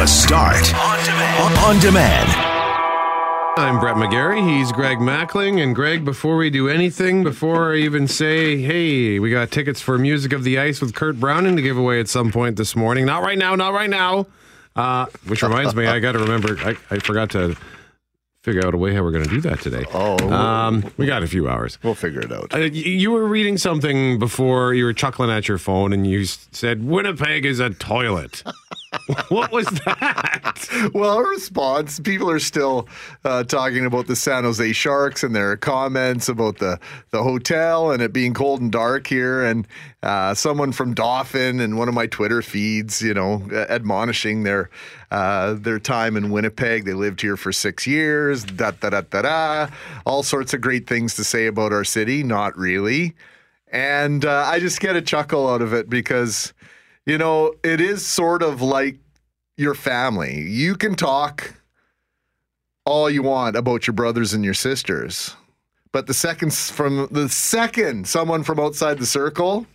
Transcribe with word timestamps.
The 0.00 0.06
Start 0.06 0.74
on 0.74 1.04
demand. 1.04 1.58
On 1.58 1.78
demand. 1.78 2.30
I'm 3.58 3.78
Brett 3.78 3.96
McGarry. 3.96 4.42
He's 4.42 4.72
Greg 4.72 4.96
Mackling. 4.96 5.62
And 5.62 5.74
Greg, 5.74 6.06
before 6.06 6.38
we 6.38 6.48
do 6.48 6.70
anything, 6.70 7.22
before 7.22 7.74
I 7.74 7.80
even 7.80 8.08
say, 8.08 8.56
hey, 8.62 9.18
we 9.18 9.30
got 9.30 9.50
tickets 9.50 9.82
for 9.82 9.98
Music 9.98 10.32
of 10.32 10.42
the 10.42 10.58
Ice 10.58 10.80
with 10.80 10.94
Kurt 10.94 11.20
Browning 11.20 11.54
to 11.54 11.60
give 11.60 11.76
away 11.76 12.00
at 12.00 12.08
some 12.08 12.32
point 12.32 12.56
this 12.56 12.74
morning. 12.74 13.04
Not 13.04 13.22
right 13.22 13.36
now, 13.36 13.54
not 13.56 13.74
right 13.74 13.90
now. 13.90 14.26
Uh, 14.74 15.04
which 15.26 15.42
reminds 15.42 15.74
me, 15.74 15.86
I 15.86 15.98
got 15.98 16.12
to 16.12 16.18
remember, 16.20 16.56
I, 16.60 16.78
I 16.90 16.98
forgot 17.00 17.28
to 17.32 17.54
figure 18.42 18.66
out 18.66 18.72
a 18.72 18.76
way 18.78 18.94
how 18.94 19.02
we're 19.02 19.10
going 19.10 19.24
to 19.24 19.30
do 19.30 19.40
that 19.42 19.60
today. 19.60 19.84
Oh. 20.02 20.32
Um, 20.32 20.90
we 20.96 21.04
got 21.06 21.22
a 21.22 21.26
few 21.26 21.48
hours. 21.48 21.78
We'll 21.82 21.94
figure 21.94 22.20
it 22.20 22.32
out. 22.32 22.54
Uh, 22.54 22.58
you 22.60 23.10
were 23.10 23.26
reading 23.26 23.58
something 23.58 24.18
before 24.18 24.72
you 24.72 24.84
were 24.84 24.92
chuckling 24.92 25.30
at 25.30 25.46
your 25.46 25.58
phone 25.58 25.92
and 25.92 26.06
you 26.06 26.24
said 26.24 26.84
Winnipeg 26.84 27.44
is 27.44 27.60
a 27.60 27.70
toilet. 27.70 28.42
what 29.28 29.52
was 29.52 29.66
that? 29.84 30.68
Well, 30.94 31.18
a 31.18 31.28
response. 31.28 32.00
People 32.00 32.30
are 32.30 32.38
still 32.38 32.88
uh, 33.24 33.44
talking 33.44 33.84
about 33.84 34.06
the 34.06 34.16
San 34.16 34.44
Jose 34.44 34.72
Sharks 34.72 35.22
and 35.22 35.34
their 35.34 35.56
comments 35.56 36.28
about 36.28 36.58
the, 36.58 36.78
the 37.10 37.22
hotel 37.22 37.90
and 37.90 38.02
it 38.02 38.12
being 38.12 38.34
cold 38.34 38.60
and 38.60 38.70
dark 38.70 39.06
here. 39.06 39.42
And 39.42 39.66
uh, 40.02 40.34
someone 40.34 40.72
from 40.72 40.94
Dauphin 40.94 41.60
and 41.60 41.76
one 41.76 41.88
of 41.88 41.94
my 41.94 42.06
Twitter 42.06 42.40
feeds, 42.40 43.02
you 43.02 43.14
know, 43.14 43.42
admonishing 43.52 44.44
their 44.44 44.70
uh, 45.10 45.54
their 45.54 45.78
time 45.78 46.16
in 46.16 46.30
Winnipeg. 46.30 46.84
They 46.84 46.92
lived 46.94 47.20
here 47.20 47.36
for 47.36 47.52
six 47.52 47.86
years. 47.86 48.44
Da 48.44 48.70
da 48.72 48.90
da 48.90 49.00
da 49.02 49.22
da. 49.22 49.68
All 50.06 50.22
sorts 50.22 50.54
of 50.54 50.60
great 50.60 50.86
things 50.86 51.14
to 51.16 51.24
say 51.24 51.46
about 51.46 51.72
our 51.72 51.84
city. 51.84 52.22
Not 52.22 52.56
really. 52.56 53.14
And 53.72 54.24
uh, 54.24 54.44
I 54.46 54.58
just 54.60 54.80
get 54.80 54.96
a 54.96 55.02
chuckle 55.02 55.48
out 55.48 55.62
of 55.62 55.72
it 55.72 55.88
because, 55.88 56.52
you 57.06 57.18
know, 57.18 57.54
it 57.62 57.80
is 57.80 58.04
sort 58.04 58.42
of 58.42 58.62
like 58.62 58.98
your 59.56 59.74
family. 59.74 60.40
You 60.42 60.74
can 60.74 60.94
talk 60.94 61.54
all 62.84 63.08
you 63.10 63.22
want 63.22 63.56
about 63.56 63.86
your 63.86 63.94
brothers 63.94 64.32
and 64.32 64.44
your 64.44 64.54
sisters, 64.54 65.36
but 65.92 66.06
the 66.06 66.14
second 66.14 66.52
from 66.52 67.06
the 67.10 67.28
second 67.28 68.08
someone 68.08 68.42
from 68.42 68.58
outside 68.58 68.98
the 68.98 69.06
circle 69.06 69.66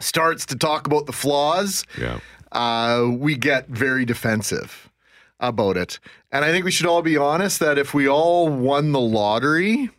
starts 0.00 0.44
to 0.46 0.56
talk 0.56 0.86
about 0.86 1.06
the 1.06 1.12
flaws, 1.12 1.84
Yeah. 1.98 2.18
Uh, 2.52 3.08
we 3.10 3.36
get 3.36 3.68
very 3.68 4.04
defensive 4.04 4.90
about 5.38 5.76
it. 5.76 5.98
And 6.30 6.44
I 6.44 6.50
think 6.50 6.64
we 6.64 6.70
should 6.70 6.86
all 6.86 7.02
be 7.02 7.16
honest 7.16 7.60
that 7.60 7.78
if 7.78 7.94
we 7.94 8.08
all 8.08 8.48
won 8.48 8.92
the 8.92 9.00
lottery, 9.00 9.90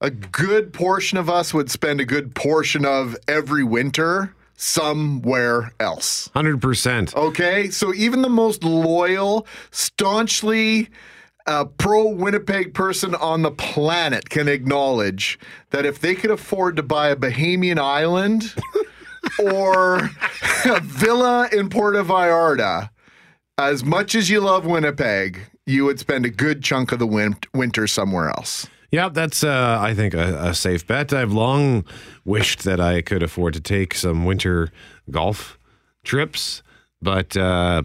a 0.00 0.10
good 0.10 0.72
portion 0.72 1.18
of 1.18 1.30
us 1.30 1.54
would 1.54 1.70
spend 1.70 2.00
a 2.00 2.04
good 2.04 2.34
portion 2.34 2.84
of 2.84 3.16
every 3.26 3.64
winter 3.64 4.34
somewhere 4.56 5.72
else. 5.80 6.28
100%. 6.34 7.14
Okay, 7.14 7.70
so 7.70 7.94
even 7.94 8.22
the 8.22 8.28
most 8.28 8.64
loyal, 8.64 9.46
staunchly 9.70 10.88
uh, 11.46 11.64
pro 11.64 12.08
Winnipeg 12.08 12.74
person 12.74 13.14
on 13.14 13.42
the 13.42 13.50
planet 13.50 14.28
can 14.28 14.48
acknowledge 14.48 15.38
that 15.70 15.86
if 15.86 16.00
they 16.00 16.14
could 16.14 16.30
afford 16.30 16.76
to 16.76 16.82
buy 16.82 17.08
a 17.08 17.16
Bahamian 17.16 17.78
island 17.78 18.54
or 19.38 20.10
a 20.64 20.80
villa 20.82 21.48
in 21.52 21.68
Puerto 21.68 22.02
Vallarta, 22.02 22.90
as 23.58 23.84
much 23.84 24.14
as 24.14 24.30
you 24.30 24.40
love 24.40 24.66
Winnipeg, 24.66 25.40
you 25.66 25.84
would 25.84 25.98
spend 25.98 26.26
a 26.26 26.30
good 26.30 26.62
chunk 26.62 26.92
of 26.92 26.98
the 26.98 27.06
win- 27.06 27.38
winter 27.54 27.86
somewhere 27.86 28.28
else. 28.28 28.66
Yeah, 28.92 29.08
that's, 29.08 29.42
uh, 29.42 29.78
I 29.80 29.94
think, 29.94 30.14
a, 30.14 30.48
a 30.48 30.54
safe 30.54 30.86
bet. 30.86 31.12
I've 31.12 31.32
long 31.32 31.84
wished 32.24 32.64
that 32.64 32.80
I 32.80 33.02
could 33.02 33.22
afford 33.22 33.54
to 33.54 33.60
take 33.60 33.94
some 33.94 34.24
winter 34.24 34.70
golf 35.10 35.58
trips, 36.04 36.62
but 37.02 37.36
uh, 37.36 37.82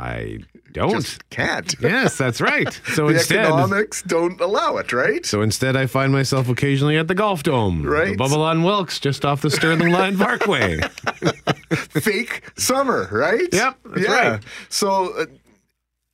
I 0.00 0.38
don't. 0.72 0.90
Just 0.92 1.28
can't. 1.28 1.74
yes, 1.80 2.16
that's 2.16 2.40
right. 2.40 2.80
So 2.94 3.08
The 3.08 3.14
instead, 3.14 3.44
economics 3.44 4.02
don't 4.02 4.40
allow 4.40 4.78
it, 4.78 4.92
right? 4.92 5.24
so 5.26 5.42
instead, 5.42 5.76
I 5.76 5.84
find 5.86 6.10
myself 6.12 6.48
occasionally 6.48 6.96
at 6.96 7.06
the 7.08 7.14
Golf 7.14 7.42
Dome, 7.42 7.82
Right. 7.84 8.10
the 8.12 8.16
Bubble 8.16 8.42
on 8.42 8.62
Wilkes, 8.62 8.98
just 8.98 9.24
off 9.24 9.42
the 9.42 9.50
Sterling 9.50 9.90
Lyon 9.92 10.16
Parkway. 10.26 10.80
fake 11.72 12.42
summer, 12.56 13.08
right? 13.12 13.48
Yep, 13.52 13.78
that's 13.84 14.08
right. 14.08 14.42
So, 14.70 15.12
uh, 15.18 15.26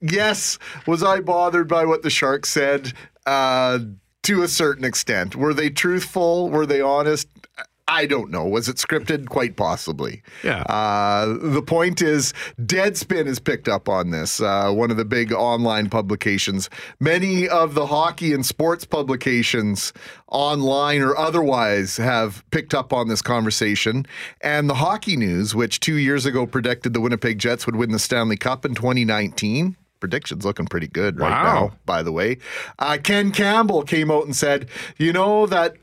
yes, 0.00 0.58
was 0.86 1.02
I 1.02 1.20
bothered 1.20 1.68
by 1.68 1.84
what 1.84 2.02
the 2.02 2.10
Sharks 2.10 2.48
said? 2.50 2.92
Uh, 3.24 3.78
to 4.24 4.42
a 4.42 4.48
certain 4.48 4.84
extent. 4.84 5.36
Were 5.36 5.54
they 5.54 5.70
truthful? 5.70 6.50
Were 6.50 6.66
they 6.66 6.80
honest? 6.80 7.28
I 7.88 8.06
don't 8.06 8.30
know. 8.32 8.44
Was 8.44 8.68
it 8.68 8.76
scripted? 8.76 9.28
Quite 9.28 9.56
possibly. 9.56 10.22
Yeah. 10.42 10.62
Uh, 10.62 11.38
the 11.40 11.62
point 11.62 12.02
is, 12.02 12.32
Deadspin 12.60 13.26
has 13.26 13.38
picked 13.38 13.68
up 13.68 13.88
on 13.88 14.10
this, 14.10 14.40
uh, 14.40 14.72
one 14.72 14.90
of 14.90 14.96
the 14.96 15.04
big 15.04 15.32
online 15.32 15.88
publications. 15.88 16.68
Many 16.98 17.48
of 17.48 17.74
the 17.74 17.86
hockey 17.86 18.32
and 18.32 18.44
sports 18.44 18.84
publications, 18.84 19.92
online 20.28 21.00
or 21.00 21.16
otherwise, 21.16 21.96
have 21.96 22.44
picked 22.50 22.74
up 22.74 22.92
on 22.92 23.06
this 23.06 23.22
conversation. 23.22 24.04
And 24.40 24.68
the 24.68 24.74
Hockey 24.74 25.16
News, 25.16 25.54
which 25.54 25.78
two 25.78 25.94
years 25.96 26.26
ago 26.26 26.44
predicted 26.44 26.92
the 26.92 27.00
Winnipeg 27.00 27.38
Jets 27.38 27.66
would 27.66 27.76
win 27.76 27.92
the 27.92 28.00
Stanley 28.00 28.36
Cup 28.36 28.64
in 28.64 28.74
2019. 28.74 29.76
Predictions 30.00 30.44
looking 30.44 30.66
pretty 30.66 30.88
good 30.88 31.18
right 31.20 31.30
Wow. 31.30 31.54
now, 31.68 31.72
by 31.86 32.02
the 32.02 32.12
way. 32.12 32.38
Uh, 32.80 32.98
Ken 33.02 33.30
Campbell 33.30 33.82
came 33.82 34.10
out 34.10 34.24
and 34.24 34.34
said, 34.36 34.68
you 34.98 35.12
know, 35.12 35.46
that 35.46 35.76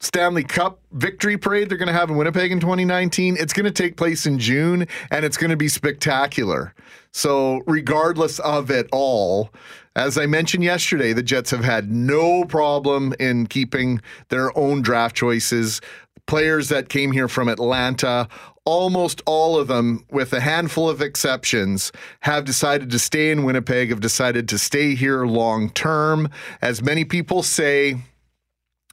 Stanley 0.00 0.44
Cup 0.44 0.80
victory 0.92 1.36
parade 1.36 1.68
they're 1.68 1.78
going 1.78 1.88
to 1.88 1.92
have 1.92 2.10
in 2.10 2.16
Winnipeg 2.16 2.52
in 2.52 2.60
2019. 2.60 3.36
It's 3.38 3.52
going 3.52 3.64
to 3.64 3.70
take 3.70 3.96
place 3.96 4.26
in 4.26 4.38
June 4.38 4.86
and 5.10 5.24
it's 5.24 5.36
going 5.36 5.50
to 5.50 5.56
be 5.56 5.68
spectacular. 5.68 6.74
So, 7.12 7.62
regardless 7.66 8.38
of 8.40 8.70
it 8.70 8.88
all, 8.92 9.50
as 9.96 10.18
I 10.18 10.26
mentioned 10.26 10.64
yesterday, 10.64 11.12
the 11.12 11.22
Jets 11.22 11.52
have 11.52 11.64
had 11.64 11.90
no 11.90 12.44
problem 12.44 13.14
in 13.20 13.46
keeping 13.46 14.00
their 14.28 14.56
own 14.58 14.82
draft 14.82 15.14
choices. 15.14 15.80
Players 16.26 16.68
that 16.70 16.88
came 16.88 17.12
here 17.12 17.28
from 17.28 17.48
Atlanta, 17.48 18.28
almost 18.64 19.22
all 19.26 19.56
of 19.56 19.68
them, 19.68 20.04
with 20.10 20.32
a 20.32 20.40
handful 20.40 20.88
of 20.88 21.00
exceptions, 21.00 21.92
have 22.20 22.44
decided 22.44 22.90
to 22.90 22.98
stay 22.98 23.30
in 23.30 23.44
Winnipeg, 23.44 23.90
have 23.90 24.00
decided 24.00 24.48
to 24.48 24.58
stay 24.58 24.94
here 24.96 25.24
long 25.26 25.70
term. 25.70 26.28
As 26.60 26.82
many 26.82 27.04
people 27.04 27.44
say, 27.44 27.98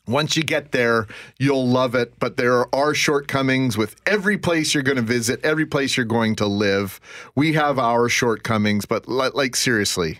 once 0.08 0.36
you 0.36 0.44
get 0.44 0.72
there, 0.72 1.08
you'll 1.40 1.68
love 1.68 1.96
it. 1.96 2.14
But 2.20 2.38
there 2.38 2.74
are 2.74 2.94
shortcomings 2.94 3.78
with 3.78 3.96
every 4.06 4.38
place 4.38 4.74
you're 4.74 4.84
going 4.84 4.98
to 4.98 5.02
visit, 5.02 5.40
every 5.44 5.66
place 5.66 5.98
you're 5.98 6.06
going 6.06 6.36
to 6.38 6.48
live. 6.48 7.00
We 7.36 7.54
have 7.54 7.78
our 7.80 8.10
shortcomings, 8.10 8.86
but 8.86 9.08
like 9.08 9.56
seriously, 9.56 10.20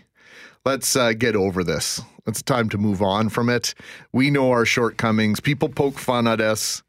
let's 0.66 0.96
uh, 0.96 1.14
get 1.14 1.36
over 1.36 1.64
this. 1.64 2.02
It's 2.28 2.42
time 2.42 2.70
to 2.70 2.78
move 2.78 3.02
on 3.02 3.30
from 3.30 3.50
it. 3.50 3.74
We 4.12 4.30
know 4.30 4.52
our 4.52 4.66
shortcomings. 4.66 5.40
People 5.40 5.70
poke 5.70 5.98
fun 5.98 6.28
at 6.28 6.40
us. 6.40 6.84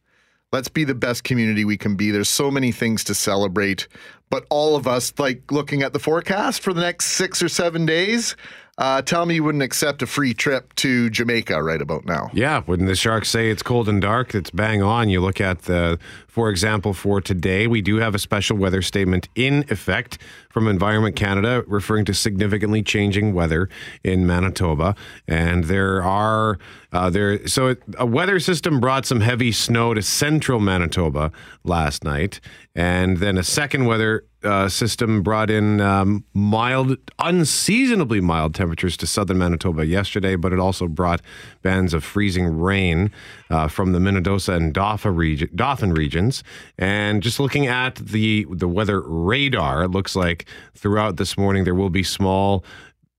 Let's 0.53 0.69
be 0.69 0.85
the 0.85 0.95
best 0.95 1.25
community 1.25 1.65
we 1.65 1.79
can 1.79 1.97
be. 1.97 2.11
There's 2.11 2.29
so 2.29 2.51
many 2.51 2.73
things 2.73 3.03
to 3.05 3.15
celebrate, 3.15 3.89
but 4.29 4.45
all 4.51 4.77
of 4.77 4.87
us, 4.87 5.11
like 5.19 5.51
looking 5.51 5.83
at 5.83 5.95
the 5.95 5.99
forecast 5.99 6.61
for 6.61 6.75
the 6.75 6.83
next 6.83 7.07
six 7.07 7.43
or 7.43 7.49
seven 7.49 7.87
days, 7.87 8.37
uh, 8.79 9.03
tell 9.03 9.27
me 9.27 9.35
you 9.35 9.45
wouldn't 9.45 9.63
accept 9.63 10.01
a 10.01 10.07
free 10.07 10.33
trip 10.33 10.75
to 10.77 11.11
Jamaica 11.11 11.63
right 11.63 11.83
about 11.83 12.07
now. 12.07 12.31
Yeah, 12.33 12.63
wouldn't 12.67 12.89
the 12.89 12.97
Sharks 12.97 13.29
say 13.29 13.51
it's 13.51 13.63
cold 13.63 13.87
and 13.87 14.01
dark, 14.01 14.35
it's 14.35 14.51
bang 14.51 14.83
on. 14.83 15.11
You 15.11 15.21
look 15.21 15.43
at 15.43 15.63
the, 15.63 15.99
for 16.27 16.49
example, 16.49 16.95
for 16.95 17.21
today, 17.21 17.67
we 17.67 17.83
do 17.83 17.97
have 17.97 18.15
a 18.15 18.19
special 18.19 18.57
weather 18.57 18.81
statement 18.81 19.29
in 19.35 19.67
effect 19.69 20.17
from 20.49 20.67
Environment 20.67 21.15
Canada 21.15 21.65
referring 21.67 22.07
to 22.07 22.15
significantly 22.15 22.83
changing 22.83 23.35
weather 23.35 23.69
in 24.03 24.27
Manitoba. 24.27 24.95
And 25.29 25.65
there 25.65 26.03
are, 26.03 26.59
uh, 26.93 27.11
there, 27.11 27.47
so 27.47 27.77
a 27.99 28.07
weather 28.07 28.41
system 28.41 28.81
brought 28.81 29.05
some 29.05 29.21
heavy 29.21 29.53
snow 29.53 29.93
to 29.93 30.01
central 30.01 30.61
Manitoba 30.61 31.31
last 31.63 32.05
night. 32.05 32.41
And 32.75 33.19
then 33.19 33.37
a 33.37 33.43
second 33.43 33.85
weather 33.85 34.25
uh, 34.45 34.69
system 34.69 35.23
brought 35.23 35.51
in 35.51 35.81
um, 35.81 36.25
mild, 36.35 36.97
unseasonably 37.19 38.21
mild 38.21 38.55
temperatures 38.55 38.97
to 38.99 39.07
southern 39.07 39.39
Manitoba 39.39 39.87
yesterday, 39.87 40.37
but 40.37 40.53
it 40.53 40.59
also 40.59 40.89
brought 40.89 41.21
bands 41.63 41.95
of 41.95 42.05
freezing 42.05 42.47
rain 42.59 43.11
uh, 43.51 43.69
from 43.69 43.93
the 43.93 43.99
Minnedosa 43.99 44.55
and 44.55 45.17
region, 45.17 45.49
Dauphin 45.55 45.93
regions. 45.93 46.43
And 46.79 47.23
just 47.23 47.41
looking 47.41 47.67
at 47.67 47.97
the 47.97 48.47
the 48.51 48.69
weather 48.69 49.01
radar, 49.03 49.85
it 49.85 49.91
looks 49.91 50.17
like 50.17 50.47
throughout 50.75 51.17
this 51.17 51.37
morning 51.37 51.65
there 51.65 51.75
will 51.75 51.91
be 51.91 52.03
small 52.03 52.65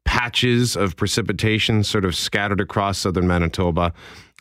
patches 0.05 0.75
of 0.75 0.95
precipitation 0.95 1.83
sort 1.83 2.05
of 2.05 2.15
scattered 2.15 2.61
across 2.61 2.99
southern 2.99 3.27
Manitoba. 3.27 3.93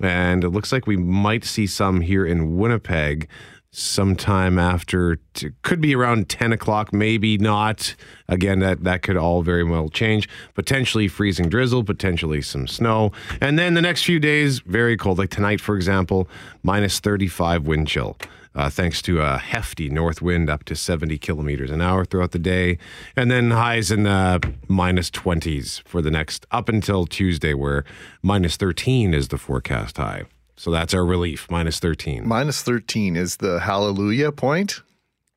And 0.03 0.43
it 0.43 0.51
looks 0.51 0.73
like 0.73 0.87
we 0.87 0.97
might 0.97 1.45
see 1.45 1.67
some 1.67 2.01
here 2.01 2.27
in 2.27 2.57
Winnipeg 2.57 3.29
sometime 3.73 4.59
after 4.59 5.17
t- 5.33 5.51
could 5.63 5.81
be 5.81 5.95
around 5.95 6.29
10 6.29 6.53
o'clock 6.53 6.93
maybe 6.93 7.39
not. 7.39 7.95
Again 8.29 8.59
that 8.61 8.85
that 8.85 9.03
could 9.03 9.17
all 9.17 9.43
very 9.43 9.65
well 9.65 9.89
change. 9.89 10.29
Potentially 10.55 11.09
freezing 11.09 11.49
drizzle 11.49 11.83
potentially 11.83 12.43
some 12.43 12.67
snow. 12.67 13.13
And 13.41 13.59
then 13.59 13.73
the 13.73 13.81
next 13.81 14.05
few 14.05 14.21
days 14.21 14.61
very 14.61 14.97
cold. 14.99 15.19
Like 15.19 15.31
tonight 15.31 15.61
for 15.61 15.75
example 15.75 16.29
minus 16.63 17.01
35 17.01 17.67
wind 17.67 17.89
chill. 17.89 18.17
Uh, 18.55 18.69
thanks 18.69 19.01
to 19.01 19.23
a 19.23 19.39
hefty 19.39 19.89
north 19.89 20.21
wind 20.21 20.51
up 20.51 20.63
to 20.65 20.77
70 20.77 21.17
kilometers 21.17 21.71
an 21.71 21.81
hour 21.81 22.05
throughout 22.05 22.33
the 22.33 22.39
day. 22.39 22.77
And 23.17 23.31
then 23.31 23.53
highs 23.53 23.91
in 23.91 24.03
the 24.03 24.53
minus 24.69 25.11
20s 25.11 25.83
for 25.89 26.03
the 26.03 26.11
next 26.11 26.45
up 26.51 26.69
until 26.69 27.07
tuesday 27.07 27.55
where 27.55 27.87
minus 28.23 28.59
13 28.59 29.15
is 29.15 29.29
the 29.29 29.39
forecast 29.39 29.97
high 29.97 30.25
so 30.63 30.71
that's 30.71 30.95
our 30.95 31.05
relief, 31.05 31.49
minus 31.51 31.81
13. 31.81 32.25
Minus 32.25 32.63
13 32.63 33.17
is 33.17 33.39
the 33.39 33.59
hallelujah 33.59 34.31
point. 34.31 34.83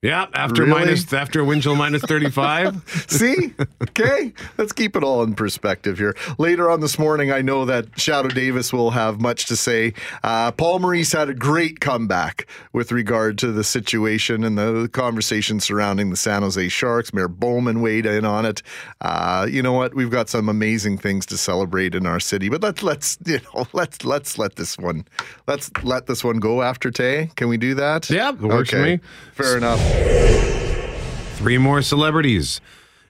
Yeah, 0.06 0.28
after 0.36 0.66
Really? 0.66 0.86
minus 0.86 1.12
after 1.12 1.60
chill 1.60 1.76
minus 1.76 2.04
35. 2.04 2.84
See? 3.08 3.54
Okay. 3.82 4.34
Let's 4.56 4.72
keep 4.72 4.96
it 4.96 5.04
all 5.04 5.24
in 5.24 5.34
perspective 5.34 5.98
here. 5.98 6.16
Later 6.38 6.70
on 6.70 6.82
this 6.82 7.00
morning, 7.00 7.32
I 7.32 7.42
know 7.42 7.66
that 7.66 7.90
Shadoe 7.94 8.32
Davis 8.34 8.72
will 8.72 8.92
have 8.92 9.20
much 9.20 9.48
to 9.48 9.56
say. 9.56 9.94
Uh, 10.24 10.52
Paul 10.52 10.78
Maurice 10.78 11.12
had 11.12 11.30
a 11.30 11.34
great 11.34 11.80
comeback 11.80 12.48
with 12.72 12.92
regard 12.92 13.40
to 13.40 13.52
the 13.52 13.64
situation 13.64 14.44
and 14.44 14.60
the 14.60 14.88
conversation 14.94 15.60
surrounding 15.60 16.12
the 16.12 16.18
San 16.18 16.44
Jose 16.44 16.68
Sharks. 16.70 17.12
Mayor 17.12 17.28
Bowman 17.28 17.82
weighed 17.82 18.06
in 18.06 18.26
on 18.26 18.46
it. 18.46 18.62
Uh, 19.02 19.48
you 19.50 19.64
know 19.64 19.74
what? 19.74 19.96
We've 19.96 20.12
got 20.12 20.30
some 20.30 20.50
amazing 20.50 21.00
things 21.00 21.26
to 21.28 21.38
celebrate 21.38 21.96
in 21.96 22.06
our 22.06 22.20
city, 22.20 22.50
but 22.50 22.62
let's 22.62 22.84
let's 22.84 23.18
you 23.26 23.40
know 23.56 23.66
let's 23.74 24.06
let's 24.06 24.38
let 24.38 24.56
this 24.56 24.78
one 24.78 25.06
let's 25.48 25.72
let 25.84 26.06
this 26.06 26.24
one 26.24 26.38
go 26.38 26.62
after 26.62 26.92
Tay. 26.92 27.32
Can 27.36 27.48
we 27.48 27.58
do 27.58 27.74
that? 27.74 28.08
Yeah, 28.10 28.32
works 28.32 28.70
for 28.70 28.84
me. 28.84 29.00
Fair 29.34 29.58
enough. 29.58 29.95
Three 31.36 31.58
more 31.58 31.82
celebrities 31.82 32.60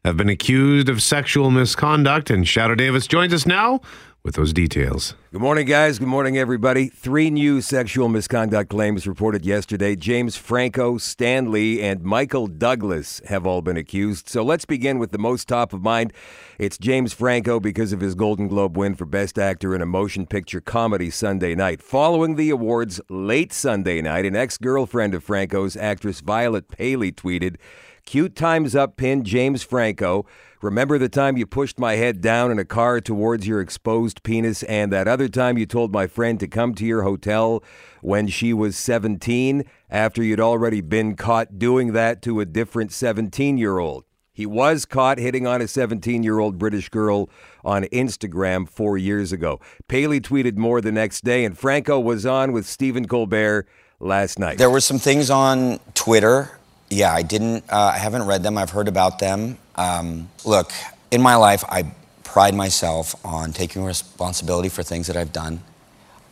have 0.03 0.17
been 0.17 0.29
accused 0.29 0.89
of 0.89 1.01
sexual 1.01 1.51
misconduct, 1.51 2.29
and 2.29 2.45
Shadoe 2.45 2.77
Davis 2.77 3.07
joins 3.07 3.33
us 3.33 3.45
now 3.45 3.81
with 4.25 4.33
those 4.33 4.51
details. 4.51 5.13
Good 5.31 5.41
morning, 5.41 5.67
guys. 5.67 5.99
Good 5.99 6.07
morning, 6.07 6.35
everybody. 6.35 6.87
Three 6.87 7.29
new 7.29 7.61
sexual 7.61 8.09
misconduct 8.09 8.71
claims 8.71 9.05
reported 9.05 9.45
yesterday. 9.45 9.95
James 9.95 10.35
Franco, 10.35 10.97
Stan 10.97 11.51
Lee, 11.51 11.79
and 11.79 12.01
Michael 12.01 12.47
Douglas 12.47 13.21
have 13.27 13.45
all 13.45 13.61
been 13.61 13.77
accused. 13.77 14.27
So 14.27 14.41
let's 14.41 14.65
begin 14.65 14.97
with 14.97 15.11
the 15.11 15.19
most 15.19 15.47
top 15.47 15.73
of 15.73 15.83
mind. 15.83 16.11
It's 16.57 16.79
James 16.79 17.13
Franco 17.13 17.59
because 17.59 17.93
of 17.93 17.99
his 17.99 18.15
Golden 18.15 18.47
Globe 18.47 18.75
win 18.75 18.95
for 18.95 19.05
Best 19.05 19.37
Actor 19.37 19.75
in 19.75 19.81
a 19.83 19.85
Motion 19.85 20.25
Picture 20.25 20.59
Comedy 20.59 21.11
Sunday 21.11 21.53
night. 21.53 21.83
Following 21.83 22.35
the 22.35 22.49
awards 22.49 22.99
late 23.11 23.53
Sunday 23.53 24.01
night, 24.01 24.25
an 24.25 24.35
ex 24.35 24.57
girlfriend 24.57 25.13
of 25.13 25.23
Franco's, 25.23 25.77
actress 25.77 26.21
Violet 26.21 26.67
Paley, 26.67 27.11
tweeted, 27.11 27.57
Cute 28.05 28.35
times 28.35 28.75
up 28.75 28.97
pin 28.97 29.23
James 29.23 29.63
Franco. 29.63 30.25
Remember 30.65 30.97
the 30.97 31.09
time 31.09 31.37
you 31.37 31.45
pushed 31.45 31.77
my 31.77 31.93
head 31.93 32.21
down 32.21 32.49
in 32.49 32.57
a 32.57 32.65
car 32.65 32.99
towards 32.99 33.45
your 33.45 33.61
exposed 33.61 34.23
penis, 34.23 34.63
and 34.63 34.91
that 34.91 35.07
other 35.07 35.27
time 35.27 35.59
you 35.59 35.67
told 35.67 35.93
my 35.93 36.07
friend 36.07 36.39
to 36.39 36.47
come 36.47 36.73
to 36.73 36.83
your 36.83 37.03
hotel 37.03 37.63
when 38.01 38.27
she 38.27 38.51
was 38.51 38.75
17 38.75 39.63
after 39.91 40.23
you'd 40.23 40.39
already 40.39 40.81
been 40.81 41.15
caught 41.15 41.59
doing 41.59 41.93
that 41.93 42.23
to 42.23 42.39
a 42.39 42.45
different 42.45 42.91
17 42.91 43.59
year 43.59 43.77
old? 43.77 44.05
He 44.33 44.47
was 44.47 44.85
caught 44.85 45.19
hitting 45.19 45.45
on 45.45 45.61
a 45.61 45.67
17 45.67 46.23
year 46.23 46.39
old 46.39 46.57
British 46.57 46.89
girl 46.89 47.29
on 47.63 47.83
Instagram 47.83 48.67
four 48.67 48.97
years 48.97 49.31
ago. 49.31 49.59
Paley 49.87 50.19
tweeted 50.19 50.57
more 50.57 50.81
the 50.81 50.91
next 50.91 51.23
day, 51.23 51.45
and 51.45 51.55
Franco 51.55 51.99
was 51.99 52.25
on 52.25 52.51
with 52.53 52.65
Stephen 52.65 53.07
Colbert 53.07 53.67
last 53.99 54.39
night. 54.39 54.57
There 54.57 54.71
were 54.71 54.81
some 54.81 54.97
things 54.97 55.29
on 55.29 55.79
Twitter. 55.93 56.57
Yeah, 56.89 57.13
I 57.13 57.23
didn't. 57.23 57.65
Uh, 57.69 57.91
I 57.93 57.97
haven't 57.97 58.23
read 58.23 58.43
them. 58.43 58.57
I've 58.57 58.69
heard 58.69 58.87
about 58.87 59.19
them. 59.19 59.57
Um, 59.75 60.29
look, 60.45 60.71
in 61.11 61.21
my 61.21 61.35
life, 61.35 61.63
I 61.67 61.91
pride 62.23 62.53
myself 62.53 63.15
on 63.25 63.53
taking 63.53 63.83
responsibility 63.83 64.69
for 64.69 64.83
things 64.83 65.07
that 65.07 65.17
I've 65.17 65.33
done. 65.33 65.61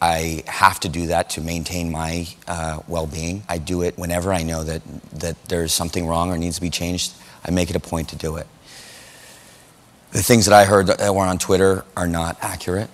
I 0.02 0.44
have 0.48 0.82
to 0.82 0.90
do 0.90 1.08
that 1.08 1.30
to 1.32 1.42
maintain 1.42 1.90
my 1.90 2.28
uh, 2.46 2.80
well-being. 2.90 3.44
I 3.48 3.58
do 3.58 3.84
it 3.84 3.98
whenever 3.98 4.34
I 4.34 4.44
know 4.44 4.64
that 4.64 4.82
that 5.14 5.42
there's 5.46 5.72
something 5.72 6.06
wrong 6.06 6.30
or 6.30 6.38
needs 6.38 6.56
to 6.56 6.62
be 6.62 6.70
changed. 6.70 7.14
I 7.46 7.52
make 7.52 7.70
it 7.70 7.76
a 7.76 7.80
point 7.80 8.10
to 8.10 8.18
do 8.18 8.36
it. 8.36 8.48
The 10.12 10.22
things 10.22 10.46
that 10.46 10.54
I 10.54 10.66
heard 10.66 10.88
that 10.88 11.00
were 11.16 11.24
on 11.24 11.38
Twitter 11.38 11.86
are 11.96 12.08
not 12.08 12.38
accurate, 12.42 12.90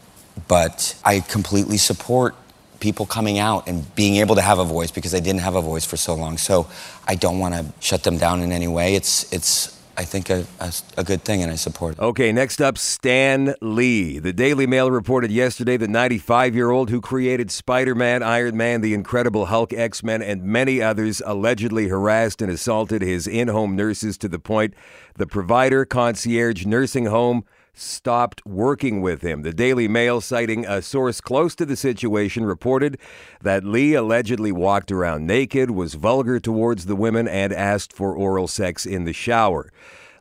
but 0.47 0.95
I 1.03 1.19
completely 1.19 1.77
support 1.77 2.35
people 2.79 3.05
coming 3.05 3.39
out 3.39 3.67
and 3.67 3.93
being 3.95 4.17
able 4.17 4.35
to 4.35 4.41
have 4.41 4.59
a 4.59 4.65
voice 4.65 4.91
because 4.91 5.11
they 5.11 5.21
didn't 5.21 5.41
have 5.41 5.55
a 5.55 5.61
voice 5.61 5.85
for 5.85 5.97
so 5.97 6.15
long. 6.15 6.37
So 6.37 6.67
I 7.07 7.15
don't 7.15 7.39
want 7.39 7.55
to 7.55 7.65
shut 7.79 8.03
them 8.03 8.17
down 8.17 8.41
in 8.41 8.51
any 8.51 8.67
way. 8.67 8.95
It's 8.95 9.31
it's 9.33 9.79
I 9.99 10.05
think 10.05 10.29
a, 10.29 10.45
a, 10.61 10.73
a 10.99 11.03
good 11.03 11.23
thing, 11.23 11.43
and 11.43 11.51
I 11.51 11.55
support 11.55 11.95
it. 11.95 11.99
Okay, 11.99 12.31
next 12.31 12.61
up, 12.61 12.77
Stan 12.77 13.53
Lee. 13.59 14.17
The 14.17 14.31
Daily 14.31 14.65
Mail 14.65 14.89
reported 14.89 15.29
yesterday 15.29 15.75
the 15.75 15.89
95 15.89 16.55
year 16.55 16.71
old 16.71 16.89
who 16.89 17.01
created 17.01 17.51
Spider 17.51 17.93
Man, 17.93 18.23
Iron 18.23 18.55
Man, 18.55 18.79
The 18.79 18.93
Incredible 18.93 19.47
Hulk, 19.47 19.73
X 19.73 20.01
Men, 20.01 20.21
and 20.21 20.41
many 20.43 20.81
others 20.81 21.21
allegedly 21.25 21.89
harassed 21.89 22.41
and 22.41 22.49
assaulted 22.49 23.01
his 23.01 23.27
in 23.27 23.49
home 23.49 23.75
nurses 23.75 24.17
to 24.19 24.29
the 24.29 24.39
point 24.39 24.73
the 25.15 25.27
provider, 25.27 25.83
concierge, 25.83 26.65
nursing 26.65 27.07
home, 27.07 27.43
stopped 27.79 28.45
working 28.45 29.01
with 29.01 29.21
him. 29.21 29.41
The 29.41 29.53
Daily 29.53 29.87
Mail, 29.87 30.21
citing 30.21 30.65
a 30.65 30.81
source 30.81 31.21
close 31.21 31.55
to 31.55 31.65
the 31.65 31.75
situation, 31.75 32.45
reported 32.45 32.99
that 33.41 33.63
Lee 33.63 33.93
allegedly 33.93 34.51
walked 34.51 34.91
around 34.91 35.25
naked, 35.25 35.71
was 35.71 35.93
vulgar 35.93 36.39
towards 36.39 36.85
the 36.85 36.95
women, 36.95 37.27
and 37.27 37.53
asked 37.53 37.93
for 37.93 38.13
oral 38.13 38.47
sex 38.47 38.85
in 38.85 39.05
the 39.05 39.13
shower. 39.13 39.71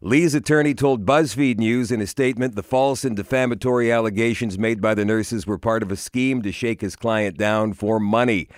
Lee's 0.01 0.33
attorney 0.33 0.75
told 0.75 1.05
BuzzFeed 1.05 1.59
News 1.59 1.91
in 1.91 2.01
a 2.01 2.07
statement 2.07 2.55
the 2.55 2.63
false 2.63 3.05
and 3.05 3.17
defamatory 3.17 3.91
allegations 3.91 4.57
made 4.57 4.81
by 4.81 4.95
the 4.95 5.05
nurses 5.05 5.45
were 5.45 5.59
part 5.59 5.83
of 5.83 5.91
a 5.91 5.97
scheme 5.97 6.41
to 6.43 6.53
shake 6.53 6.81
his 6.81 6.95
client 6.95 7.37
down 7.37 7.73
for 7.73 7.99
money. 7.99 8.49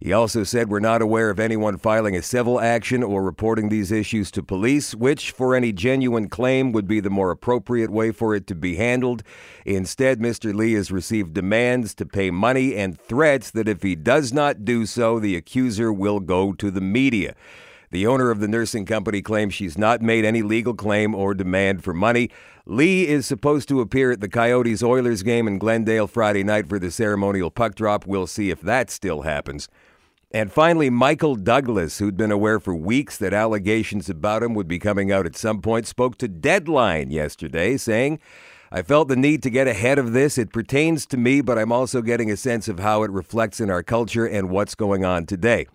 He 0.00 0.12
also 0.12 0.44
said 0.44 0.68
we're 0.68 0.78
not 0.78 1.02
aware 1.02 1.28
of 1.28 1.40
anyone 1.40 1.76
filing 1.76 2.14
a 2.14 2.22
civil 2.22 2.60
action 2.60 3.02
or 3.02 3.20
reporting 3.20 3.68
these 3.68 3.90
issues 3.90 4.30
to 4.30 4.44
police, 4.44 4.94
which, 4.94 5.32
for 5.32 5.56
any 5.56 5.72
genuine 5.72 6.28
claim, 6.28 6.70
would 6.70 6.86
be 6.86 7.00
the 7.00 7.10
more 7.10 7.32
appropriate 7.32 7.90
way 7.90 8.12
for 8.12 8.32
it 8.32 8.46
to 8.46 8.54
be 8.54 8.76
handled. 8.76 9.24
Instead, 9.66 10.20
Mr. 10.20 10.54
Lee 10.54 10.74
has 10.74 10.92
received 10.92 11.34
demands 11.34 11.96
to 11.96 12.06
pay 12.06 12.30
money 12.30 12.76
and 12.76 13.00
threats 13.00 13.50
that 13.50 13.68
if 13.68 13.82
he 13.82 13.96
does 13.96 14.32
not 14.32 14.64
do 14.64 14.86
so, 14.86 15.18
the 15.18 15.34
accuser 15.34 15.92
will 15.92 16.20
go 16.20 16.52
to 16.52 16.70
the 16.70 16.80
media. 16.80 17.34
The 17.90 18.06
owner 18.06 18.30
of 18.30 18.38
the 18.38 18.48
nursing 18.48 18.84
company 18.84 19.20
claims 19.20 19.54
she's 19.54 19.78
not 19.78 20.00
made 20.00 20.24
any 20.24 20.42
legal 20.42 20.74
claim 20.74 21.12
or 21.14 21.34
demand 21.34 21.82
for 21.82 21.94
money. 21.94 22.30
Lee 22.66 23.08
is 23.08 23.26
supposed 23.26 23.66
to 23.70 23.80
appear 23.80 24.12
at 24.12 24.20
the 24.20 24.28
Coyotes 24.28 24.82
Oilers 24.82 25.22
game 25.22 25.48
in 25.48 25.58
Glendale 25.58 26.06
Friday 26.06 26.44
night 26.44 26.68
for 26.68 26.78
the 26.78 26.90
ceremonial 26.90 27.50
puck 27.50 27.74
drop. 27.74 28.06
We'll 28.06 28.26
see 28.26 28.50
if 28.50 28.60
that 28.60 28.90
still 28.90 29.22
happens. 29.22 29.68
And 30.30 30.52
finally, 30.52 30.90
Michael 30.90 31.36
Douglas, 31.36 31.98
who'd 31.98 32.18
been 32.18 32.30
aware 32.30 32.60
for 32.60 32.74
weeks 32.74 33.16
that 33.16 33.32
allegations 33.32 34.10
about 34.10 34.42
him 34.42 34.52
would 34.52 34.68
be 34.68 34.78
coming 34.78 35.10
out 35.10 35.24
at 35.24 35.36
some 35.36 35.62
point, 35.62 35.86
spoke 35.86 36.18
to 36.18 36.28
Deadline 36.28 37.10
yesterday, 37.10 37.78
saying, 37.78 38.20
I 38.70 38.82
felt 38.82 39.08
the 39.08 39.16
need 39.16 39.42
to 39.44 39.50
get 39.50 39.66
ahead 39.66 39.98
of 39.98 40.12
this. 40.12 40.36
It 40.36 40.52
pertains 40.52 41.06
to 41.06 41.16
me, 41.16 41.40
but 41.40 41.58
I'm 41.58 41.72
also 41.72 42.02
getting 42.02 42.30
a 42.30 42.36
sense 42.36 42.68
of 42.68 42.80
how 42.80 43.04
it 43.04 43.10
reflects 43.10 43.58
in 43.58 43.70
our 43.70 43.82
culture 43.82 44.26
and 44.26 44.50
what's 44.50 44.74
going 44.74 45.02
on 45.02 45.24
today. 45.24 45.66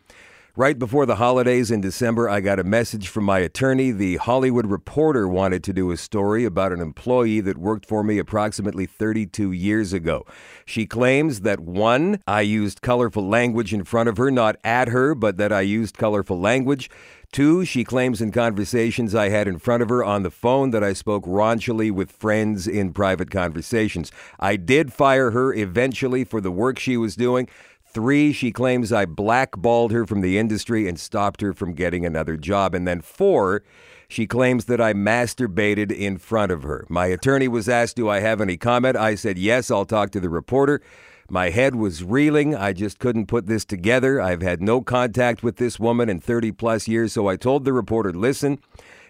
Right 0.56 0.78
before 0.78 1.08
the 1.08 1.16
holidays 1.16 1.72
in 1.72 1.82
December, 1.82 2.30
I 2.30 2.40
got 2.40 2.60
a 2.60 2.64
message 2.64 3.08
from 3.08 3.24
my 3.24 3.40
attorney. 3.40 3.90
The 3.90 4.18
Hollywood 4.18 4.68
Reporter 4.68 5.28
wanted 5.28 5.64
to 5.64 5.74
do 5.74 5.90
a 5.90 5.98
story 5.98 6.46
about 6.46 6.72
an 6.72 6.80
employee 6.80 7.40
that 7.40 7.58
worked 7.58 7.88
for 7.88 8.04
me 8.04 8.20
approximately 8.20 8.86
32 8.86 9.52
years 9.52 9.94
ago. 9.94 10.28
She 10.64 10.86
claims 10.86 11.42
that 11.42 11.62
one, 11.62 12.20
I 12.28 12.42
used 12.42 12.84
colorful 12.84 13.28
language 13.28 13.74
in 13.74 13.84
front 13.84 14.10
of 14.10 14.18
her, 14.18 14.30
not 14.30 14.58
at 14.64 14.90
her, 14.90 15.16
but 15.16 15.38
that 15.38 15.52
I 15.52 15.62
used 15.62 15.98
colorful 15.98 16.40
language. 16.40 16.88
Two, 17.32 17.66
she 17.66 17.84
claims 17.84 18.22
in 18.22 18.32
conversations 18.32 19.16
I 19.16 19.30
had 19.30 19.48
in 19.48 19.58
front 19.58 19.82
of 19.82 19.90
her 19.90 20.04
on 20.04 20.22
the 20.22 20.30
phone 20.30 20.70
that 20.70 20.84
I 20.84 20.94
spoke 20.94 21.26
raunchily 21.26 21.92
with 21.92 22.12
friends 22.12 22.68
in 22.68 22.94
private 22.94 23.32
conversations. 23.32 24.12
I 24.40 24.56
did 24.56 24.94
fire 24.94 25.32
her 25.32 25.52
eventually 25.52 26.26
for 26.26 26.40
the 26.40 26.52
work 26.52 26.78
she 26.78 26.96
was 26.96 27.16
doing. 27.16 27.50
Three, 27.94 28.34
she 28.34 28.52
claims 28.52 28.92
I 28.92 29.06
blackballed 29.06 29.92
her 29.92 30.06
from 30.06 30.22
the 30.22 30.40
industry 30.40 30.88
and 30.88 31.00
stopped 31.00 31.42
her 31.42 31.54
from 31.54 31.74
getting 31.74 32.06
another 32.06 32.38
job. 32.38 32.74
And 32.74 32.88
then 32.88 33.02
four, 33.02 33.64
she 34.08 34.26
claims 34.26 34.66
that 34.66 34.82
I 34.82 34.94
masturbated 34.94 35.92
in 35.92 36.18
front 36.18 36.52
of 36.52 36.64
her. 36.64 36.86
My 36.90 37.06
attorney 37.06 37.48
was 37.48 37.70
asked, 37.70 37.96
Do 37.96 38.10
I 38.10 38.20
have 38.20 38.42
any 38.42 38.58
comment? 38.58 38.98
I 38.98 39.14
said, 39.14 39.38
Yes, 39.38 39.70
I'll 39.70 39.86
talk 39.86 40.10
to 40.12 40.20
the 40.20 40.30
reporter. 40.30 40.82
My 41.30 41.52
head 41.52 41.76
was 41.76 42.04
reeling. 42.04 42.56
I 42.56 42.74
just 42.74 43.00
couldn't 43.00 43.28
put 43.28 43.46
this 43.46 43.64
together. 43.64 44.20
I've 44.20 44.42
had 44.42 44.62
no 44.62 44.82
contact 44.82 45.42
with 45.42 45.58
this 45.58 45.80
woman 45.80 46.10
in 46.10 46.20
30 46.20 46.52
plus 46.52 46.88
years, 46.88 47.14
so 47.14 47.28
I 47.28 47.38
told 47.38 47.64
the 47.64 47.74
reporter, 47.74 48.12
Listen, 48.12 48.60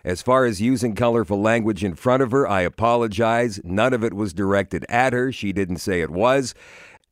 as 0.05 0.21
far 0.21 0.45
as 0.45 0.61
using 0.61 0.95
colorful 0.95 1.41
language 1.41 1.83
in 1.83 1.95
front 1.95 2.21
of 2.21 2.31
her, 2.31 2.45
I 2.47 2.61
apologize. 2.61 3.61
None 3.63 3.93
of 3.93 4.03
it 4.03 4.13
was 4.13 4.33
directed 4.33 4.85
at 4.89 5.13
her. 5.13 5.31
She 5.31 5.53
didn't 5.53 5.77
say 5.77 6.01
it 6.01 6.09
was. 6.09 6.53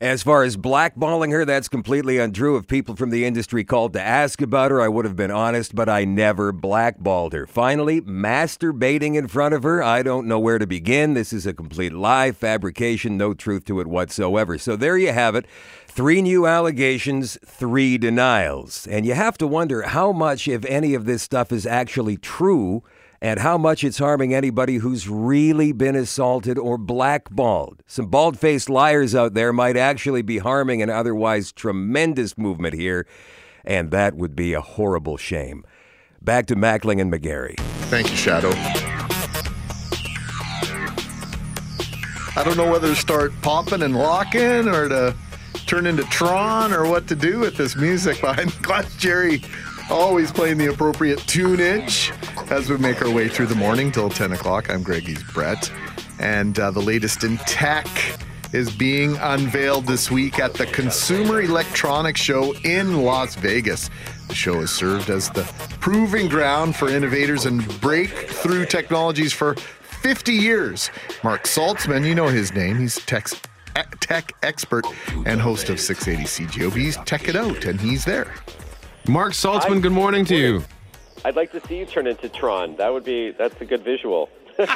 As 0.01 0.23
far 0.23 0.41
as 0.41 0.57
blackballing 0.57 1.31
her, 1.31 1.45
that's 1.45 1.67
completely 1.67 2.17
untrue. 2.17 2.57
If 2.57 2.65
people 2.65 2.95
from 2.95 3.11
the 3.11 3.23
industry 3.23 3.63
called 3.63 3.93
to 3.93 4.01
ask 4.01 4.41
about 4.41 4.71
her, 4.71 4.81
I 4.81 4.87
would 4.87 5.05
have 5.05 5.15
been 5.15 5.29
honest, 5.29 5.75
but 5.75 5.87
I 5.87 6.05
never 6.05 6.51
blackballed 6.51 7.33
her. 7.33 7.45
Finally, 7.45 8.01
masturbating 8.01 9.13
in 9.13 9.27
front 9.27 9.53
of 9.53 9.61
her, 9.61 9.83
I 9.83 10.01
don't 10.01 10.25
know 10.25 10.39
where 10.39 10.57
to 10.57 10.65
begin. 10.65 11.13
This 11.13 11.31
is 11.31 11.45
a 11.45 11.53
complete 11.53 11.93
lie, 11.93 12.31
fabrication, 12.31 13.15
no 13.15 13.35
truth 13.35 13.63
to 13.65 13.79
it 13.79 13.85
whatsoever. 13.85 14.57
So 14.57 14.75
there 14.75 14.97
you 14.97 15.11
have 15.11 15.35
it. 15.35 15.45
Three 15.85 16.23
new 16.23 16.47
allegations, 16.47 17.37
three 17.45 17.99
denials. 17.99 18.87
And 18.87 19.05
you 19.05 19.13
have 19.13 19.37
to 19.37 19.45
wonder 19.45 19.83
how 19.83 20.11
much, 20.11 20.47
if 20.47 20.65
any, 20.65 20.95
of 20.95 21.05
this 21.05 21.21
stuff 21.21 21.51
is 21.51 21.67
actually 21.67 22.17
true 22.17 22.81
and 23.21 23.39
how 23.39 23.57
much 23.57 23.83
it's 23.83 23.99
harming 23.99 24.33
anybody 24.33 24.77
who's 24.77 25.07
really 25.07 25.71
been 25.71 25.95
assaulted 25.95 26.57
or 26.57 26.77
blackballed. 26.77 27.83
Some 27.85 28.07
bald 28.07 28.39
faced 28.39 28.69
liars 28.69 29.13
out 29.13 29.35
there 29.35 29.53
might 29.53 29.77
actually 29.77 30.23
be 30.23 30.39
harming 30.39 30.81
an 30.81 30.89
otherwise 30.89 31.51
tremendous 31.51 32.37
movement 32.37 32.73
here, 32.73 33.05
and 33.63 33.91
that 33.91 34.15
would 34.15 34.35
be 34.35 34.53
a 34.53 34.61
horrible 34.61 35.17
shame. 35.17 35.63
Back 36.21 36.47
to 36.47 36.55
Mackling 36.55 36.99
and 36.99 37.13
McGarry. 37.13 37.59
Thank 37.89 38.09
you, 38.09 38.17
Shadoe. 38.17 38.51
I 42.35 42.43
don't 42.43 42.57
know 42.57 42.71
whether 42.71 42.87
to 42.87 42.95
start 42.95 43.33
popping 43.41 43.83
and 43.83 43.95
locking 43.95 44.67
or 44.67 44.87
to 44.87 45.15
turn 45.67 45.85
into 45.85 46.03
Tron 46.03 46.73
or 46.73 46.87
what 46.89 47.07
to 47.07 47.15
do 47.15 47.39
with 47.39 47.57
this 47.57 47.75
music 47.75 48.21
behind 48.21 48.53
Glass 48.61 48.95
Jerry. 48.97 49.43
Always 49.91 50.31
playing 50.31 50.57
the 50.57 50.67
appropriate 50.67 51.19
tunage 51.19 52.13
as 52.49 52.69
we 52.69 52.77
make 52.77 53.01
our 53.01 53.11
way 53.11 53.27
through 53.27 53.47
the 53.47 53.55
morning 53.55 53.91
till 53.91 54.09
10 54.09 54.31
o'clock. 54.31 54.69
I'm 54.69 54.83
Greggy's 54.83 55.21
Brett. 55.33 55.69
And 56.17 56.57
uh, 56.57 56.71
the 56.71 56.79
latest 56.79 57.25
in 57.25 57.37
tech 57.39 57.87
is 58.53 58.73
being 58.73 59.17
unveiled 59.17 59.85
this 59.85 60.09
week 60.09 60.39
at 60.39 60.53
the 60.53 60.65
Consumer 60.67 61.41
Electronics 61.41 62.21
Show 62.21 62.53
in 62.63 63.03
Las 63.03 63.35
Vegas. 63.35 63.89
The 64.29 64.33
show 64.33 64.61
has 64.61 64.71
served 64.71 65.09
as 65.09 65.29
the 65.29 65.43
proving 65.81 66.29
ground 66.29 66.77
for 66.77 66.87
innovators 66.87 67.45
and 67.45 67.67
breakthrough 67.81 68.65
technologies 68.65 69.33
for 69.33 69.55
50 69.55 70.31
years. 70.31 70.89
Marc 71.21 71.43
Saltzman, 71.43 72.07
you 72.07 72.15
know 72.15 72.29
his 72.29 72.53
name, 72.53 72.79
he's 72.79 72.95
tech, 73.05 73.27
tech 73.99 74.31
expert 74.41 74.85
and 75.25 75.41
host 75.41 75.69
of 75.69 75.81
680 75.81 76.45
CJOB. 76.45 76.77
He's 76.77 76.95
Tech 76.97 77.27
It 77.27 77.35
Out, 77.35 77.65
and 77.65 77.79
he's 77.81 78.05
there. 78.05 78.33
Marc 79.07 79.33
Saltzman, 79.33 79.81
good 79.81 79.91
morning 79.91 80.25
to 80.25 80.35
you. 80.35 80.63
I'd 81.25 81.35
like 81.35 81.51
to 81.51 81.65
see 81.67 81.77
you 81.79 81.85
turn 81.85 82.07
into 82.07 82.29
Tron. 82.29 82.75
That 82.77 82.93
would 82.93 83.03
be 83.03 83.31
that's 83.31 83.59
a 83.61 83.65
good 83.65 83.83
visual. 83.83 84.29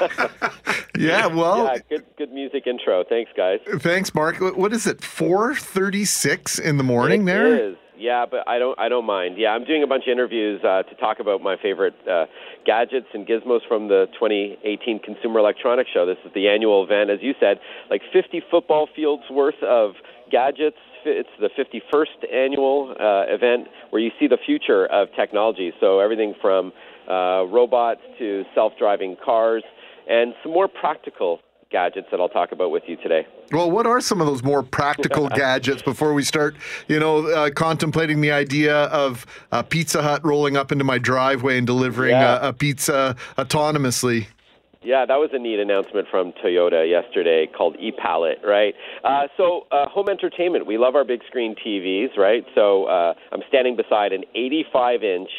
Yeah, 0.98 1.28
well, 1.28 1.66
yeah, 1.66 1.78
good 1.90 2.06
good 2.18 2.32
music 2.32 2.68
intro. 2.68 3.04
Thanks, 3.04 3.30
guys. 3.36 3.60
thanks, 3.80 4.16
Marc. 4.16 4.38
What 4.40 4.72
is 4.72 4.88
it? 4.88 5.00
4:36 5.02 6.58
in 6.62 6.78
the 6.78 6.84
morning 6.84 7.24
It 7.24 7.26
there. 7.26 7.56
is. 7.72 7.76
Yeah, 7.98 8.26
but 8.26 8.48
I 8.48 8.60
don't 8.60 8.80
I 8.80 8.88
don't 8.88 9.06
mind. 9.06 9.38
Yeah, 9.38 9.50
I'm 9.50 9.66
doing 9.66 9.84
a 9.84 9.88
bunch 9.88 10.04
of 10.08 10.12
interviews 10.14 10.62
uh, 10.64 10.84
to 10.84 10.96
talk 10.96 11.20
about 11.20 11.42
my 11.42 11.58
favorite 11.62 11.96
uh, 12.10 12.28
gadgets 12.66 13.08
and 13.14 13.28
gizmos 13.28 13.60
from 13.68 13.90
the 13.90 14.08
2018 14.14 15.00
Consumer 15.00 15.40
Electronics 15.40 15.90
Show. 15.94 16.06
This 16.06 16.18
is 16.26 16.32
the 16.34 16.48
annual 16.48 16.82
event, 16.82 17.10
as 17.10 17.20
you 17.22 17.34
said, 17.42 17.60
like 17.90 18.02
50 18.14 18.42
football 18.50 18.88
fields 18.96 19.24
worth 19.30 19.62
of 19.62 19.96
gadgets. 20.32 20.78
It's 21.06 21.30
the 21.40 21.50
51st 21.50 22.34
annual 22.34 22.96
uh, 23.00 23.34
event 23.34 23.68
where 23.92 24.02
you 24.02 24.12
see 24.20 24.28
the 24.28 24.38
future 24.46 24.86
of 24.88 25.08
technology. 25.16 25.72
So 25.80 26.00
everything 26.00 26.34
from 26.42 26.72
uh, 27.10 27.46
robots 27.46 28.02
to 28.20 28.44
self-driving 28.54 29.18
cars 29.24 29.64
and 30.08 30.34
some 30.44 30.52
more 30.52 30.68
practical 30.68 31.40
gadgets 31.72 32.08
that 32.12 32.20
I'll 32.20 32.30
talk 32.30 32.52
about 32.52 32.72
with 32.72 32.84
you 32.88 32.96
today. 32.98 33.28
Well, 33.52 33.70
what 33.70 33.86
are 33.86 34.00
some 34.00 34.22
of 34.22 34.28
those 34.28 34.44
more 34.44 34.64
practical 34.64 35.28
gadgets 35.36 35.82
before 35.82 36.14
we 36.14 36.24
start, 36.24 36.56
you 36.88 37.00
know, 37.00 37.28
uh, 37.28 37.50
contemplating 37.50 38.22
the 38.22 38.32
idea 38.32 38.76
of 38.86 39.26
a 39.52 39.64
Pizza 39.64 40.02
Hut 40.02 40.24
rolling 40.24 40.56
up 40.58 40.72
into 40.72 40.84
my 40.84 40.98
driveway 40.98 41.58
and 41.58 41.68
delivering 41.68 42.12
Yeah. 42.12 42.40
a, 42.46 42.50
a 42.50 42.54
pizza 42.54 43.16
autonomously? 43.38 44.28
Yeah, 44.86 45.04
that 45.08 45.18
was 45.18 45.32
a 45.34 45.40
neat 45.40 45.60
announcement 45.60 46.08
from 46.12 46.32
Toyota 46.34 46.88
yesterday 46.88 47.48
called 47.48 47.76
ePalette, 47.82 48.46
right? 48.46 48.76
Uh, 49.04 49.26
so, 49.36 49.66
uh, 49.72 49.90
home 49.90 50.10
entertainment. 50.10 50.68
We 50.68 50.78
love 50.78 50.94
our 50.94 51.04
big 51.04 51.22
screen 51.26 51.56
TVs, 51.56 52.16
right? 52.18 52.46
So, 52.54 52.86
uh, 52.86 53.16
I'm 53.32 53.42
standing 53.48 53.76
beside 53.76 54.14
an 54.14 54.26
85 54.36 55.04
inch 55.04 55.30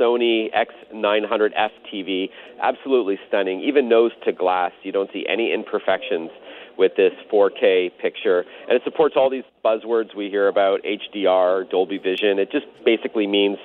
Sony 0.00 0.48
X900F 0.56 1.70
TV. 1.92 2.30
Absolutely 2.62 3.18
stunning. 3.28 3.60
Even 3.60 3.90
nose 3.90 4.12
to 4.24 4.32
glass. 4.32 4.72
You 4.82 4.92
don't 4.92 5.10
see 5.12 5.26
any 5.28 5.52
imperfections 5.52 6.30
with 6.78 6.92
this 6.96 7.12
4K 7.30 7.90
picture. 8.00 8.46
And 8.68 8.74
it 8.74 8.82
supports 8.84 9.16
all 9.18 9.28
these 9.28 9.44
buzzwords 9.62 10.16
we 10.16 10.30
hear 10.30 10.48
about 10.48 10.80
HDR, 10.82 11.68
Dolby 11.70 11.98
Vision. 11.98 12.38
It 12.38 12.50
just 12.50 12.66
basically 12.86 13.26
means 13.26 13.58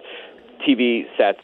TV 0.67 1.03
sets 1.17 1.39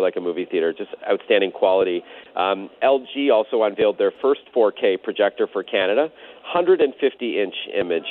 like 0.00 0.16
a 0.16 0.20
movie 0.20 0.46
theater, 0.50 0.72
just 0.72 0.90
outstanding 1.08 1.52
quality. 1.52 2.02
Um, 2.36 2.70
LG 2.82 3.32
also 3.32 3.62
unveiled 3.62 3.98
their 3.98 4.12
first 4.22 4.42
4K 4.54 5.02
projector 5.02 5.46
for 5.46 5.62
Canada, 5.62 6.10
150 6.52 7.40
inch 7.40 7.54
image 7.78 8.06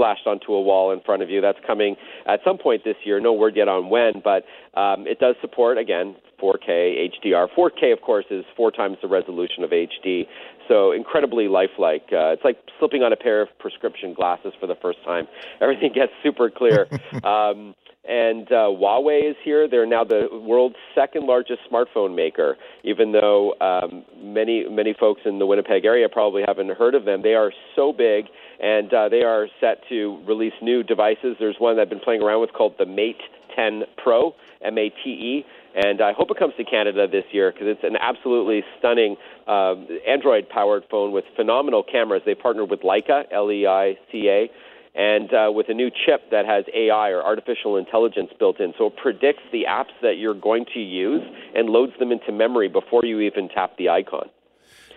splashed 0.00 0.26
onto 0.26 0.54
a 0.54 0.62
wall 0.62 0.92
in 0.92 1.00
front 1.00 1.22
of 1.22 1.28
you. 1.28 1.42
That's 1.42 1.58
coming 1.66 1.96
at 2.26 2.40
some 2.44 2.56
point 2.56 2.84
this 2.84 2.96
year. 3.04 3.20
No 3.20 3.34
word 3.34 3.54
yet 3.54 3.68
on 3.68 3.90
when, 3.90 4.22
but 4.24 4.44
um, 4.78 5.06
it 5.06 5.18
does 5.18 5.34
support 5.42 5.76
again 5.76 6.16
4K 6.42 7.10
HDR. 7.22 7.48
4K, 7.56 7.92
of 7.92 8.00
course, 8.00 8.24
is 8.30 8.44
four 8.56 8.70
times 8.70 8.96
the 9.02 9.08
resolution 9.08 9.62
of 9.62 9.70
HD, 9.70 10.26
so 10.68 10.92
incredibly 10.92 11.48
lifelike. 11.48 12.04
Uh, 12.12 12.32
it's 12.32 12.44
like 12.44 12.56
slipping 12.78 13.02
on 13.02 13.12
a 13.12 13.16
pair 13.16 13.42
of 13.42 13.48
prescription 13.58 14.14
glasses 14.14 14.54
for 14.58 14.66
the 14.66 14.76
first 14.80 15.04
time. 15.04 15.28
Everything 15.60 15.92
gets 15.92 16.12
super 16.22 16.50
clear. 16.50 16.88
um, 17.24 17.74
and 18.08 18.50
uh, 18.50 18.72
Huawei 18.72 19.30
is 19.30 19.36
here. 19.44 19.68
They're 19.68 19.86
now 19.86 20.04
the 20.04 20.28
world's 20.32 20.76
second 20.94 21.26
largest 21.26 21.60
smartphone 21.70 22.14
maker, 22.14 22.56
even 22.82 23.12
though 23.12 23.54
um, 23.60 24.04
many 24.16 24.68
many 24.68 24.94
folks 24.98 25.22
in 25.24 25.38
the 25.38 25.46
Winnipeg 25.46 25.84
area 25.84 26.08
probably 26.08 26.42
haven't 26.46 26.70
heard 26.70 26.94
of 26.94 27.04
them. 27.04 27.22
They 27.22 27.34
are 27.34 27.52
so 27.76 27.92
big, 27.92 28.26
and 28.58 28.92
uh, 28.92 29.08
they 29.10 29.22
are 29.22 29.48
set 29.60 29.86
to 29.90 30.18
release 30.26 30.54
new 30.62 30.82
devices. 30.82 31.36
There's 31.38 31.56
one 31.58 31.76
that 31.76 31.82
I've 31.82 31.90
been 31.90 32.00
playing 32.00 32.22
around 32.22 32.40
with 32.40 32.52
called 32.52 32.74
the 32.78 32.86
Mate 32.86 33.20
10 33.54 33.82
Pro, 33.96 34.34
M-A-T-E. 34.62 35.44
And 35.74 36.00
I 36.00 36.12
hope 36.12 36.30
it 36.30 36.36
comes 36.36 36.54
to 36.56 36.64
Canada 36.64 37.06
this 37.06 37.24
year 37.30 37.52
because 37.52 37.68
it's 37.68 37.84
an 37.84 37.96
absolutely 37.96 38.64
stunning 38.78 39.16
um, 39.46 39.86
Android-powered 40.06 40.84
phone 40.90 41.12
with 41.12 41.24
phenomenal 41.36 41.84
cameras. 41.84 42.22
They 42.26 42.34
partnered 42.34 42.70
with 42.70 42.80
Leica, 42.80 43.24
L-E-I-C-A, 43.30 44.50
and 44.94 45.32
uh, 45.32 45.50
with 45.52 45.68
a 45.68 45.74
new 45.74 45.90
chip 45.90 46.30
that 46.30 46.46
has 46.46 46.64
AI 46.74 47.10
or 47.10 47.22
artificial 47.22 47.76
intelligence 47.76 48.30
built 48.38 48.60
in. 48.60 48.72
So 48.78 48.86
it 48.86 48.96
predicts 48.96 49.42
the 49.52 49.66
apps 49.68 49.94
that 50.02 50.16
you're 50.18 50.34
going 50.34 50.66
to 50.74 50.80
use 50.80 51.22
and 51.54 51.68
loads 51.68 51.92
them 51.98 52.12
into 52.12 52.32
memory 52.32 52.68
before 52.68 53.04
you 53.04 53.20
even 53.20 53.48
tap 53.48 53.76
the 53.78 53.88
icon. 53.88 54.28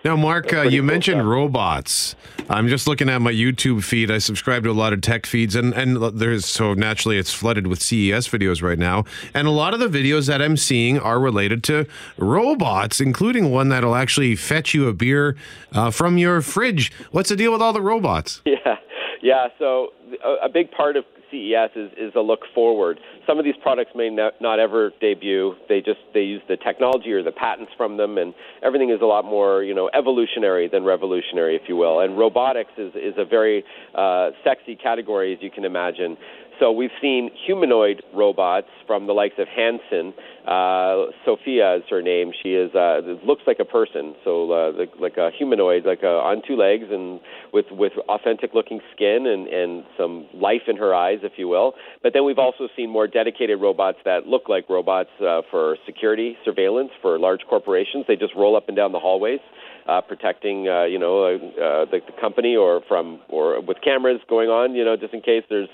Now, 0.04 0.16
Marc, 0.16 0.52
uh, 0.52 0.62
you 0.62 0.82
cool 0.82 0.86
mentioned 0.86 1.20
stuff. 1.20 1.26
robots. 1.26 2.14
I'm 2.50 2.68
just 2.68 2.86
looking 2.86 3.08
at 3.08 3.22
my 3.22 3.32
YouTube 3.32 3.82
feed. 3.82 4.10
I 4.10 4.18
subscribe 4.18 4.62
to 4.64 4.70
a 4.70 4.72
lot 4.72 4.92
of 4.92 5.00
tech 5.00 5.24
feeds, 5.24 5.56
and 5.56 5.72
and 5.72 5.96
there's 6.18 6.44
so 6.44 6.74
naturally 6.74 7.16
it's 7.16 7.32
flooded 7.32 7.66
with 7.68 7.80
CES 7.80 8.28
videos 8.28 8.60
right 8.62 8.78
now. 8.78 9.04
And 9.32 9.48
a 9.48 9.50
lot 9.50 9.72
of 9.72 9.80
the 9.80 9.88
videos 9.88 10.26
that 10.26 10.42
I'm 10.42 10.58
seeing 10.58 10.98
are 10.98 11.18
related 11.18 11.64
to 11.64 11.86
robots, 12.18 13.00
including 13.00 13.50
one 13.50 13.70
that'll 13.70 13.94
actually 13.94 14.36
fetch 14.36 14.74
you 14.74 14.88
a 14.88 14.92
beer 14.92 15.36
uh, 15.72 15.90
from 15.90 16.18
your 16.18 16.42
fridge. 16.42 16.92
What's 17.10 17.30
the 17.30 17.36
deal 17.36 17.52
with 17.52 17.62
all 17.62 17.72
the 17.72 17.82
robots? 17.82 18.42
Yeah, 18.54 18.76
yeah. 19.24 19.48
So 19.58 19.88
a, 20.22 20.46
a 20.46 20.48
big 20.48 20.70
part 20.70 20.96
of 20.96 21.04
CES 21.30 21.70
is, 21.74 21.90
is 21.96 22.12
a 22.14 22.20
look 22.20 22.40
forward. 22.54 23.00
Some 23.26 23.38
of 23.38 23.44
these 23.44 23.56
products 23.62 23.92
may 23.94 24.10
not, 24.10 24.34
not 24.40 24.60
ever 24.60 24.92
debut. 25.00 25.54
They 25.66 25.80
just 25.80 26.00
they 26.12 26.20
use 26.20 26.42
the 26.46 26.58
technology 26.58 27.10
or 27.10 27.22
the 27.22 27.32
patents 27.32 27.72
from 27.76 27.96
them, 27.96 28.18
and 28.18 28.34
everything 28.62 28.90
is 28.90 29.00
a 29.00 29.06
lot 29.06 29.24
more 29.24 29.64
you 29.64 29.74
know 29.74 29.90
evolutionary 29.94 30.68
than 30.68 30.84
revolutionary, 30.84 31.56
if 31.56 31.62
you 31.68 31.76
will. 31.76 32.00
And 32.00 32.18
robotics 32.18 32.72
is 32.76 32.92
is 32.94 33.14
a 33.16 33.24
very 33.24 33.64
uh, 33.94 34.30
sexy 34.44 34.76
category, 34.76 35.32
as 35.32 35.38
you 35.40 35.50
can 35.50 35.64
imagine. 35.64 36.18
So 36.60 36.70
we've 36.70 36.90
seen 37.00 37.30
humanoid 37.46 38.02
robots 38.14 38.68
from 38.86 39.06
the 39.06 39.12
likes 39.12 39.34
of 39.38 39.48
Hanson. 39.48 40.14
Uh, 40.46 41.06
Sophia 41.24 41.76
is 41.76 41.82
her 41.90 42.00
name. 42.00 42.32
She 42.42 42.50
is 42.50 42.74
uh, 42.74 43.00
looks 43.26 43.42
like 43.46 43.58
a 43.58 43.64
person, 43.64 44.14
so 44.24 44.52
uh, 44.52 44.72
like, 44.78 44.90
like 45.00 45.16
a 45.16 45.30
humanoid, 45.36 45.84
like 45.84 46.02
a, 46.02 46.06
on 46.06 46.42
two 46.46 46.56
legs 46.56 46.84
and 46.90 47.20
with 47.52 47.66
with 47.70 47.92
authentic 48.08 48.54
looking 48.54 48.80
skin 48.94 49.26
and 49.26 49.48
and 49.48 49.84
some 49.98 50.26
life 50.34 50.62
in 50.68 50.76
her 50.76 50.94
eyes, 50.94 51.18
if 51.22 51.32
you 51.36 51.48
will. 51.48 51.74
But 52.02 52.12
then 52.12 52.24
we've 52.24 52.38
also 52.38 52.68
seen 52.76 52.90
more 52.90 53.06
dedicated 53.06 53.60
robots 53.60 53.98
that 54.04 54.26
look 54.26 54.48
like 54.48 54.68
robots 54.68 55.10
uh, 55.20 55.42
for 55.50 55.76
security 55.86 56.36
surveillance 56.44 56.90
for 57.02 57.18
large 57.18 57.40
corporations. 57.48 58.04
They 58.06 58.16
just 58.16 58.34
roll 58.36 58.56
up 58.56 58.68
and 58.68 58.76
down 58.76 58.92
the 58.92 59.00
hallways. 59.00 59.40
Uh, 59.86 60.00
protecting, 60.00 60.66
uh, 60.66 60.84
you 60.84 60.98
know, 60.98 61.24
uh, 61.24 61.34
uh, 61.60 61.84
the, 61.84 62.00
the 62.06 62.12
company 62.18 62.56
or 62.56 62.80
from 62.88 63.20
or 63.28 63.60
with 63.60 63.76
cameras 63.84 64.18
going 64.30 64.48
on, 64.48 64.74
you 64.74 64.82
know, 64.82 64.96
just 64.96 65.12
in 65.12 65.20
case 65.20 65.44
there's 65.50 65.68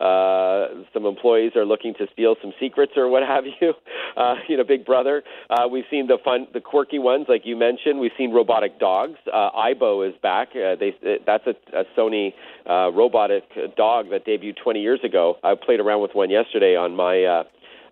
uh, 0.00 0.84
some 0.92 1.06
employees 1.06 1.52
are 1.56 1.64
looking 1.64 1.94
to 1.94 2.06
steal 2.12 2.36
some 2.42 2.52
secrets 2.60 2.92
or 2.96 3.08
what 3.08 3.22
have 3.22 3.44
you. 3.46 3.72
Uh, 4.16 4.36
you 4.48 4.56
know, 4.56 4.64
Big 4.64 4.86
Brother. 4.86 5.22
Uh, 5.50 5.68
we've 5.70 5.84
seen 5.90 6.06
the 6.06 6.16
fun, 6.24 6.46
the 6.54 6.60
quirky 6.60 6.98
ones 6.98 7.26
like 7.28 7.42
you 7.44 7.54
mentioned. 7.54 8.00
We've 8.00 8.12
seen 8.16 8.32
robotic 8.32 8.78
dogs. 8.78 9.18
Uh, 9.30 9.50
Aibo 9.50 10.08
is 10.08 10.14
back. 10.22 10.48
Uh, 10.52 10.74
they 10.74 10.94
that's 11.26 11.46
a, 11.46 11.54
a 11.78 11.84
Sony 11.94 12.32
uh, 12.66 12.90
robotic 12.92 13.44
dog 13.76 14.08
that 14.10 14.24
debuted 14.24 14.56
20 14.62 14.80
years 14.80 15.00
ago. 15.04 15.36
I 15.44 15.54
played 15.54 15.80
around 15.80 16.00
with 16.00 16.12
one 16.14 16.30
yesterday 16.30 16.76
on 16.76 16.96
my. 16.96 17.24
Uh, 17.24 17.42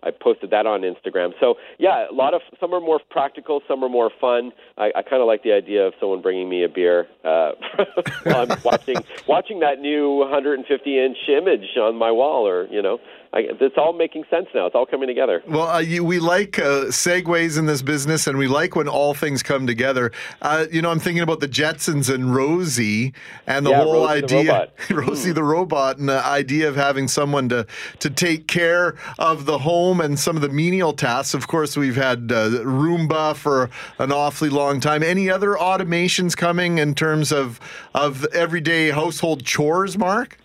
I 0.05 0.11
posted 0.11 0.51
that 0.51 0.65
on 0.65 0.81
Instagram. 0.81 1.33
So 1.39 1.55
yeah, 1.79 2.09
a 2.09 2.13
lot 2.13 2.33
of 2.33 2.41
some 2.59 2.73
are 2.73 2.79
more 2.79 2.99
practical, 3.09 3.61
some 3.67 3.83
are 3.83 3.89
more 3.89 4.11
fun. 4.21 4.51
I, 4.77 4.91
I 4.95 5.01
kind 5.01 5.21
of 5.21 5.27
like 5.27 5.43
the 5.43 5.51
idea 5.51 5.85
of 5.87 5.93
someone 5.99 6.21
bringing 6.21 6.47
me 6.47 6.63
a 6.63 6.69
beer 6.69 7.07
uh, 7.23 7.51
while 8.23 8.49
I'm 8.49 8.57
watching 8.63 8.97
watching 9.27 9.59
that 9.59 9.79
new 9.79 10.17
150 10.17 10.99
inch 10.99 11.17
image 11.27 11.77
on 11.77 11.97
my 11.97 12.11
wall, 12.11 12.47
or 12.47 12.67
you 12.67 12.81
know, 12.81 12.99
I, 13.35 13.41
it's 13.59 13.75
all 13.77 13.91
making 13.91 14.23
sense 14.29 14.47
now. 14.55 14.65
It's 14.65 14.75
all 14.75 14.85
coming 14.85 15.09
together. 15.09 15.43
Well, 15.45 15.67
uh, 15.67 15.79
you, 15.79 16.05
we 16.05 16.19
like 16.19 16.57
uh, 16.57 16.85
segues 16.85 17.57
in 17.59 17.65
this 17.65 17.81
business, 17.81 18.27
and 18.27 18.37
we 18.37 18.47
like 18.47 18.77
when 18.77 18.87
all 18.87 19.13
things 19.13 19.43
come 19.43 19.67
together. 19.67 20.13
Uh, 20.41 20.67
you 20.71 20.81
know, 20.81 20.89
I'm 20.89 20.99
thinking 21.01 21.21
about 21.21 21.41
the 21.41 21.47
Jetsons 21.49 22.13
and 22.13 22.33
Rosie, 22.33 23.13
and 23.45 23.65
the 23.65 23.71
Yeah, 23.71 23.83
whole 23.83 24.05
Rosie 24.07 24.23
idea, 24.23 24.51
robot. 24.53 24.73
Rosie 24.89 25.31
the 25.33 25.43
robot, 25.43 25.97
and 25.97 26.07
the 26.07 26.25
idea 26.25 26.69
of 26.69 26.77
having 26.77 27.09
someone 27.09 27.49
to 27.49 27.67
to 27.99 28.09
take 28.09 28.47
care 28.47 28.95
of 29.19 29.45
the 29.45 29.57
home 29.59 29.99
and 29.99 30.17
some 30.17 30.37
of 30.37 30.41
the 30.41 30.49
menial 30.49 30.93
tasks. 30.93 31.33
Of 31.33 31.47
course, 31.47 31.75
we've 31.75 31.97
had 31.97 32.31
uh, 32.31 32.49
Roomba 32.63 33.35
for 33.35 33.69
an 33.99 34.13
awfully 34.13 34.49
long 34.49 34.79
time. 34.79 35.03
Any 35.03 35.29
other 35.29 35.55
automations 35.55 36.37
coming 36.37 36.77
in 36.77 36.95
terms 36.95 37.33
of 37.33 37.59
of 37.93 38.23
everyday 38.33 38.91
household 38.91 39.43
chores, 39.43 39.97
Marc? 39.97 40.37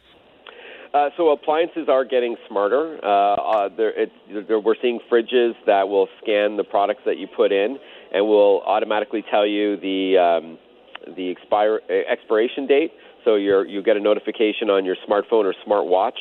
Uh, 0.92 1.09
so 1.16 1.30
appliances 1.30 1.88
are 1.88 2.04
getting 2.04 2.37
smarter. 2.49 2.99
Uh, 3.04 3.35
uh, 3.35 3.68
there, 3.76 4.02
it, 4.02 4.11
there, 4.49 4.59
we're 4.59 4.75
seeing 4.82 4.99
fridges 5.11 5.52
that 5.64 5.88
will 5.88 6.09
scan 6.20 6.56
the 6.56 6.64
products 6.64 7.02
that 7.06 7.16
you 7.16 7.28
put 7.28 7.52
in 7.52 7.78
and 8.12 8.26
will 8.26 8.61
automatically 8.66 9.25
tell 9.30 9.47
you 9.47 9.76
the 9.76 10.18
um, 10.18 10.59
the 11.16 11.28
expire 11.28 11.80
uh, 11.88 12.12
expiration 12.12 12.66
date. 12.66 12.92
So 13.25 13.37
you're, 13.37 13.66
you 13.66 13.82
get 13.82 13.97
a 13.97 14.00
notification 14.00 14.70
on 14.70 14.85
your 14.85 14.97
smartphone 15.09 15.44
or 15.44 15.54
smartwatch 15.66 16.18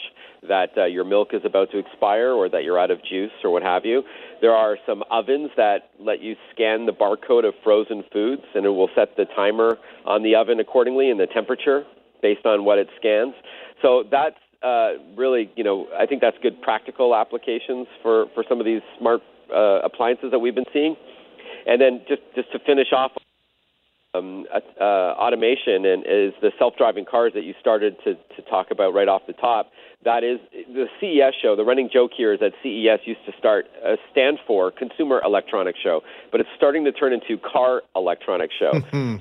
that 0.48 0.70
uh, 0.78 0.86
your 0.86 1.04
milk 1.04 1.30
is 1.34 1.42
about 1.44 1.72
to 1.72 1.78
expire 1.78 2.32
or 2.32 2.48
that 2.50 2.64
you're 2.64 2.80
out 2.80 2.92
of 2.92 3.04
juice 3.04 3.32
or 3.44 3.52
what 3.52 3.64
have 3.64 3.86
you. 3.86 4.04
There 4.42 4.56
are 4.56 4.78
some 4.86 5.04
ovens 5.10 5.50
that 5.58 5.92
let 6.00 6.22
you 6.22 6.36
scan 6.54 6.86
the 6.86 6.94
barcode 6.94 7.46
of 7.48 7.54
frozen 7.64 8.04
foods 8.12 8.44
and 8.56 8.66
it 8.66 8.70
will 8.70 8.90
set 8.96 9.16
the 9.18 9.26
timer 9.36 9.78
on 10.06 10.24
the 10.24 10.36
oven 10.36 10.60
accordingly 10.60 11.10
and 11.10 11.20
the 11.20 11.28
temperature 11.28 11.84
based 12.22 12.46
on 12.46 12.66
what 12.66 12.78
it 12.78 12.88
scans. 12.98 13.34
So 13.82 14.04
that's 14.10 14.36
uh, 14.62 14.92
really, 15.16 15.52
you 15.56 15.64
know, 15.64 15.88
I 15.98 16.06
think 16.06 16.22
that's 16.22 16.38
good 16.42 16.62
practical 16.62 17.16
applications 17.16 17.88
for, 18.02 18.26
for 18.34 18.44
some 18.48 18.60
of 18.60 18.66
these 18.66 18.82
smart 18.98 19.22
uh, 19.54 19.80
appliances 19.84 20.32
that 20.32 20.40
we've 20.40 20.56
been 20.56 20.70
seeing. 20.74 20.96
And 21.66 21.82
then 21.82 22.02
just, 22.08 22.22
just 22.36 22.52
to 22.52 22.60
finish 22.60 22.88
off 22.94 23.12
um, 24.14 24.46
uh, 24.54 24.60
uh, 24.82 25.14
automation 25.18 25.86
and 25.86 26.04
is 26.04 26.34
the 26.42 26.52
self-driving 26.58 27.06
cars 27.06 27.34
that 27.36 27.44
you 27.44 27.54
started 27.60 27.96
to, 28.04 28.16
to 28.16 28.42
talk 28.50 28.68
about 28.72 28.94
right 28.94 29.08
off 29.08 29.22
the 29.28 29.34
top. 29.34 29.72
That 30.06 30.24
is 30.24 30.40
the 30.54 30.86
CES 31.02 31.34
show. 31.42 31.58
The 31.58 31.66
running 31.66 31.90
joke 31.92 32.12
here 32.16 32.32
is 32.32 32.40
that 32.40 32.54
CES 32.64 33.06
used 33.06 33.20
to 33.26 33.34
start 33.38 33.66
uh, 33.86 33.98
stand 34.14 34.40
for 34.48 34.72
Consumer 34.72 35.22
Electronics 35.26 35.78
Show, 35.84 36.04
but 36.32 36.40
it's 36.40 36.50
starting 36.56 36.86
to 36.86 36.94
turn 36.94 37.12
into 37.12 37.38
Car 37.38 37.82
Electronics 37.98 38.54
Show. 38.58 38.72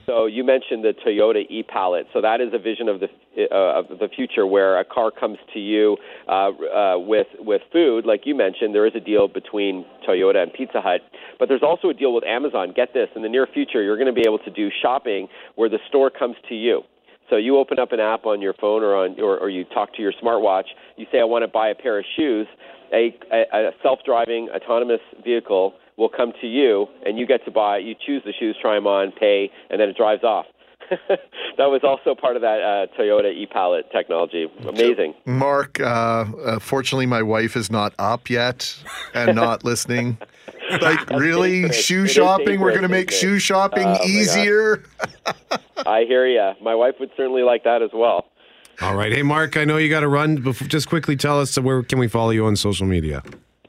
so 0.07 0.27
you 0.27 0.45
mentioned 0.45 0.85
the 0.85 0.95
Toyota 1.05 1.45
e-Palette. 1.51 2.07
So 2.13 2.21
that 2.21 2.41
is 2.41 2.51
a 2.53 2.61
vision 2.61 2.89
of 2.89 3.01
the 3.01 3.09
uh, 3.51 3.81
of 3.81 3.99
the 3.99 4.09
future 4.09 4.47
where 4.47 4.79
a 4.79 4.85
car 4.85 5.11
comes 5.11 5.39
to 5.53 5.59
you 5.59 5.97
uh, 6.29 6.51
uh, 6.51 6.99
with 6.99 7.27
with 7.41 7.63
food, 7.73 8.07
like 8.07 8.21
you 8.25 8.37
mentioned. 8.37 8.73
There 8.73 8.87
is 8.87 8.95
a 8.95 9.01
deal 9.01 9.27
between 9.27 9.85
Toyota 10.09 10.45
and 10.45 10.53
Pizza 10.53 10.81
Hut, 10.81 11.01
but 11.41 11.49
there's 11.49 11.65
also 11.65 11.89
a 11.89 11.95
deal 11.95 12.15
with 12.15 12.23
Amazon. 12.23 12.73
Get 12.73 12.95
this: 12.95 13.09
in 13.17 13.23
the 13.23 13.29
near 13.29 13.49
future, 13.53 13.83
you're 13.83 13.97
going 13.97 14.15
to 14.15 14.21
be 14.21 14.25
able 14.25 14.39
to 14.39 14.51
do 14.51 14.69
shopping 14.81 15.27
where 15.57 15.69
the 15.69 15.81
store 15.89 16.09
comes 16.09 16.37
to 16.49 16.55
you. 16.55 16.83
So 17.31 17.37
you 17.37 17.59
open 17.59 17.79
up 17.79 17.93
an 17.93 18.01
app 18.01 18.27
on 18.27 18.41
your 18.41 18.55
phone 18.55 18.83
or 18.83 18.97
on 18.97 19.21
or, 19.21 19.39
or 19.39 19.51
you 19.51 19.65
talk 19.65 19.95
to 19.95 20.03
your 20.03 20.13
smartwatch. 20.13 20.65
You 20.97 21.07
say, 21.13 21.21
"I 21.21 21.25
want 21.25 21.43
to 21.43 21.49
buy 21.49 21.69
a 21.69 21.75
pair 21.75 21.99
of 21.99 22.05
shoes." 22.17 22.47
A, 22.91 23.15
a, 23.31 23.69
a 23.69 23.71
self-driving 23.83 24.49
autonomous 24.49 25.01
vehicle 25.23 25.75
will 25.99 26.09
come 26.09 26.33
to 26.41 26.47
you, 26.47 26.87
and 27.05 27.19
you 27.19 27.27
get 27.27 27.45
to 27.45 27.51
buy. 27.51 27.79
You 27.79 27.95
choose 27.95 28.23
the 28.25 28.33
shoes, 28.33 28.57
try 28.63 28.77
them 28.77 28.87
on, 28.87 29.13
pay, 29.13 29.51
and 29.69 29.79
then 29.79 29.91
it 29.91 29.97
drives 29.97 30.25
off. 30.25 30.47
that 31.09 31.67
was 31.67 31.81
also 31.85 32.15
part 32.15 32.37
of 32.37 32.43
that 32.43 32.61
uh, 32.63 32.87
Toyota 32.99 33.33
e-Palette 33.33 33.91
technology. 33.91 34.47
Amazing. 34.67 35.15
Marc, 35.27 35.81
uh, 35.81 35.85
uh, 35.85 36.59
fortunately, 36.59 37.07
my 37.07 37.23
wife 37.23 37.57
is 37.57 37.71
not 37.71 37.95
up 37.99 38.31
yet 38.31 38.77
and 39.15 39.35
not 39.37 39.65
listening. 39.65 40.19
Like, 40.83 41.09
really? 41.09 41.63
dangerous. 41.63 41.83
Shoe 41.83 42.03
It 42.03 42.05
is 42.07 42.13
shopping? 42.13 42.61
We're 42.61 42.71
going 42.71 42.83
to 42.83 42.89
make 42.89 43.11
shoe 43.11 43.39
shopping 43.39 43.85
Oh, 43.87 43.93
my 43.93 43.99
God. 43.99 44.07
easier? 44.07 44.83
I 45.87 46.05
hear 46.07 46.27
ya. 46.27 46.55
My 46.61 46.75
wife 46.75 46.97
would 47.01 47.11
certainly 47.17 47.43
like 47.43 47.65
that 47.65 47.81
as 47.81 47.89
well. 47.95 48.27
All 48.83 48.95
right. 48.95 49.11
Hey, 49.11 49.23
Marc, 49.23 49.57
I 49.57 49.65
know 49.65 49.79
you 49.79 49.89
got 49.89 50.01
to 50.01 50.09
run. 50.09 50.37
But 50.43 50.57
just 50.69 50.89
quickly 50.91 51.17
tell 51.17 51.41
us 51.41 51.59
where 51.59 51.83
can 51.83 51.99
we 51.99 52.07
follow 52.07 52.31
you 52.31 52.45
on 52.45 52.55
social 52.55 52.87
media? 52.87 53.23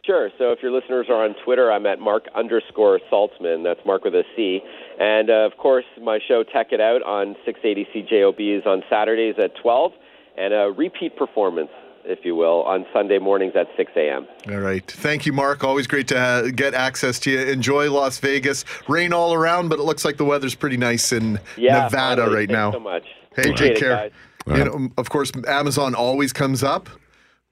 Sure. 0.05 0.29
So 0.37 0.51
if 0.51 0.59
your 0.61 0.71
listeners 0.71 1.05
are 1.09 1.23
on 1.23 1.35
Twitter, 1.45 1.71
I'm 1.71 1.85
at 1.85 1.99
Marc 1.99 2.25
underscore 2.35 2.99
Saltzman. 3.11 3.63
That's 3.63 3.79
Marc 3.85 4.03
with 4.03 4.15
a 4.15 4.23
C. 4.35 4.59
And 4.99 5.29
uh, 5.29 5.45
of 5.45 5.57
course, 5.57 5.85
my 6.01 6.19
show 6.27 6.43
Tech 6.43 6.67
It 6.71 6.81
Out 6.81 7.01
on 7.03 7.35
680 7.45 7.87
CJOB 8.11 8.57
is 8.59 8.65
on 8.65 8.83
Saturdays 8.89 9.35
at 9.41 9.55
12, 9.61 9.93
and 10.37 10.53
a 10.53 10.73
repeat 10.75 11.15
performance, 11.15 11.69
if 12.03 12.19
you 12.25 12.35
will, 12.35 12.63
on 12.63 12.85
Sunday 12.91 13.17
mornings 13.17 13.53
at 13.55 13.67
6 13.77 13.91
a.m. 13.95 14.27
All 14.49 14.59
right. 14.59 14.85
Thank 14.85 15.25
you, 15.25 15.31
Marc. 15.31 15.63
Always 15.63 15.87
great 15.87 16.09
to 16.09 16.19
uh, 16.19 16.41
get 16.53 16.73
access 16.73 17.17
to 17.21 17.31
you. 17.31 17.39
Enjoy 17.39 17.89
Las 17.89 18.17
Vegas. 18.19 18.65
Rain 18.89 19.13
all 19.13 19.33
around, 19.33 19.69
but 19.69 19.79
it 19.79 19.83
looks 19.83 20.03
like 20.03 20.17
the 20.17 20.25
weather's 20.25 20.55
pretty 20.55 20.77
nice 20.77 21.13
in 21.13 21.39
Yeah, 21.55 21.83
Nevada 21.83 22.23
finally. 22.23 22.35
right 22.35 22.49
Thanks 22.49 22.51
now. 22.51 22.71
so 22.73 22.79
much. 22.79 23.03
Hey, 23.35 23.41
Appreciate 23.43 23.67
take 23.69 23.77
care. 23.79 24.11
You 24.47 24.65
know, 24.65 24.89
of 24.97 25.09
course, 25.09 25.31
Amazon 25.47 25.93
always 25.95 26.33
comes 26.33 26.63
up. 26.63 26.89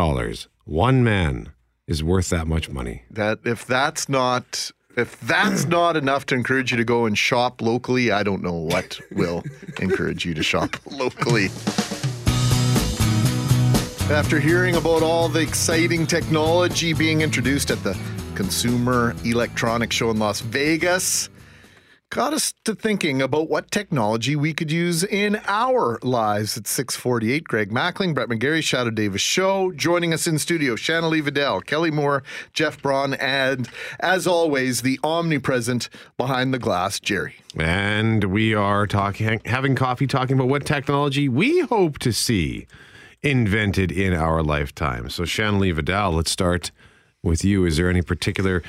One 0.65 1.03
man 1.03 1.51
is 1.87 2.03
worth 2.03 2.29
that 2.29 2.45
much 2.45 2.69
money. 2.69 3.03
That 3.09 3.39
if 3.45 3.65
that's 3.65 4.09
not 4.09 4.71
if 4.97 5.17
that's 5.21 5.65
not 5.67 5.95
enough 5.95 6.25
to 6.25 6.35
encourage 6.35 6.71
you 6.71 6.77
to 6.77 6.83
go 6.83 7.05
and 7.05 7.17
shop 7.17 7.61
locally, 7.61 8.11
I 8.11 8.23
don't 8.23 8.43
know 8.43 8.55
what 8.55 8.99
will 9.13 9.45
encourage 9.79 10.25
you 10.25 10.33
to 10.33 10.43
shop 10.43 10.75
locally. 10.91 11.47
After 14.11 14.39
hearing 14.39 14.75
about 14.75 15.01
all 15.01 15.27
the 15.27 15.41
exciting 15.41 16.05
technology 16.05 16.93
being 16.93 17.21
introduced 17.21 17.71
at 17.71 17.83
the 17.83 17.97
Consumer 18.35 19.15
Electronics 19.25 19.95
Show 19.95 20.11
in 20.11 20.19
Las 20.19 20.41
Vegas, 20.41 21.27
got 22.11 22.31
us 22.31 22.53
to 22.65 22.75
thinking 22.75 23.23
about 23.23 23.49
what 23.49 23.71
technology 23.71 24.35
we 24.35 24.53
could 24.53 24.71
use 24.71 25.03
in 25.03 25.41
our 25.47 25.97
lives. 26.03 26.55
At 26.55 26.67
648, 26.67 27.45
Greg 27.45 27.71
Mackling, 27.71 28.13
Brett 28.13 28.29
McGarry, 28.29 28.59
Shadoe 28.59 28.93
Davis 28.93 29.23
Show. 29.23 29.71
Joining 29.71 30.13
us 30.13 30.27
in 30.27 30.37
studio, 30.37 30.75
Shanna 30.75 31.07
Lee 31.09 31.21
Vidal, 31.21 31.61
Kelly 31.61 31.89
Moore, 31.89 32.21
Jeff 32.53 32.79
Braun, 32.83 33.15
and 33.15 33.67
as 34.01 34.27
always, 34.27 34.83
the 34.83 34.99
omnipresent 35.03 35.89
behind 36.15 36.53
the 36.53 36.59
glass, 36.59 36.99
Jerry. 36.99 37.37
And 37.57 38.25
we 38.25 38.53
are 38.53 38.85
talking, 38.85 39.41
having 39.45 39.73
coffee, 39.73 40.05
talking 40.05 40.35
about 40.35 40.47
what 40.47 40.63
technology 40.63 41.27
we 41.27 41.61
hope 41.61 41.97
to 41.99 42.13
see 42.13 42.67
invented 43.25 43.91
in 43.91 44.13
our 44.13 44.43
lifetime. 44.43 45.09
So, 45.09 45.25
Shanley 45.25 45.71
Vidal, 45.71 46.13
let's 46.13 46.31
start 46.31 46.71
with 47.23 47.43
you. 47.43 47.65
Is 47.65 47.77
there 47.77 47.89
any 47.89 48.03
particular 48.03 48.63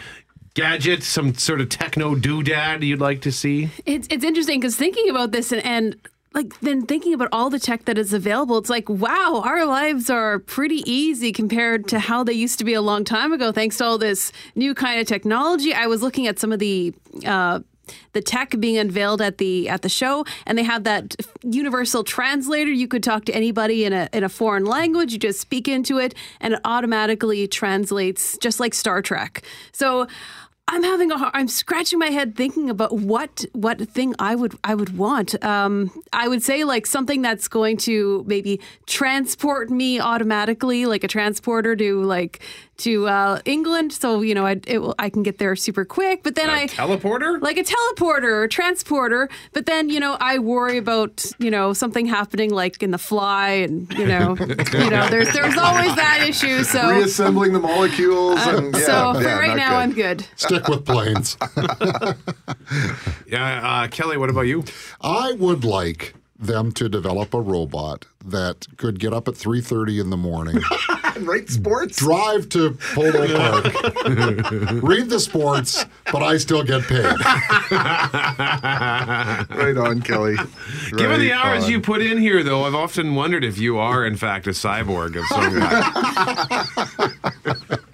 gadget, 0.55 1.03
some 1.03 1.35
sort 1.35 1.61
of 1.61 1.69
techno 1.69 2.15
doodad 2.15 2.83
you'd 2.83 3.01
like 3.01 3.21
to 3.21 3.31
see? 3.31 3.69
It's 3.85 4.09
it's 4.11 4.25
interesting 4.25 4.59
because 4.59 4.75
thinking 4.75 5.09
about 5.11 5.31
this 5.31 5.53
and, 5.53 5.65
and 5.65 5.97
like 6.33 6.59
then 6.61 6.85
thinking 6.87 7.15
about 7.15 7.29
all 7.33 7.51
the 7.51 7.59
tech 7.59 7.85
that 7.85 7.99
is 7.99 8.13
available, 8.13 8.59
it's 8.59 8.71
like 8.71 8.89
wow, 8.89 9.43
our 9.45 9.67
lives 9.67 10.11
are 10.11 10.39
pretty 10.39 10.83
easy 10.91 11.31
compared 11.31 11.87
to 11.89 11.99
how 11.99 12.25
they 12.25 12.33
used 12.33 12.59
to 12.59 12.65
be 12.65 12.73
a 12.73 12.83
long 12.83 13.05
time 13.05 13.33
ago. 13.33 13.53
Thanks 13.53 13.77
to 13.77 13.85
all 13.85 13.99
this 13.99 14.33
new 14.55 14.75
kind 14.75 14.99
of 14.99 15.07
technology. 15.07 15.75
I 15.75 15.87
was 15.87 16.03
looking 16.03 16.27
at 16.27 16.39
some 16.39 16.51
of 16.51 16.59
the. 16.59 16.95
Uh, 17.25 17.61
the 18.13 18.21
tech 18.21 18.59
being 18.59 18.79
unveiled 18.79 19.21
at 19.21 19.39
the 19.39 19.69
at 19.69 19.83
the 19.83 19.89
show, 19.89 20.25
and 20.47 20.57
they 20.59 20.63
have 20.63 20.85
that 20.85 21.17
universal 21.43 22.05
translator. 22.05 22.71
You 22.71 22.89
could 22.89 23.03
talk 23.03 23.25
to 23.27 23.35
anybody 23.35 23.85
in 23.85 23.93
a 23.93 24.09
in 24.13 24.25
a 24.25 24.29
foreign 24.29 24.65
language. 24.65 25.13
You 25.13 25.19
just 25.19 25.41
speak 25.41 25.69
into 25.69 25.99
it, 25.99 26.15
and 26.41 26.55
it 26.55 26.61
automatically 26.65 27.47
translates, 27.47 28.39
just 28.39 28.61
like 28.61 28.75
Star 28.75 29.03
Trek. 29.03 29.43
So 29.73 30.07
I'm 30.69 30.83
having 30.83 31.13
a 31.13 31.19
hard, 31.19 31.31
I'm 31.33 31.47
scratching 31.47 32.01
my 32.01 32.09
head 32.09 32.35
thinking 32.35 32.69
about 32.71 32.93
what 32.93 33.45
what 33.53 33.81
thing 33.89 34.17
I 34.19 34.35
would 34.35 34.59
I 34.65 34.75
would 34.75 34.99
want. 34.99 35.43
Um, 35.45 36.03
I 36.13 36.27
would 36.27 36.43
say 36.43 36.65
like 36.65 36.87
something 36.87 37.23
that's 37.23 37.47
going 37.47 37.77
to 37.79 38.25
maybe 38.27 38.61
transport 38.87 39.71
me 39.71 40.01
automatically, 40.01 40.85
like 40.87 41.05
a 41.05 41.09
transporter 41.09 41.77
to 41.77 42.03
like 42.03 42.43
to 42.79 43.07
uh, 43.07 43.41
England, 43.45 43.93
so 43.93 44.21
you 44.23 44.35
know 44.35 44.45
I 44.45 44.61
it 44.67 44.79
will, 44.79 44.95
I 44.99 45.09
can 45.09 45.23
get 45.23 45.39
there 45.39 45.55
super 45.57 45.85
quick. 45.85 46.23
But 46.23 46.35
then 46.35 46.51
I 46.51 46.67
teleporter? 46.67 47.41
like 47.41 47.59
a 47.59 47.65
teleporter 47.65 48.43
or 48.43 48.49
transporter. 48.49 49.29
But 49.53 49.67
then 49.67 49.89
you 49.89 50.01
know 50.01 50.17
I 50.21 50.41
worry 50.41 50.79
about 50.79 51.25
you 51.39 51.51
know 51.51 51.73
something 51.75 52.07
happening 52.07 52.51
like 52.51 52.83
in 52.83 52.91
the 52.91 52.99
fly, 52.99 53.51
and 53.51 53.91
you 53.97 54.07
know 54.07 54.37
you 54.73 54.91
know 54.91 55.09
there's 55.09 55.33
there's 55.33 55.57
always 55.57 55.95
that 55.95 56.27
issue. 56.29 56.65
So 56.65 56.91
Reassembling 56.91 57.53
the 57.53 57.61
molecules. 57.61 58.41
and, 58.47 58.75
yeah, 58.75 58.81
so 58.81 59.15
for 59.15 59.25
right 59.25 59.57
now 59.57 59.71
good. 59.71 59.77
I'm 59.77 59.93
good. 59.93 60.27
Stick 60.57 60.69
with 60.69 60.87
planes. 60.87 61.37
Yeah, 63.29 63.83
uh, 63.83 63.89
Kelly, 63.89 64.17
what 64.17 64.31
about 64.31 64.43
you? 64.43 64.65
I 65.01 65.33
would 65.33 65.65
like 65.65 66.15
them 66.39 66.73
to 66.73 66.89
develop 66.89 67.35
a 67.35 67.41
robot 67.41 68.07
that 68.31 68.67
could 68.77 68.99
get 68.99 69.13
up 69.13 69.29
at 69.29 69.35
3.30 69.35 70.01
in 70.01 70.11
the 70.11 70.17
morning 70.17 70.61
Right, 71.21 71.49
sports. 71.49 71.97
drive 71.97 72.49
to 72.51 72.73
polo 72.95 73.27
park 73.37 73.65
read 74.83 75.09
the 75.09 75.19
sports 75.19 75.87
but 76.13 76.23
i 76.23 76.37
still 76.37 76.63
get 76.63 76.83
paid 76.83 77.05
Right 79.57 79.77
on, 79.77 80.03
Kelly. 80.03 80.37
Given 80.97 81.21
the 81.21 81.33
hours 81.33 81.65
on. 81.65 81.71
you 81.71 81.81
put 81.81 82.03
in 82.03 82.19
here, 82.19 82.43
though, 82.43 82.65
I've 82.65 82.75
often 82.75 83.15
wondered 83.15 83.45
if 83.45 83.59
you 83.59 83.79
are, 83.79 84.05
in 84.07 84.17
fact, 84.17 84.47
a 84.47 84.51
cyborg 84.51 85.17
of 85.19 85.25
some 85.27 85.59
kind. 85.59 85.85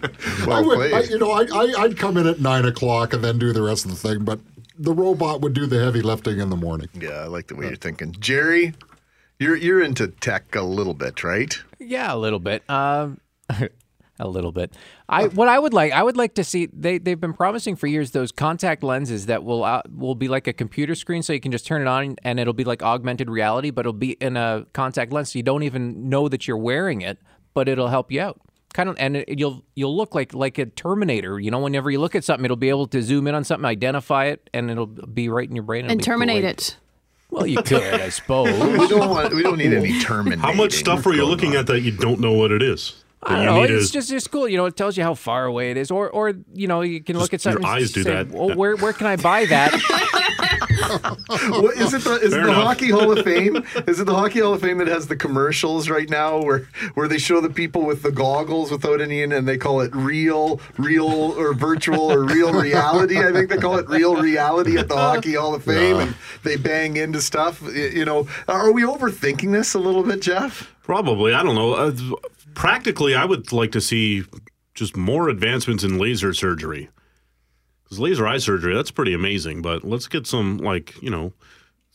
I 0.02 0.44
well 0.46 0.64
would, 0.66 0.76
played. 0.76 0.94
I, 0.94 1.00
you 1.02 1.18
know 1.18 1.30
I, 1.30 1.42
I, 1.52 1.82
i'd 1.84 1.96
come 1.96 2.16
in 2.16 2.26
at 2.26 2.40
9 2.40 2.64
o'clock 2.64 3.12
and 3.12 3.22
then 3.22 3.38
do 3.38 3.52
the 3.52 3.62
rest 3.62 3.84
of 3.84 3.90
the 3.92 3.96
thing 3.96 4.24
but 4.24 4.40
the 4.78 4.92
robot 4.92 5.40
would 5.40 5.52
do 5.54 5.66
the 5.66 5.82
heavy 5.82 6.02
lifting 6.02 6.40
in 6.40 6.50
the 6.50 6.56
morning 6.56 6.88
yeah, 6.94 7.10
I 7.10 7.26
like 7.26 7.46
the 7.46 7.54
way 7.54 7.66
you're 7.66 7.76
thinking, 7.76 8.12
Jerry. 8.18 8.74
You're 9.42 9.56
you're 9.56 9.82
into 9.82 10.06
tech 10.08 10.54
a 10.54 10.62
little 10.62 10.94
bit, 10.94 11.24
right? 11.24 11.60
Yeah, 11.80 12.14
a 12.14 12.16
little 12.16 12.38
bit. 12.38 12.62
Um, 12.70 13.20
a 14.20 14.28
little 14.28 14.52
bit. 14.52 14.72
I 15.08 15.26
what 15.26 15.48
I 15.48 15.58
would 15.58 15.74
like, 15.74 15.92
I 15.92 16.02
would 16.02 16.16
like 16.16 16.34
to 16.34 16.44
see. 16.44 16.68
They 16.72 16.98
they've 16.98 17.20
been 17.20 17.32
promising 17.32 17.74
for 17.74 17.88
years 17.88 18.12
those 18.12 18.30
contact 18.30 18.84
lenses 18.84 19.26
that 19.26 19.42
will 19.42 19.64
uh, 19.64 19.82
will 19.94 20.14
be 20.14 20.28
like 20.28 20.46
a 20.46 20.52
computer 20.52 20.94
screen, 20.94 21.22
so 21.22 21.32
you 21.32 21.40
can 21.40 21.50
just 21.50 21.66
turn 21.66 21.82
it 21.82 21.88
on 21.88 22.16
and 22.22 22.38
it'll 22.38 22.52
be 22.52 22.62
like 22.64 22.82
augmented 22.82 23.28
reality, 23.28 23.70
but 23.70 23.80
it'll 23.80 23.92
be 23.92 24.12
in 24.12 24.36
a 24.36 24.64
contact 24.72 25.12
lens, 25.12 25.32
so 25.32 25.38
you 25.38 25.42
don't 25.42 25.64
even 25.64 26.08
know 26.08 26.28
that 26.28 26.46
you're 26.46 26.56
wearing 26.56 27.00
it, 27.00 27.18
but 27.52 27.68
it'll 27.68 27.88
help 27.88 28.12
you 28.12 28.20
out. 28.20 28.40
Kind 28.74 28.88
of, 28.88 28.96
and 28.98 29.16
it, 29.16 29.38
you'll 29.40 29.64
you'll 29.74 29.96
look 29.96 30.14
like 30.14 30.34
like 30.34 30.56
a 30.58 30.66
Terminator. 30.66 31.40
You 31.40 31.50
know, 31.50 31.58
whenever 31.58 31.90
you 31.90 32.00
look 32.00 32.14
at 32.14 32.22
something, 32.22 32.44
it'll 32.44 32.56
be 32.56 32.68
able 32.68 32.86
to 32.86 33.02
zoom 33.02 33.26
in 33.26 33.34
on 33.34 33.42
something, 33.42 33.66
identify 33.66 34.26
it, 34.26 34.48
and 34.54 34.70
it'll 34.70 34.86
be 34.86 35.28
right 35.28 35.48
in 35.48 35.56
your 35.56 35.64
brain. 35.64 35.90
And 35.90 36.02
terminate 36.02 36.42
great. 36.42 36.68
it. 36.68 36.76
Well, 37.32 37.46
you 37.46 37.62
could, 37.62 37.82
I 37.82 38.08
suppose. 38.10 38.52
We 38.78 38.86
don't 38.88 39.08
want. 39.08 39.34
We 39.34 39.42
don't 39.42 39.56
need 39.56 39.72
any 39.72 39.98
terminating. 40.00 40.40
How 40.40 40.52
much 40.52 40.74
stuff 40.74 41.06
are 41.06 41.14
you 41.14 41.24
looking 41.24 41.54
at 41.54 41.66
that 41.66 41.80
you 41.80 41.90
don't 41.90 42.20
know 42.20 42.34
what 42.34 42.52
it 42.52 42.62
is? 42.62 43.02
That 43.26 43.38
I 43.38 43.44
don't 43.44 43.54
know. 43.54 43.62
It's 43.62 43.88
to- 43.88 43.92
just 43.92 44.10
it's 44.12 44.26
cool. 44.26 44.48
You 44.48 44.56
know, 44.56 44.66
it 44.66 44.76
tells 44.76 44.96
you 44.96 45.02
how 45.04 45.14
far 45.14 45.44
away 45.44 45.70
it 45.70 45.76
is, 45.76 45.90
or 45.90 46.10
or 46.10 46.34
you 46.54 46.66
know, 46.66 46.80
you 46.82 47.00
can 47.02 47.16
look 47.18 47.32
at 47.32 47.40
Just 47.40 47.44
your 47.44 47.52
something. 47.54 47.70
and 47.70 47.82
eyes 47.82 47.92
do 47.92 48.02
say, 48.02 48.10
that. 48.10 48.28
Well, 48.30 48.56
where 48.56 48.76
where 48.76 48.92
can 48.92 49.06
I 49.06 49.16
buy 49.16 49.44
that? 49.46 49.72
What, 51.48 51.76
is 51.76 51.94
it 51.94 52.02
the 52.04 52.14
is 52.20 52.34
it 52.34 52.36
the 52.36 52.42
enough. 52.44 52.64
Hockey 52.64 52.90
Hall 52.90 53.16
of 53.16 53.24
Fame? 53.24 53.64
Is 53.86 53.98
it 54.00 54.04
the 54.04 54.14
Hockey 54.14 54.40
Hall 54.40 54.52
of 54.54 54.60
Fame 54.60 54.78
that 54.78 54.88
has 54.88 55.06
the 55.06 55.16
commercials 55.16 55.88
right 55.88 56.08
now 56.10 56.42
where 56.42 56.68
where 56.94 57.08
they 57.08 57.16
show 57.18 57.40
the 57.40 57.48
people 57.48 57.86
with 57.86 58.02
the 58.02 58.10
goggles 58.12 58.70
without 58.70 59.00
any 59.00 59.22
in 59.22 59.32
and 59.32 59.48
they 59.48 59.56
call 59.56 59.80
it 59.80 59.94
real, 59.94 60.60
real 60.76 61.06
or 61.06 61.54
virtual 61.54 62.12
or 62.12 62.24
real 62.24 62.52
reality? 62.52 63.18
I 63.18 63.32
think 63.32 63.48
they 63.48 63.56
call 63.56 63.78
it 63.78 63.88
real 63.88 64.16
reality 64.16 64.76
at 64.78 64.88
the 64.88 64.96
Hockey 64.96 65.34
Hall 65.34 65.54
of 65.54 65.64
Fame, 65.64 65.96
and 65.96 66.14
they 66.42 66.56
bang 66.56 66.96
into 66.96 67.20
stuff. 67.22 67.62
You 67.74 68.04
know, 68.04 68.26
are 68.48 68.70
we 68.72 68.82
overthinking 68.82 69.52
this 69.52 69.74
a 69.74 69.78
little 69.78 70.02
bit, 70.02 70.20
Jeff? 70.20 70.74
Probably. 70.82 71.32
I 71.32 71.42
don't 71.42 71.54
know. 71.54 71.72
Uh, 71.74 71.92
Practically, 72.54 73.14
I 73.14 73.24
would 73.24 73.52
like 73.52 73.72
to 73.72 73.80
see 73.80 74.24
just 74.74 74.96
more 74.96 75.28
advancements 75.28 75.84
in 75.84 75.98
laser 75.98 76.32
surgery. 76.32 76.88
Because 77.84 77.98
laser 77.98 78.26
eye 78.26 78.38
surgery, 78.38 78.74
that's 78.74 78.90
pretty 78.90 79.14
amazing. 79.14 79.62
But 79.62 79.84
let's 79.84 80.08
get 80.08 80.26
some, 80.26 80.58
like, 80.58 81.00
you 81.02 81.10
know, 81.10 81.32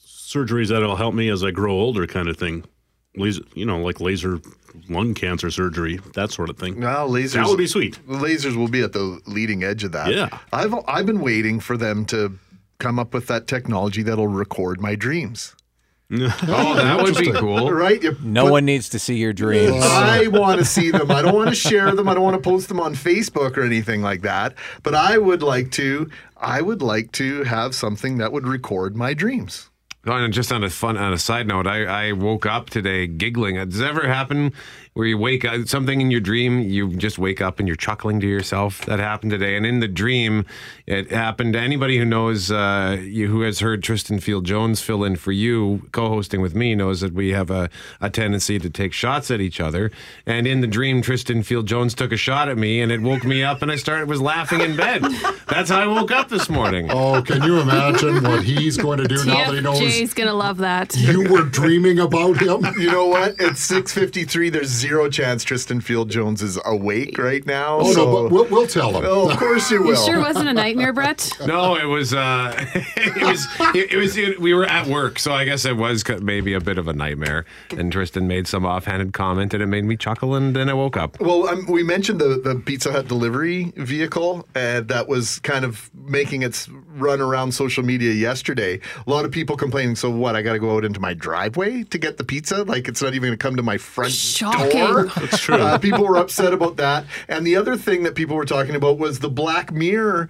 surgeries 0.06 0.70
that'll 0.70 0.96
help 0.96 1.16
me 1.16 1.30
as 1.30 1.44
I 1.44 1.52
grow 1.52 1.74
older 1.74 2.06
kind 2.06 2.28
of 2.28 2.38
thing. 2.38 2.66
Laser, 3.16 3.42
you 3.56 3.66
know, 3.66 3.80
like 3.80 4.00
laser 4.00 4.40
lung 4.90 5.16
cancer 5.16 5.50
surgery, 5.50 6.00
that 6.14 6.32
sort 6.32 6.52
of 6.52 6.58
thing. 6.58 6.80
Well, 6.80 7.10
lasers. 7.10 7.34
That 7.34 7.48
would 7.48 7.58
be 7.58 7.66
sweet. 7.66 8.00
Lasers 8.08 8.56
will 8.56 8.68
be 8.68 8.84
at 8.84 8.94
the 8.94 9.20
leading 9.26 9.64
edge 9.64 9.84
of 9.84 9.92
that. 9.94 10.14
Yeah. 10.14 10.38
I've 10.54 10.76
I've 10.88 11.08
been 11.08 11.22
waiting 11.22 11.60
for 11.60 11.78
them 11.78 12.06
to 12.08 12.38
come 12.78 13.00
up 13.00 13.14
with 13.14 13.26
that 13.26 13.48
technology 13.48 14.04
that'll 14.04 14.28
record 14.28 14.80
my 14.80 14.94
dreams. 14.94 15.56
Oh, 16.20 16.76
that 16.76 17.02
would 17.04 17.18
be 17.18 17.32
cool. 17.34 17.72
Right? 17.72 18.02
You 18.02 18.16
No 18.24 18.44
put- 18.46 18.52
one 18.52 18.66
needs 18.66 18.90
to 18.90 19.00
see 19.00 19.16
your 19.18 19.34
dreams. 19.34 19.76
I 19.84 20.28
want 20.28 20.60
to 20.60 20.66
see 20.66 20.90
them. 20.92 21.12
I 21.12 21.22
don't 21.22 21.36
want 21.36 21.50
to 21.50 21.56
share 21.56 21.94
them. 21.94 22.08
I 22.08 22.14
don't 22.14 22.24
want 22.24 22.42
to 22.42 22.50
post 22.50 22.70
them 22.70 22.80
on 22.80 22.96
Facebook 22.96 23.58
or 23.58 23.64
anything 23.64 24.02
like 24.02 24.22
that. 24.22 24.54
But 24.84 24.96
I 24.96 25.18
would 25.18 25.44
like 25.44 25.72
to. 25.72 26.10
I 26.38 26.62
would 26.62 26.82
like 26.82 27.12
to 27.14 27.44
have 27.44 27.76
something 27.76 28.20
that 28.20 28.32
would 28.32 28.48
record 28.48 28.96
my 28.96 29.14
dreams. 29.14 29.70
Oh, 30.06 30.14
and 30.14 30.34
just 30.34 30.54
on 30.54 30.64
a 30.64 30.70
fun, 30.70 30.96
on 30.96 31.12
a 31.12 31.18
side 31.18 31.48
note, 31.48 31.68
I, 31.68 31.84
I 32.10 32.12
woke 32.14 32.46
up 32.46 32.70
today 32.70 33.08
giggling. 33.08 33.56
Does 33.56 33.82
it 33.82 33.86
ever 33.86 34.08
happen 34.08 34.54
where 34.98 35.06
you 35.06 35.16
wake 35.16 35.46
up, 35.46 35.68
something 35.68 36.02
in 36.02 36.10
your 36.10 36.20
dream, 36.20 36.60
you 36.60 36.90
just 36.96 37.20
wake 37.20 37.40
up 37.40 37.60
and 37.60 37.68
you're 37.68 37.78
chuckling 37.78 38.20
to 38.20 38.26
yourself? 38.26 38.84
That 38.88 38.98
happened 38.98 39.30
today. 39.30 39.56
And 39.56 39.64
in 39.64 39.80
the 39.80 39.88
dream, 39.88 40.44
it 40.88 41.12
happened 41.12 41.54
to 41.54 41.60
anybody 41.60 42.00
who 42.00 42.06
knows, 42.06 42.50
uh, 42.50 42.98
you, 43.00 43.28
who 43.28 43.42
has 43.42 43.60
heard 43.60 43.84
Tristan 43.84 44.20
Field 44.20 44.46
Jones 44.46 44.82
fill 44.82 45.04
in 45.04 45.16
for 45.16 45.32
you, 45.32 45.88
co 45.92 46.10
hosting 46.10 46.42
with 46.42 46.56
me, 46.56 46.74
knows 46.74 47.02
that 47.02 47.14
we 47.14 47.30
have 47.30 47.52
a, 47.52 47.70
a 48.02 48.10
tendency 48.10 48.58
to 48.58 48.72
take 48.72 48.92
shots 48.92 49.30
at 49.30 49.40
each 49.40 49.60
other. 49.60 49.92
And 50.26 50.48
in 50.48 50.62
the 50.62 50.68
dream, 50.68 51.04
Tristan 51.04 51.44
Field 51.44 51.68
Jones 51.68 51.94
took 51.94 52.12
a 52.12 52.18
shot 52.18 52.50
at 52.50 52.58
me 52.58 52.82
and 52.82 52.92
it 52.92 53.00
woke 53.00 53.24
me 53.24 53.44
up 53.44 53.62
and 53.62 53.72
I 53.72 53.76
started, 53.76 54.10
was 54.10 54.20
laughing 54.20 54.62
in 54.62 54.76
bed. 54.76 55.04
That's 55.48 55.70
how 55.70 55.80
I 55.80 55.86
woke 55.86 56.10
up 56.10 56.30
this 56.30 56.50
morning. 56.50 56.90
oh 56.90 57.22
can 57.22 57.44
you 57.44 57.60
imagine 57.60 58.24
what 58.24 58.42
he's 58.44 58.78
going 58.78 58.98
to 58.98 59.08
do 59.08 59.24
now 59.26 59.46
that 59.46 59.54
he 59.54 59.62
knows 59.62 59.80
TFJ's 59.80 60.16
gonna 60.16 60.34
love 60.34 60.58
that. 60.58 60.96
you 60.98 61.32
were 61.32 61.44
dreaming 61.44 62.00
about 62.00 62.38
him 62.38 62.66
You 62.80 62.92
know 62.92 63.06
what? 63.06 63.36
It's 63.38 63.62
six 63.62 63.94
fifty 63.94 64.24
three. 64.26 64.50
There's 64.50 64.87
zero 64.88 65.10
chance 65.10 65.44
Tristan 65.44 65.82
Field 65.82 66.10
Jones 66.10 66.42
is 66.42 66.58
awake 66.66 67.18
right 67.18 67.46
now. 67.46 67.80
oh 67.80 67.92
so- 67.94 68.06
no 68.06 68.24
but 68.24 68.32
we'll, 68.32 68.46
we'll 68.46 68.68
tell 68.68 68.92
him 68.92 69.04
Oh, 69.06 69.30
of 69.30 69.38
course 69.38 69.70
you 69.72 69.82
will. 69.82 69.90
You 69.90 70.06
sure 70.06 70.20
wasn't 70.20 70.50
a 70.50 70.54
nightmare, 70.54 70.94
Brett? 70.94 71.30
No, 71.48 71.76
it 71.78 71.86
was. 71.86 72.14
Uh, 72.14 72.54
it 72.98 73.22
was. 73.22 73.48
It, 73.76 73.94
it 73.94 73.98
was. 73.98 74.18
It, 74.18 74.40
we 74.42 74.54
were 74.54 74.66
at 74.66 74.88
work, 74.88 75.18
so 75.20 75.32
I 75.32 75.46
guess 75.46 75.64
it 75.66 75.78
was 75.78 76.04
maybe 76.22 76.54
a 76.54 76.60
bit 76.60 76.78
of 76.78 76.88
a 76.88 76.94
nightmare. 76.94 77.46
And 77.72 77.92
Tristan 77.92 78.28
made 78.28 78.48
some 78.48 78.66
offhanded 78.66 79.14
comment, 79.14 79.54
and 79.54 79.64
it 79.64 79.68
made 79.68 79.86
me 79.86 79.96
chuckle. 79.96 80.36
And 80.36 80.56
then 80.56 80.70
I 80.70 80.74
woke 80.74 80.98
up. 80.98 81.20
Well, 81.22 81.48
um, 81.48 81.66
we 81.68 81.84
mentioned 81.84 82.20
the, 82.20 82.42
the 82.44 82.56
Pizza 82.56 82.92
Hut 82.92 83.08
delivery 83.08 83.72
vehicle 83.78 84.46
uh, 84.56 84.82
that 84.82 85.08
was 85.08 85.40
kind 85.40 85.64
of 85.64 85.90
making 85.94 86.42
its 86.42 86.68
run 86.96 87.22
around 87.22 87.54
social 87.54 87.84
media 87.84 88.12
yesterday. 88.12 88.80
A 89.06 89.10
lot 89.10 89.24
of 89.24 89.32
people 89.32 89.56
complaining. 89.56 89.96
So 89.96 90.10
what? 90.10 90.36
I 90.36 90.42
got 90.42 90.54
to 90.54 90.60
go 90.60 90.76
out 90.76 90.84
into 90.84 91.00
my 91.00 91.14
driveway 91.14 91.84
to 91.84 91.98
get 91.98 92.18
the 92.18 92.24
pizza? 92.26 92.64
Like 92.64 92.88
it's 92.88 93.02
not 93.02 93.14
even 93.14 93.30
going 93.30 93.38
to 93.38 93.42
come 93.42 93.56
to 93.56 93.64
my 93.64 93.78
front 93.78 94.12
Shocking. 94.12 94.77
Door. 94.78 95.04
That's 95.16 95.40
true. 95.40 95.56
Uh, 95.56 95.78
people 95.78 96.06
were 96.06 96.18
upset 96.18 96.54
about 96.54 96.78
that. 96.78 97.06
And 97.28 97.46
the 97.46 97.56
other 97.56 97.76
thing 97.78 98.04
that 98.04 98.16
people 98.16 98.36
were 98.36 98.46
talking 98.46 98.76
about 98.76 98.98
was 98.98 99.20
the 99.20 99.30
Black 99.30 99.72
Mirror. 99.72 100.30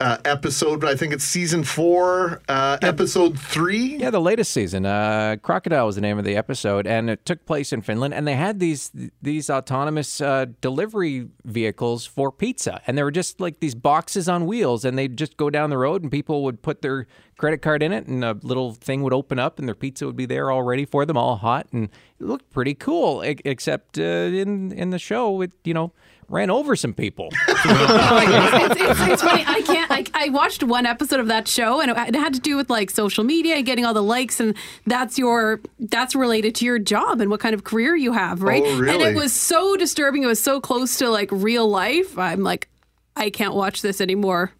Uh, 0.00 0.18
episode, 0.24 0.80
but 0.80 0.90
I 0.90 0.96
think 0.96 1.12
it's 1.12 1.22
season 1.22 1.62
four, 1.62 2.42
uh, 2.48 2.78
episode 2.82 3.38
three. 3.38 3.96
Yeah, 3.96 4.10
the 4.10 4.20
latest 4.20 4.52
season. 4.52 4.84
Uh, 4.84 5.36
Crocodile 5.40 5.86
was 5.86 5.94
the 5.94 6.00
name 6.00 6.18
of 6.18 6.24
the 6.24 6.36
episode, 6.36 6.84
and 6.88 7.08
it 7.08 7.24
took 7.24 7.46
place 7.46 7.72
in 7.72 7.80
Finland. 7.80 8.12
And 8.12 8.26
they 8.26 8.34
had 8.34 8.58
these 8.58 8.90
these 9.22 9.48
autonomous 9.48 10.20
uh, 10.20 10.46
delivery 10.60 11.28
vehicles 11.44 12.06
for 12.06 12.32
pizza, 12.32 12.82
and 12.88 12.98
they 12.98 13.04
were 13.04 13.12
just 13.12 13.40
like 13.40 13.60
these 13.60 13.76
boxes 13.76 14.28
on 14.28 14.46
wheels, 14.46 14.84
and 14.84 14.98
they'd 14.98 15.16
just 15.16 15.36
go 15.36 15.48
down 15.48 15.70
the 15.70 15.78
road, 15.78 16.02
and 16.02 16.10
people 16.10 16.42
would 16.42 16.60
put 16.60 16.82
their 16.82 17.06
credit 17.38 17.62
card 17.62 17.80
in 17.80 17.92
it, 17.92 18.08
and 18.08 18.24
a 18.24 18.36
little 18.42 18.72
thing 18.72 19.00
would 19.04 19.12
open 19.12 19.38
up, 19.38 19.60
and 19.60 19.68
their 19.68 19.76
pizza 19.76 20.06
would 20.06 20.16
be 20.16 20.26
there 20.26 20.50
all 20.50 20.64
ready 20.64 20.84
for 20.84 21.06
them, 21.06 21.16
all 21.16 21.36
hot, 21.36 21.68
and 21.70 21.84
it 22.18 22.26
looked 22.26 22.50
pretty 22.50 22.74
cool. 22.74 23.22
Except 23.22 23.96
uh, 23.96 24.02
in 24.02 24.72
in 24.72 24.90
the 24.90 24.98
show, 24.98 25.40
it 25.40 25.52
you 25.62 25.72
know 25.72 25.92
ran 26.28 26.50
over 26.50 26.74
some 26.74 26.94
people. 26.94 27.28
it's, 27.66 28.80
it's, 28.80 29.00
it's 29.12 29.22
funny. 29.22 29.44
I 29.46 29.62
can't. 29.62 29.90
I, 29.90 30.04
I 30.14 30.28
watched 30.30 30.62
one 30.62 30.86
episode 30.86 31.20
of 31.20 31.28
that 31.28 31.48
show, 31.48 31.80
and 31.80 31.90
it, 31.90 31.96
it 31.96 32.14
had 32.14 32.34
to 32.34 32.40
do 32.40 32.56
with 32.56 32.70
like 32.70 32.90
social 32.90 33.24
media, 33.24 33.56
and 33.56 33.66
getting 33.66 33.84
all 33.84 33.94
the 33.94 34.02
likes, 34.02 34.40
and 34.40 34.54
that's 34.86 35.18
your 35.18 35.60
that's 35.78 36.14
related 36.14 36.54
to 36.56 36.64
your 36.64 36.78
job 36.78 37.20
and 37.20 37.30
what 37.30 37.40
kind 37.40 37.54
of 37.54 37.64
career 37.64 37.96
you 37.96 38.12
have, 38.12 38.42
right? 38.42 38.62
Oh, 38.64 38.78
really? 38.78 38.92
And 38.92 39.02
it 39.02 39.18
was 39.18 39.32
so 39.32 39.76
disturbing. 39.76 40.22
It 40.22 40.26
was 40.26 40.42
so 40.42 40.60
close 40.60 40.98
to 40.98 41.08
like 41.08 41.30
real 41.32 41.68
life. 41.68 42.18
I'm 42.18 42.42
like, 42.42 42.68
I 43.16 43.30
can't 43.30 43.54
watch 43.54 43.82
this 43.82 44.00
anymore. 44.00 44.52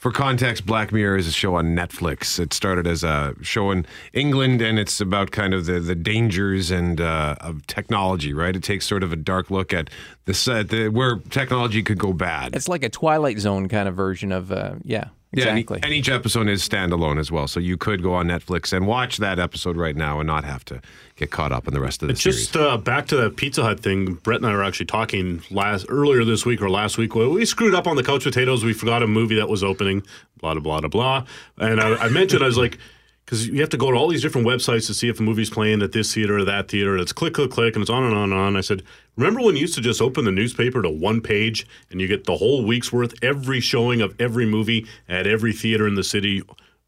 For 0.00 0.10
context, 0.10 0.64
Black 0.64 0.92
Mirror 0.92 1.18
is 1.18 1.28
a 1.28 1.30
show 1.32 1.56
on 1.56 1.76
Netflix. 1.76 2.40
It 2.40 2.54
started 2.54 2.86
as 2.86 3.04
a 3.04 3.34
show 3.42 3.70
in 3.70 3.84
England, 4.14 4.62
and 4.62 4.78
it's 4.78 4.98
about 4.98 5.30
kind 5.30 5.52
of 5.52 5.66
the, 5.66 5.78
the 5.78 5.94
dangers 5.94 6.70
and 6.70 7.02
uh, 7.02 7.34
of 7.40 7.66
technology. 7.66 8.32
Right? 8.32 8.56
It 8.56 8.62
takes 8.62 8.86
sort 8.86 9.02
of 9.02 9.12
a 9.12 9.16
dark 9.16 9.50
look 9.50 9.74
at 9.74 9.90
the 10.24 10.32
set 10.32 10.70
the, 10.70 10.88
where 10.88 11.16
technology 11.28 11.82
could 11.82 11.98
go 11.98 12.14
bad. 12.14 12.56
It's 12.56 12.66
like 12.66 12.82
a 12.82 12.88
Twilight 12.88 13.38
Zone 13.40 13.68
kind 13.68 13.88
of 13.88 13.94
version 13.94 14.32
of, 14.32 14.50
uh, 14.50 14.76
yeah, 14.84 15.08
Yeah, 15.32 15.48
and 15.48 15.58
exactly. 15.58 15.80
and 15.82 15.92
each 15.92 16.08
episode 16.08 16.48
is 16.48 16.66
standalone 16.66 17.18
as 17.18 17.30
well, 17.30 17.46
so 17.46 17.60
you 17.60 17.76
could 17.76 18.02
go 18.02 18.14
on 18.14 18.26
Netflix 18.26 18.72
and 18.72 18.86
watch 18.86 19.18
that 19.18 19.38
episode 19.38 19.76
right 19.76 19.96
now 19.96 20.18
and 20.20 20.26
not 20.26 20.44
have 20.44 20.64
to 20.66 20.80
get 21.20 21.30
caught 21.30 21.52
up 21.52 21.68
in 21.68 21.74
the 21.74 21.80
rest 21.80 22.02
of 22.02 22.08
the 22.08 22.12
It's 22.12 22.22
series. 22.22 22.38
just 22.46 22.56
uh, 22.56 22.76
back 22.78 23.06
to 23.08 23.16
that 23.16 23.36
Pizza 23.36 23.62
Hut 23.62 23.78
thing. 23.78 24.14
Brett 24.14 24.38
and 24.38 24.46
I 24.46 24.54
were 24.54 24.64
actually 24.64 24.86
talking 24.86 25.42
last 25.50 25.86
earlier 25.88 26.24
this 26.24 26.44
week 26.46 26.62
or 26.62 26.70
last 26.70 26.96
week. 26.98 27.14
We 27.14 27.44
screwed 27.44 27.74
up 27.74 27.86
on 27.86 27.96
the 27.96 28.02
couch 28.02 28.24
potatoes. 28.24 28.64
We 28.64 28.72
forgot 28.72 29.02
a 29.02 29.06
movie 29.06 29.36
that 29.36 29.48
was 29.48 29.62
opening. 29.62 30.02
Blah 30.38 30.54
blah 30.54 30.80
blah 30.80 30.88
blah. 30.88 31.26
And 31.58 31.80
I, 31.80 31.94
I 32.06 32.08
mentioned 32.08 32.42
I 32.42 32.46
was 32.46 32.56
like, 32.56 32.78
because 33.26 33.46
you 33.46 33.60
have 33.60 33.68
to 33.68 33.76
go 33.76 33.90
to 33.92 33.96
all 33.98 34.08
these 34.08 34.22
different 34.22 34.46
websites 34.46 34.86
to 34.86 34.94
see 34.94 35.08
if 35.10 35.20
a 35.20 35.22
movie's 35.22 35.50
playing 35.50 35.82
at 35.82 35.92
this 35.92 36.12
theater 36.14 36.38
or 36.38 36.44
that 36.46 36.68
theater. 36.68 36.92
And 36.92 37.02
it's 37.02 37.12
click 37.12 37.34
click 37.34 37.50
click, 37.50 37.76
and 37.76 37.82
it's 37.82 37.90
on 37.90 38.02
and 38.04 38.14
on 38.14 38.32
and 38.32 38.40
on. 38.40 38.56
I 38.56 38.62
said, 38.62 38.82
remember 39.16 39.42
when 39.42 39.56
you 39.56 39.60
used 39.60 39.74
to 39.74 39.82
just 39.82 40.00
open 40.00 40.24
the 40.24 40.32
newspaper 40.32 40.80
to 40.80 40.88
one 40.88 41.20
page 41.20 41.66
and 41.90 42.00
you 42.00 42.08
get 42.08 42.24
the 42.24 42.36
whole 42.36 42.64
week's 42.64 42.90
worth, 42.92 43.12
every 43.22 43.60
showing 43.60 44.00
of 44.00 44.18
every 44.18 44.46
movie 44.46 44.86
at 45.06 45.26
every 45.26 45.52
theater 45.52 45.86
in 45.86 45.96
the 45.96 46.02
city. 46.04 46.42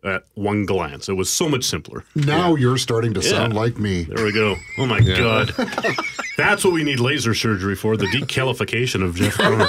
At 0.05 0.25
one 0.35 0.67
glance, 0.67 1.09
it 1.09 1.13
was 1.13 1.31
so 1.31 1.49
much 1.49 1.63
simpler. 1.63 2.05
Now 2.17 2.57
you're 2.57 2.77
starting 2.77 3.15
to 3.15 3.23
sound 3.23 3.53
Yeah. 3.53 3.61
like 3.61 3.79
me. 3.79 4.03
There 4.03 4.25
we 4.25 4.33
go. 4.33 4.57
Oh 4.79 4.85
my 4.87 4.99
god, 4.99 5.51
that's 6.37 6.65
what 6.65 6.73
we 6.75 6.83
need 6.83 6.99
laser 6.99 7.35
surgery 7.35 7.77
for: 7.77 7.97
the 7.97 8.07
decalification 8.07 9.05
of 9.05 9.15
Jeff 9.15 9.35
Cronin. 9.35 9.69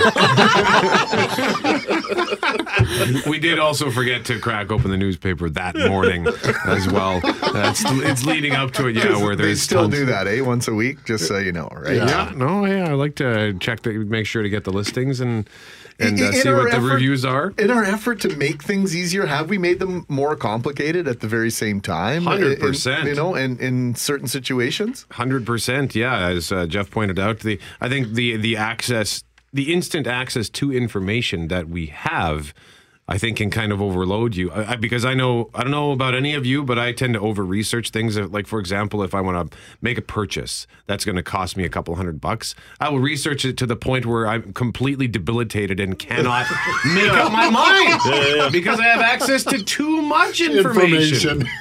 we 3.29 3.37
did 3.39 3.59
also 3.59 3.91
forget 3.91 4.25
to 4.25 4.39
crack 4.39 4.71
open 4.71 4.89
the 4.89 4.97
newspaper 4.97 5.49
that 5.51 5.75
morning 5.75 6.25
as 6.65 6.87
well. 6.89 7.21
That's 7.53 7.83
it's 7.85 8.25
leading 8.25 8.53
up 8.53 8.71
to 8.73 8.87
it, 8.87 8.95
yeah. 8.95 9.15
Where 9.21 9.35
they 9.35 9.43
there's 9.45 9.61
still 9.61 9.83
tons- 9.83 9.93
do 9.93 10.05
that, 10.07 10.25
eh? 10.27 10.41
Once 10.41 10.67
a 10.67 10.73
week, 10.73 11.05
just 11.05 11.27
so 11.27 11.37
you 11.37 11.51
know, 11.51 11.67
right? 11.71 11.95
Yeah, 11.97 12.31
no, 12.35 12.65
yeah. 12.65 12.89
I 12.89 12.93
like 12.93 13.15
to 13.17 13.53
check 13.59 13.83
the 13.83 13.91
make 13.99 14.25
sure 14.25 14.41
to 14.41 14.49
get 14.49 14.63
the 14.63 14.71
listings 14.73 15.19
and 15.19 15.47
and 15.99 16.19
uh, 16.19 16.31
see 16.31 16.51
what 16.51 16.71
the 16.71 16.77
effort- 16.77 16.93
reviews 16.93 17.23
are. 17.25 17.53
In 17.57 17.71
our 17.71 17.83
effort 17.83 18.19
to 18.21 18.35
make 18.35 18.63
things 18.63 18.95
easier, 18.95 19.25
have 19.25 19.49
we 19.49 19.57
made 19.57 19.79
them 19.79 20.05
more 20.09 20.35
complicated 20.35 21.07
at 21.07 21.19
the 21.19 21.27
very 21.27 21.49
same 21.49 21.81
time? 21.81 22.23
100%. 22.23 23.05
You 23.05 23.15
know, 23.15 23.35
in, 23.35 23.57
in 23.59 23.95
certain 23.95 24.27
situations? 24.27 25.05
Hundred 25.11 25.45
percent, 25.45 25.95
yeah. 25.95 26.27
As 26.27 26.51
uh, 26.51 26.65
Jeff 26.65 26.89
pointed 26.91 27.19
out, 27.19 27.39
the 27.39 27.59
I 27.81 27.89
think 27.89 28.09
the 28.09 28.37
the 28.37 28.57
access, 28.57 29.23
the 29.51 29.73
instant 29.73 30.07
access 30.07 30.49
to 30.49 30.71
information 30.73 31.47
that 31.49 31.69
we 31.69 31.87
have, 31.87 32.53
I 33.05 33.17
think 33.17 33.37
can 33.37 33.49
kind 33.49 33.73
of 33.73 33.81
overload 33.81 34.35
you. 34.35 34.49
I, 34.51 34.71
I, 34.71 34.75
because 34.77 35.03
I 35.03 35.13
know 35.13 35.49
I 35.53 35.63
don't 35.63 35.71
know 35.71 35.91
about 35.91 36.15
any 36.15 36.33
of 36.35 36.45
you, 36.45 36.63
but 36.63 36.79
I 36.79 36.93
tend 36.93 37.15
to 37.15 37.19
over 37.19 37.43
research 37.43 37.89
things. 37.89 38.17
Uh, 38.17 38.27
like 38.27 38.47
for 38.47 38.59
example, 38.59 39.03
if 39.03 39.13
I 39.13 39.19
want 39.19 39.51
to 39.51 39.57
make 39.81 39.97
a 39.97 40.01
purchase 40.01 40.67
that's 40.87 41.03
going 41.03 41.17
to 41.17 41.23
cost 41.23 41.57
me 41.57 41.65
a 41.65 41.69
couple 41.69 41.95
hundred 41.95 42.21
bucks, 42.21 42.55
I 42.79 42.89
will 42.89 42.99
research 42.99 43.43
it 43.43 43.57
to 43.57 43.65
the 43.65 43.75
point 43.75 44.05
where 44.05 44.25
I'm 44.27 44.53
completely 44.53 45.07
debilitated 45.07 45.81
and 45.81 45.99
cannot 45.99 46.47
make 46.93 47.11
up 47.11 47.31
my 47.31 47.49
mind 47.49 48.53
because 48.53 48.79
I 48.79 48.85
have 48.85 49.01
access 49.01 49.43
to 49.45 49.63
too 49.63 50.01
much 50.01 50.39
information. 50.39 51.47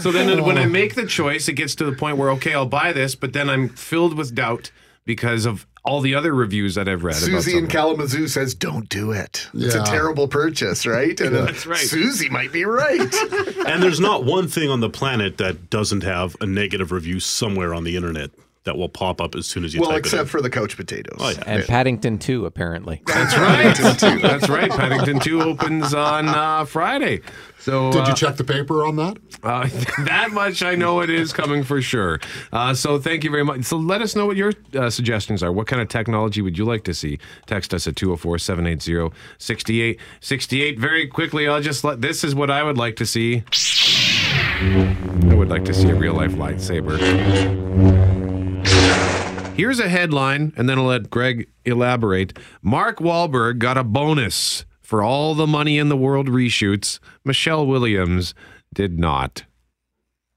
So 0.00 0.10
then 0.10 0.42
when 0.44 0.58
I 0.58 0.66
make 0.66 0.96
the 0.96 1.06
choice, 1.06 1.48
it 1.48 1.52
gets 1.52 1.76
to 1.76 1.84
the 1.84 1.92
point 1.92 2.16
where, 2.18 2.30
okay, 2.30 2.52
I'll 2.52 2.66
buy 2.66 2.92
this, 2.92 3.14
but 3.14 3.32
then 3.32 3.48
I'm 3.48 3.68
filled 3.68 4.16
with 4.16 4.34
doubt 4.34 4.72
because 5.04 5.46
of 5.46 5.66
all 5.84 6.00
the 6.00 6.14
other 6.14 6.34
reviews 6.34 6.76
that 6.76 6.88
I've 6.88 7.04
read. 7.04 7.16
about 7.16 7.42
Susie 7.42 7.58
in. 7.58 7.68
Kalamazoo 7.68 8.26
says, 8.28 8.54
"Don't 8.54 8.88
do 8.88 9.12
it. 9.12 9.48
It's 9.52 9.74
a 9.74 9.84
terrible 9.84 10.28
purchase, 10.28 10.86
right?" 10.86 11.18
And 11.20 11.36
uh, 11.36 11.44
That's 11.46 11.66
right. 11.66 11.78
Susie 11.78 12.30
might 12.30 12.52
be 12.52 12.64
right. 12.64 13.00
and 13.66 13.82
there's 13.82 14.00
not 14.00 14.24
one 14.24 14.48
thing 14.48 14.70
on 14.70 14.80
the 14.80 14.90
planet 14.90 15.38
that 15.38 15.68
doesn't 15.70 16.02
have 16.02 16.36
a 16.40 16.46
negative 16.46 16.90
review 16.90 17.20
somewhere 17.20 17.74
on 17.74 17.84
the 17.84 17.96
internet 17.96 18.30
that 18.64 18.76
will 18.76 18.88
pop 18.88 19.20
up 19.20 19.34
as 19.34 19.46
soon 19.46 19.64
as 19.64 19.74
you 19.74 19.80
well, 19.80 19.90
type 19.90 20.00
except 20.00 20.18
it 20.18 20.22
in. 20.22 20.26
for 20.28 20.42
the 20.42 20.50
couch 20.50 20.76
potatoes. 20.76 21.18
Oh, 21.20 21.30
yeah. 21.30 21.42
and 21.46 21.64
Paddington 21.64 22.18
too, 22.18 22.46
apparently. 22.46 23.02
That's 23.06 23.36
right. 24.02 24.20
That's 24.22 24.48
right. 24.48 24.70
Paddington 24.70 25.20
2 25.20 25.42
opens 25.42 25.94
on 25.94 26.28
uh, 26.28 26.64
Friday. 26.64 27.20
So 27.58 27.92
Did 27.92 28.02
uh, 28.02 28.08
you 28.08 28.14
check 28.14 28.36
the 28.36 28.44
paper 28.44 28.84
on 28.84 28.96
that? 28.96 29.16
Uh, 29.42 29.68
that 30.04 30.32
much 30.32 30.62
I 30.62 30.74
know 30.74 31.00
it 31.00 31.10
is 31.10 31.32
coming 31.32 31.62
for 31.62 31.80
sure. 31.82 32.20
Uh, 32.52 32.74
so 32.74 32.98
thank 32.98 33.24
you 33.24 33.30
very 33.30 33.44
much. 33.44 33.64
So 33.64 33.76
let 33.76 34.00
us 34.02 34.16
know 34.16 34.26
what 34.26 34.36
your 34.36 34.52
uh, 34.74 34.90
suggestions 34.90 35.42
are. 35.42 35.52
What 35.52 35.66
kind 35.66 35.82
of 35.82 35.88
technology 35.88 36.40
would 36.42 36.56
you 36.56 36.64
like 36.64 36.84
to 36.84 36.94
see? 36.94 37.18
Text 37.46 37.74
us 37.74 37.86
at 37.86 37.96
204 37.96 38.38
780 38.38 39.14
6868. 39.38 40.78
Very 40.78 41.06
quickly, 41.06 41.48
I'll 41.48 41.60
just 41.60 41.84
let 41.84 42.00
this 42.00 42.24
is 42.24 42.34
what 42.34 42.50
I 42.50 42.62
would 42.62 42.78
like 42.78 42.96
to 42.96 43.06
see. 43.06 43.44
I 43.54 45.34
would 45.34 45.48
like 45.48 45.64
to 45.66 45.74
see 45.74 45.88
a 45.90 45.94
real 45.94 46.14
life 46.14 46.32
lightsaber. 46.32 46.94
Here's 49.54 49.78
a 49.78 49.88
headline, 49.88 50.52
and 50.56 50.68
then 50.68 50.80
I'll 50.80 50.86
let 50.86 51.10
Greg 51.10 51.48
elaborate. 51.64 52.36
Mark 52.60 52.98
Wahlberg 52.98 53.60
got 53.60 53.78
a 53.78 53.84
bonus 53.84 54.64
for 54.82 55.00
all 55.00 55.36
the 55.36 55.46
money 55.46 55.78
in 55.78 55.88
the 55.88 55.96
world 55.96 56.26
reshoots. 56.26 56.98
Michelle 57.24 57.64
Williams 57.64 58.34
did 58.74 58.98
not. 58.98 59.44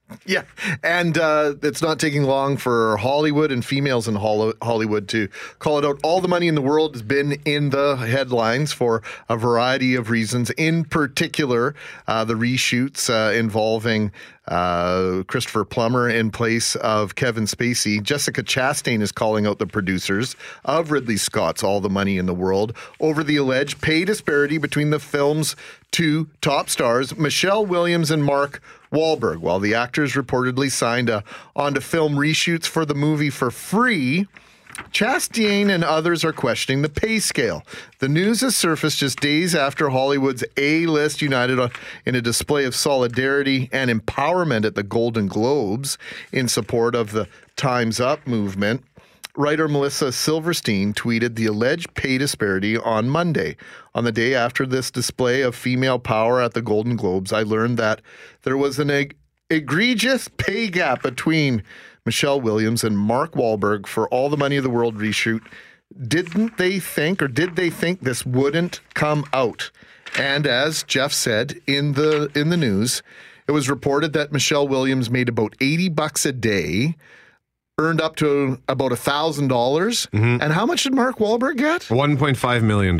Yeah, 0.26 0.44
and 0.84 1.18
uh, 1.18 1.56
it's 1.64 1.82
not 1.82 2.00
taking 2.00 2.24
long 2.24 2.58
for 2.58 2.98
Hollywood 2.98 3.52
and 3.52 3.64
females 3.64 4.08
in 4.08 4.16
Hollywood 4.16 5.08
to 5.10 5.30
call 5.60 5.80
it 5.80 5.86
out. 5.86 6.00
All 6.04 6.22
the 6.22 6.28
money 6.28 6.48
in 6.48 6.56
the 6.56 6.62
world 6.62 6.96
has 6.96 7.02
been 7.02 7.34
in 7.46 7.70
the 7.70 7.96
headlines 7.96 8.74
for 8.74 9.04
a 9.30 9.38
variety 9.38 9.96
of 9.96 10.10
reasons. 10.10 10.50
In 10.52 10.84
particular, 10.84 11.76
uh, 12.08 12.26
the 12.26 12.34
reshoots 12.34 13.10
uh, 13.10 13.34
involving 13.34 14.12
uh, 14.48 15.24
Christopher 15.28 15.66
Plummer 15.66 16.10
in 16.10 16.32
place 16.32 16.76
of 16.78 17.16
Kevin 17.16 17.46
Spacey. 17.46 18.02
Jessica 18.02 18.44
Chastain 18.44 19.02
is 19.02 19.12
calling 19.12 19.46
out 19.46 19.60
the 19.60 19.68
producers 19.68 20.36
of 20.66 20.92
Ridley 20.92 21.18
Scott's 21.18 21.64
All 21.64 21.82
the 21.82 21.90
Money 21.90 22.18
in 22.18 22.26
the 22.26 22.34
World 22.34 22.76
over 23.00 23.24
the 23.24 23.38
alleged 23.38 23.82
pay 23.82 24.06
disparity 24.06 24.58
between 24.58 24.90
the 24.90 25.00
film's 25.00 25.56
two 25.92 26.30
top 26.42 26.70
stars, 26.70 27.18
Michelle 27.18 27.66
Williams 27.66 28.12
and 28.12 28.24
Mark 28.24 28.62
Wahlberg. 28.92 29.38
While 29.38 29.60
the 29.60 29.74
actors 29.74 30.14
reportedly 30.14 30.72
signed 30.72 31.10
uh, 31.10 31.22
on 31.56 31.74
to 31.74 31.82
film 31.82 32.16
reshoots 32.16 32.66
for 32.66 32.86
the 32.86 32.96
movie 32.96 33.30
for 33.30 33.52
free, 33.52 34.28
Chastain 34.92 35.70
and 35.70 35.84
others 35.84 36.24
are 36.24 36.34
questioning 36.34 36.82
the 36.82 36.90
pay 36.90 37.20
scale. 37.20 37.64
The 38.00 38.08
news 38.08 38.42
has 38.42 38.56
surfaced 38.56 39.00
just 39.00 39.20
days 39.20 39.56
after 39.56 39.90
Hollywood's 39.90 40.44
A-list 40.56 41.22
united 41.22 41.72
in 42.06 42.16
a 42.16 42.22
display 42.22 42.64
of 42.66 42.76
solidarity 42.76 43.70
and 43.72 43.90
empowerment 43.90 44.66
at 44.66 44.76
the 44.76 44.84
Golden 44.84 45.28
Globes 45.28 45.98
in 46.32 46.48
support 46.48 46.96
of 46.96 47.12
the 47.12 47.28
Time's 47.56 48.00
Up 48.00 48.26
movement. 48.28 48.84
Writer 49.38 49.68
Melissa 49.68 50.12
Silverstein 50.12 50.96
tweeted 50.96 51.36
the 51.36 51.46
alleged 51.46 51.94
pay 51.94 52.18
disparity 52.18 52.76
on 52.76 53.08
Monday. 53.08 53.56
On 53.94 54.04
the 54.04 54.12
day 54.12 54.34
after 54.34 54.66
this 54.66 54.90
display 54.90 55.42
of 55.42 55.56
female 55.56 56.00
power 56.00 56.42
at 56.42 56.56
the 56.56 56.62
Golden 56.62 56.96
Globes, 56.96 57.32
I 57.32 57.44
learned 57.44 57.78
that 57.78 58.02
there 58.42 58.58
was 58.58 58.80
an 58.80 58.90
eg- 58.90 59.16
egregious 59.52 60.28
pay 60.28 60.70
gap 60.70 61.04
between 61.04 61.62
Michelle 62.04 62.42
Williams 62.42 62.84
and 62.84 62.98
Mark 62.98 63.34
Wahlberg 63.34 63.86
for 63.86 64.10
all 64.10 64.30
the 64.30 64.38
money 64.38 64.58
of 64.58 64.64
the 64.64 64.72
world 64.72 64.98
reshoot. 64.98 65.46
Didn't 66.08 66.58
they 66.58 66.80
think, 66.80 67.22
or 67.22 67.28
did 67.28 67.56
they 67.56 67.70
think 67.70 68.02
this 68.02 68.26
wouldn't 68.26 68.82
come 68.96 69.24
out? 69.34 69.70
And 70.18 70.48
as 70.48 70.82
Jeff 70.82 71.14
said 71.14 71.62
in 71.68 71.94
the 71.94 72.32
in 72.34 72.50
the 72.50 72.58
news, 72.58 73.04
it 73.48 73.52
was 73.52 73.70
reported 73.70 74.14
that 74.14 74.32
Michelle 74.32 74.68
Williams 74.68 75.12
made 75.12 75.30
about 75.30 75.56
eighty 75.62 75.90
bucks 75.90 76.26
a 76.26 76.32
day 76.32 76.96
earned 77.80 78.02
up 78.02 78.16
to 78.16 78.60
about 78.68 78.92
a 78.92 78.96
thousand 78.96 79.50
dollars. 79.50 80.08
Mm-hmm. 80.08 80.42
And 80.42 80.52
how 80.52 80.66
much 80.66 80.84
did 80.84 80.96
Mark 80.96 81.18
Wahlberg 81.20 81.58
get? 81.58 81.82
$1.5 81.84 82.64
million. 82.64 82.98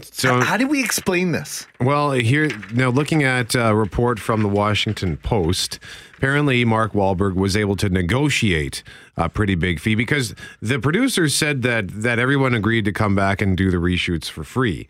So, 0.00 0.40
How 0.40 0.56
do 0.56 0.66
we 0.66 0.82
explain 0.82 1.32
this? 1.32 1.66
well, 1.78 2.12
here, 2.12 2.48
now 2.72 2.88
looking 2.88 3.24
at 3.24 3.54
a 3.54 3.74
report 3.74 4.18
from 4.18 4.42
the 4.42 4.48
Washington 4.48 5.18
Post, 5.18 5.78
apparently 6.16 6.64
Mark 6.64 6.94
Wahlberg 6.94 7.34
was 7.34 7.54
able 7.54 7.76
to 7.76 7.90
negotiate 7.90 8.82
a 9.18 9.28
pretty 9.28 9.54
big 9.54 9.80
fee 9.80 9.96
because 9.96 10.34
the 10.62 10.78
producers 10.78 11.34
said 11.34 11.60
that, 11.60 11.88
that 11.88 12.18
everyone 12.18 12.54
agreed 12.54 12.86
to 12.86 12.92
come 12.92 13.14
back 13.14 13.42
and 13.42 13.54
do 13.54 13.70
the 13.70 13.76
reshoots 13.76 14.30
for 14.30 14.44
free. 14.44 14.88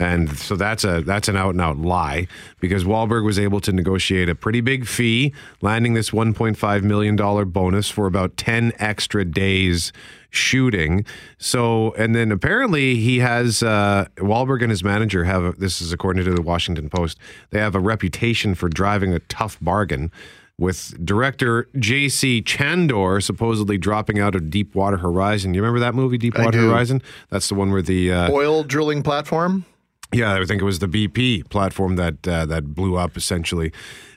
And 0.00 0.36
so 0.38 0.56
that's 0.56 0.82
a 0.82 1.02
that's 1.02 1.28
an 1.28 1.36
out 1.36 1.50
and 1.50 1.60
out 1.60 1.76
lie 1.76 2.26
because 2.58 2.84
Wahlberg 2.84 3.22
was 3.22 3.38
able 3.38 3.60
to 3.60 3.70
negotiate 3.72 4.30
a 4.30 4.34
pretty 4.34 4.62
big 4.62 4.86
fee, 4.86 5.34
landing 5.60 5.92
this 5.92 6.08
1.5 6.10 6.82
million 6.82 7.16
dollar 7.16 7.44
bonus 7.44 7.90
for 7.90 8.06
about 8.06 8.36
10 8.38 8.72
extra 8.78 9.26
days 9.26 9.92
shooting. 10.30 11.04
So 11.36 11.92
and 11.98 12.14
then 12.14 12.32
apparently 12.32 12.96
he 12.96 13.18
has 13.18 13.62
uh, 13.62 14.06
Wahlberg 14.16 14.62
and 14.62 14.70
his 14.70 14.82
manager 14.82 15.24
have 15.24 15.44
a, 15.44 15.52
this 15.52 15.82
is 15.82 15.92
according 15.92 16.24
to 16.24 16.32
the 16.32 16.40
Washington 16.42 16.88
Post. 16.88 17.18
They 17.50 17.58
have 17.58 17.74
a 17.74 17.80
reputation 17.80 18.54
for 18.54 18.70
driving 18.70 19.12
a 19.12 19.18
tough 19.20 19.58
bargain. 19.60 20.10
with 20.58 20.94
director 21.04 21.68
J.C. 21.78 22.42
Chandor 22.42 23.22
supposedly 23.22 23.76
dropping 23.78 24.18
out 24.18 24.34
of 24.34 24.50
Deepwater 24.50 24.98
Horizon. 24.98 25.52
You 25.54 25.60
remember 25.62 25.80
that 25.80 25.94
movie, 25.94 26.16
Deepwater. 26.18 26.58
Horizon? 26.58 27.02
That's 27.30 27.48
the 27.48 27.54
one 27.54 27.70
where 27.72 27.82
the 27.82 28.12
uh, 28.12 28.30
Oil 28.30 28.62
drilling 28.62 29.02
platform. 29.02 29.64
Yeah, 30.12 30.34
I 30.34 30.44
think 30.44 30.60
it 30.60 30.64
was 30.64 30.80
the 30.80 30.88
BP 30.88 31.48
platform 31.50 31.96
that 31.96 32.26
uh, 32.26 32.46
that 32.46 32.74
blew 32.74 32.96
up 32.96 33.16
essentially. 33.16 33.72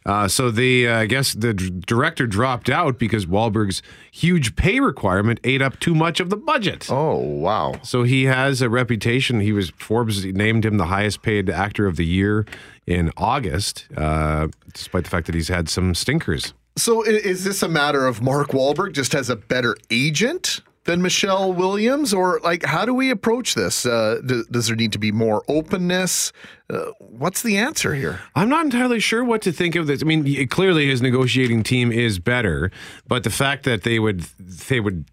Uh, 0.06 0.27
so 0.27 0.51
the 0.51 0.88
uh, 0.88 0.99
I 0.99 1.06
guess 1.06 1.34
the 1.34 1.53
d- 1.53 1.69
director 1.86 2.27
dropped 2.27 2.69
out 2.69 2.99
because 2.99 3.25
Wahlberg's 3.25 3.82
huge 4.12 4.56
pay 4.56 4.79
requirement 4.79 5.39
ate 5.43 5.62
up 5.62 5.79
too 5.79 5.95
much 5.95 6.19
of 6.19 6.29
the 6.29 6.36
budget. 6.36 6.88
Oh 6.89 7.15
wow! 7.17 7.75
So 7.84 8.03
he 8.03 8.25
has 8.25 8.62
a 8.62 8.69
reputation. 8.69 9.39
He 9.39 9.53
was 9.53 9.69
Forbes 9.71 10.25
named 10.25 10.65
him 10.65 10.77
the 10.77 10.88
highest 10.88 11.21
paid 11.21 11.49
actor 11.49 11.86
of 11.86 11.95
the 11.95 12.06
year 12.06 12.45
in 12.86 13.12
August, 13.15 13.88
uh, 13.95 14.47
despite 14.73 15.06
the 15.06 15.10
fact 15.10 15.27
that 15.27 15.36
he's 15.36 15.47
had 15.47 15.69
some 15.69 15.95
stinkers. 15.95 16.53
So 16.75 17.03
is 17.03 17.43
this 17.43 17.62
a 17.62 17.69
matter 17.69 18.08
of 18.08 18.21
Mark 18.21 18.49
Wahlberg 18.49 18.93
just 18.93 19.13
has 19.13 19.29
a 19.29 19.36
better 19.36 19.75
agent 19.91 20.62
than 20.86 21.02
Michelle 21.02 21.54
Williams, 21.54 22.13
or 22.13 22.39
like 22.43 22.63
how 22.65 22.86
do 22.86 22.93
we 22.93 23.10
approach 23.10 23.56
this? 23.56 23.86
Uh, 23.86 24.19
d- 24.26 24.43
does 24.52 24.67
there 24.67 24.76
need 24.76 24.91
to 24.91 25.00
be 25.00 25.12
more 25.12 25.43
openness? 25.48 26.32
Uh, 26.69 26.91
what's 27.00 27.41
the 27.41 27.58
answer 27.58 27.93
here? 27.93 28.19
I'm 28.36 28.50
not 28.50 28.65
entirely 28.65 29.00
sure 29.00 29.24
what 29.24 29.41
to 29.43 29.52
think 29.52 29.76
of 29.76 29.88
this. 29.88 30.02
I 30.02 30.06
mean, 30.06 30.48
clearly 30.48 30.88
his 30.88 31.02
negotiating 31.02 31.63
team 31.63 31.91
is 31.91 32.19
better, 32.19 32.72
but 33.08 33.24
the 33.24 33.30
fact 33.30 33.63
that 33.63 33.84
they 33.84 34.00
would 34.00 34.22
they 34.39 34.80
would 34.80 35.06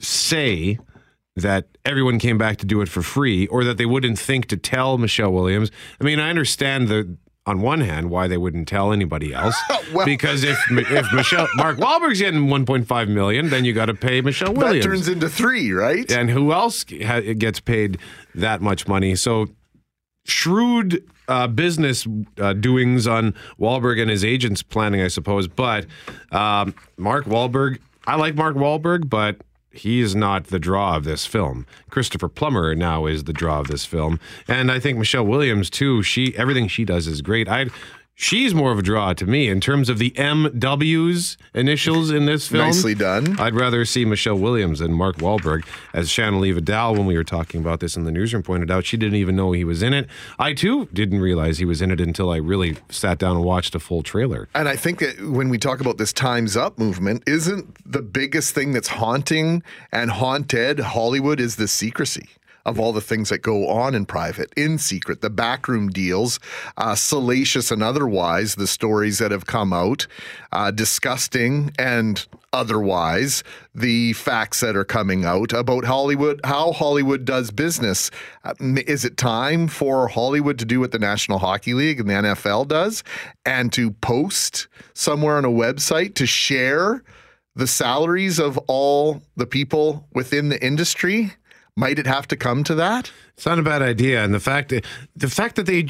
say 0.00 0.78
that 1.36 1.66
everyone 1.84 2.18
came 2.18 2.36
back 2.36 2.58
to 2.58 2.66
do 2.66 2.80
it 2.82 2.88
for 2.88 3.02
free, 3.02 3.46
or 3.46 3.64
that 3.64 3.78
they 3.78 3.86
wouldn't 3.86 4.18
think 4.18 4.46
to 4.46 4.56
tell 4.56 4.98
Michelle 4.98 5.32
Williams. 5.32 5.70
I 6.00 6.04
mean, 6.04 6.20
I 6.20 6.28
understand 6.28 6.88
the 6.88 7.16
on 7.44 7.60
one 7.60 7.80
hand 7.80 8.08
why 8.08 8.28
they 8.28 8.36
wouldn't 8.36 8.68
tell 8.68 8.92
anybody 8.92 9.34
else 9.34 9.56
Well- 9.92 10.06
because 10.06 10.44
if 10.44 10.58
if 10.70 11.12
Michelle 11.12 11.48
Mark 11.56 11.76
Wahlberg's 11.78 12.20
getting 12.20 12.46
1.5 12.46 13.08
million, 13.08 13.50
then 13.50 13.64
you 13.64 13.72
got 13.72 13.86
to 13.86 13.94
pay 13.94 14.20
Michelle 14.20 14.54
Williams. 14.54 14.84
That 14.84 14.90
turns 14.90 15.08
into 15.08 15.28
three, 15.28 15.72
right? 15.72 16.10
and 16.12 16.30
who 16.30 16.52
else 16.52 16.84
ha- 17.04 17.20
gets 17.34 17.58
paid 17.60 17.98
that 18.34 18.60
much 18.62 18.86
money? 18.86 19.14
So 19.16 19.48
shrewd 20.24 21.02
uh, 21.28 21.46
business 21.48 22.06
uh, 22.38 22.52
doings 22.52 23.06
on 23.06 23.34
Wahlberg 23.58 24.00
and 24.00 24.10
his 24.10 24.24
agents 24.24 24.62
planning, 24.62 25.00
I 25.02 25.08
suppose. 25.08 25.48
But 25.48 25.86
um, 26.30 26.74
Mark 26.96 27.24
Wahlberg, 27.26 27.78
I 28.06 28.16
like 28.16 28.34
Mark 28.34 28.56
Wahlberg, 28.56 29.08
but 29.08 29.36
he 29.72 30.00
is 30.00 30.14
not 30.14 30.44
the 30.48 30.58
draw 30.58 30.96
of 30.96 31.04
this 31.04 31.26
film. 31.26 31.66
Christopher 31.90 32.28
Plummer 32.28 32.74
now 32.74 33.06
is 33.06 33.24
the 33.24 33.32
draw 33.32 33.60
of 33.60 33.68
this 33.68 33.84
film, 33.84 34.20
and 34.46 34.70
I 34.70 34.78
think 34.78 34.98
Michelle 34.98 35.26
Williams 35.26 35.70
too. 35.70 36.02
She 36.02 36.36
everything 36.36 36.68
she 36.68 36.84
does 36.84 37.06
is 37.06 37.22
great. 37.22 37.48
I. 37.48 37.66
She's 38.22 38.54
more 38.54 38.70
of 38.70 38.78
a 38.78 38.82
draw 38.82 39.14
to 39.14 39.26
me 39.26 39.48
in 39.48 39.60
terms 39.60 39.88
of 39.88 39.98
the 39.98 40.12
MW's 40.12 41.36
initials 41.54 42.12
in 42.12 42.24
this 42.26 42.46
film. 42.46 42.66
Nicely 42.66 42.94
done. 42.94 43.38
I'd 43.40 43.56
rather 43.56 43.84
see 43.84 44.04
Michelle 44.04 44.38
Williams 44.38 44.78
than 44.78 44.92
Mark 44.92 45.16
Wahlberg. 45.16 45.66
As 45.92 46.08
Shanley 46.08 46.52
Vidal, 46.52 46.94
when 46.94 47.06
we 47.06 47.16
were 47.16 47.24
talking 47.24 47.60
about 47.60 47.80
this 47.80 47.96
in 47.96 48.04
the 48.04 48.12
newsroom, 48.12 48.44
pointed 48.44 48.70
out, 48.70 48.84
she 48.84 48.96
didn't 48.96 49.16
even 49.16 49.34
know 49.34 49.50
he 49.50 49.64
was 49.64 49.82
in 49.82 49.92
it. 49.92 50.06
I 50.38 50.54
too 50.54 50.86
didn't 50.92 51.18
realize 51.18 51.58
he 51.58 51.64
was 51.64 51.82
in 51.82 51.90
it 51.90 52.00
until 52.00 52.30
I 52.30 52.36
really 52.36 52.76
sat 52.90 53.18
down 53.18 53.34
and 53.34 53.44
watched 53.44 53.74
a 53.74 53.80
full 53.80 54.04
trailer. 54.04 54.48
And 54.54 54.68
I 54.68 54.76
think 54.76 55.00
that 55.00 55.20
when 55.28 55.48
we 55.48 55.58
talk 55.58 55.80
about 55.80 55.98
this 55.98 56.12
Time's 56.12 56.56
Up 56.56 56.78
movement, 56.78 57.24
isn't 57.26 57.76
the 57.84 58.02
biggest 58.02 58.54
thing 58.54 58.70
that's 58.70 58.86
haunting 58.86 59.64
and 59.90 60.12
haunted 60.12 60.78
Hollywood 60.78 61.40
is 61.40 61.56
the 61.56 61.66
secrecy 61.66 62.28
of 62.64 62.78
all 62.78 62.92
the 62.92 63.00
things 63.00 63.28
that 63.28 63.38
go 63.38 63.68
on 63.68 63.94
in 63.94 64.06
private, 64.06 64.52
in 64.56 64.78
secret, 64.78 65.20
the 65.20 65.30
backroom 65.30 65.88
deals, 65.88 66.38
uh, 66.76 66.94
salacious 66.94 67.70
and 67.70 67.82
otherwise, 67.82 68.54
the 68.54 68.66
stories 68.66 69.18
that 69.18 69.30
have 69.30 69.46
come 69.46 69.72
out, 69.72 70.06
uh, 70.52 70.70
disgusting 70.70 71.72
and 71.78 72.26
otherwise, 72.52 73.42
the 73.74 74.12
facts 74.12 74.60
that 74.60 74.76
are 74.76 74.84
coming 74.84 75.24
out 75.24 75.52
about 75.52 75.84
Hollywood, 75.84 76.40
how 76.44 76.72
Hollywood 76.72 77.24
does 77.24 77.50
business. 77.50 78.10
Uh, 78.44 78.54
is 78.86 79.04
it 79.04 79.16
time 79.16 79.68
for 79.68 80.08
Hollywood 80.08 80.58
to 80.58 80.64
do 80.64 80.80
what 80.80 80.92
the 80.92 80.98
National 80.98 81.38
Hockey 81.38 81.74
League 81.74 82.00
and 82.00 82.08
the 82.08 82.14
NFL 82.14 82.68
does 82.68 83.02
and 83.46 83.72
to 83.72 83.90
post 83.90 84.68
somewhere 84.94 85.36
on 85.36 85.44
a 85.44 85.50
website 85.50 86.14
to 86.16 86.26
share 86.26 87.02
the 87.54 87.66
salaries 87.66 88.38
of 88.38 88.58
all 88.66 89.22
the 89.36 89.46
people 89.46 90.06
within 90.12 90.48
the 90.48 90.62
industry? 90.64 91.32
Might 91.74 91.98
it 91.98 92.06
have 92.06 92.28
to 92.28 92.36
come 92.36 92.64
to 92.64 92.74
that? 92.74 93.10
It's 93.34 93.46
not 93.46 93.58
a 93.58 93.62
bad 93.62 93.80
idea, 93.80 94.22
and 94.22 94.34
the 94.34 94.40
fact 94.40 94.68
that 94.68 94.84
the 95.16 95.28
fact 95.28 95.56
that 95.56 95.64
they, 95.64 95.86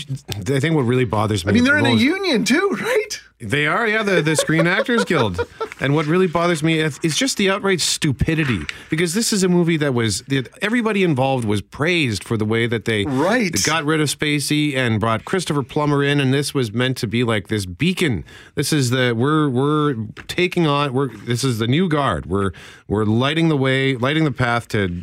I 0.54 0.60
think 0.60 0.76
what 0.76 0.82
really 0.82 1.04
bothers 1.04 1.44
me. 1.44 1.50
I 1.50 1.54
mean, 1.54 1.64
they're 1.64 1.76
in 1.76 1.86
a 1.86 1.92
union 1.94 2.44
too, 2.44 2.76
right? 2.80 3.20
They 3.40 3.66
are, 3.66 3.88
yeah, 3.88 4.04
the, 4.04 4.22
the 4.22 4.36
Screen 4.36 4.68
Actors 4.68 5.04
Guild. 5.04 5.44
And 5.80 5.96
what 5.96 6.06
really 6.06 6.28
bothers 6.28 6.62
me 6.62 6.78
is 6.78 7.00
is 7.02 7.16
just 7.16 7.36
the 7.36 7.50
outright 7.50 7.80
stupidity. 7.80 8.60
Because 8.88 9.14
this 9.14 9.32
is 9.32 9.42
a 9.42 9.48
movie 9.48 9.76
that 9.78 9.92
was, 9.92 10.22
everybody 10.62 11.02
involved 11.02 11.44
was 11.44 11.60
praised 11.60 12.22
for 12.22 12.36
the 12.36 12.44
way 12.44 12.68
that 12.68 12.84
they 12.84 13.04
Right. 13.04 13.52
got 13.64 13.84
rid 13.84 14.00
of 14.00 14.08
Spacey 14.08 14.76
and 14.76 15.00
brought 15.00 15.24
Christopher 15.24 15.64
Plummer 15.64 16.04
in. 16.04 16.20
And 16.20 16.32
this 16.32 16.54
was 16.54 16.72
meant 16.72 16.96
to 16.98 17.08
be 17.08 17.24
like 17.24 17.48
this 17.48 17.66
beacon. 17.66 18.24
This 18.54 18.72
is 18.72 18.90
the, 18.90 19.12
we're, 19.16 19.48
we're 19.48 19.96
taking 20.28 20.68
on, 20.68 20.92
we're, 20.92 21.08
this 21.08 21.42
is 21.42 21.58
the 21.58 21.66
new 21.66 21.88
guard. 21.88 22.26
We're, 22.26 22.52
we're 22.86 23.04
lighting 23.04 23.48
the 23.48 23.56
way, 23.56 23.96
lighting 23.96 24.22
the 24.22 24.30
path 24.30 24.68
to 24.68 25.02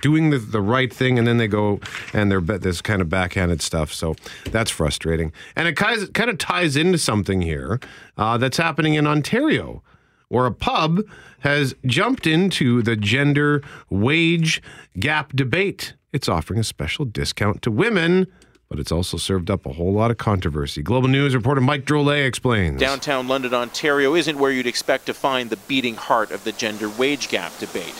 doing 0.00 0.30
the, 0.30 0.38
the 0.38 0.60
right 0.60 0.92
thing 0.92 1.18
and 1.18 1.26
then 1.26 1.38
they 1.38 1.48
go 1.48 1.80
and 2.12 2.30
they're 2.30 2.40
this 2.40 2.80
kind 2.80 3.02
of 3.02 3.08
backhanded 3.08 3.60
stuff. 3.62 3.92
So 3.92 4.14
that's 4.50 4.70
frustrating. 4.70 5.32
And 5.56 5.68
it 5.68 5.76
kind 5.76 6.02
of, 6.02 6.12
kind 6.12 6.30
of 6.30 6.38
ties 6.38 6.76
into 6.76 6.98
something 6.98 7.42
here 7.42 7.80
uh, 8.16 8.38
that's 8.38 8.56
happening 8.56 8.94
in 8.94 9.06
ontario 9.06 9.82
where 10.28 10.46
a 10.46 10.52
pub 10.52 11.00
has 11.40 11.74
jumped 11.84 12.26
into 12.26 12.82
the 12.82 12.96
gender 12.96 13.62
wage 13.90 14.62
gap 14.98 15.34
debate. 15.34 15.94
It's 16.12 16.28
offering 16.28 16.60
a 16.60 16.64
special 16.64 17.04
discount 17.04 17.62
to 17.62 17.70
women 17.70 18.26
but 18.72 18.80
it's 18.80 18.90
also 18.90 19.18
served 19.18 19.50
up 19.50 19.66
a 19.66 19.72
whole 19.74 19.92
lot 19.92 20.10
of 20.10 20.16
controversy. 20.16 20.80
Global 20.80 21.06
news 21.06 21.34
reporter 21.34 21.60
mike 21.60 21.84
drolet 21.84 22.26
explains. 22.26 22.80
Downtown 22.80 23.28
London, 23.28 23.52
Ontario 23.52 24.14
isn't 24.14 24.38
where 24.38 24.50
you'd 24.50 24.66
expect 24.66 25.04
to 25.04 25.12
find 25.12 25.50
the 25.50 25.58
beating 25.68 25.94
heart 25.94 26.30
of 26.30 26.42
the 26.44 26.52
gender 26.52 26.88
wage 26.88 27.28
gap 27.28 27.52
debate. 27.58 27.92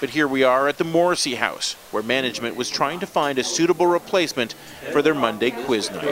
But 0.00 0.10
here 0.10 0.28
we 0.28 0.44
are 0.44 0.68
at 0.68 0.78
the 0.78 0.84
Morrissey 0.84 1.34
House, 1.34 1.72
where 1.90 2.04
management 2.04 2.54
was 2.54 2.70
trying 2.70 3.00
to 3.00 3.06
find 3.06 3.36
a 3.36 3.44
suitable 3.44 3.88
replacement 3.88 4.54
for 4.92 5.02
their 5.02 5.14
Monday 5.14 5.50
quiz 5.50 5.90
night. 5.90 6.04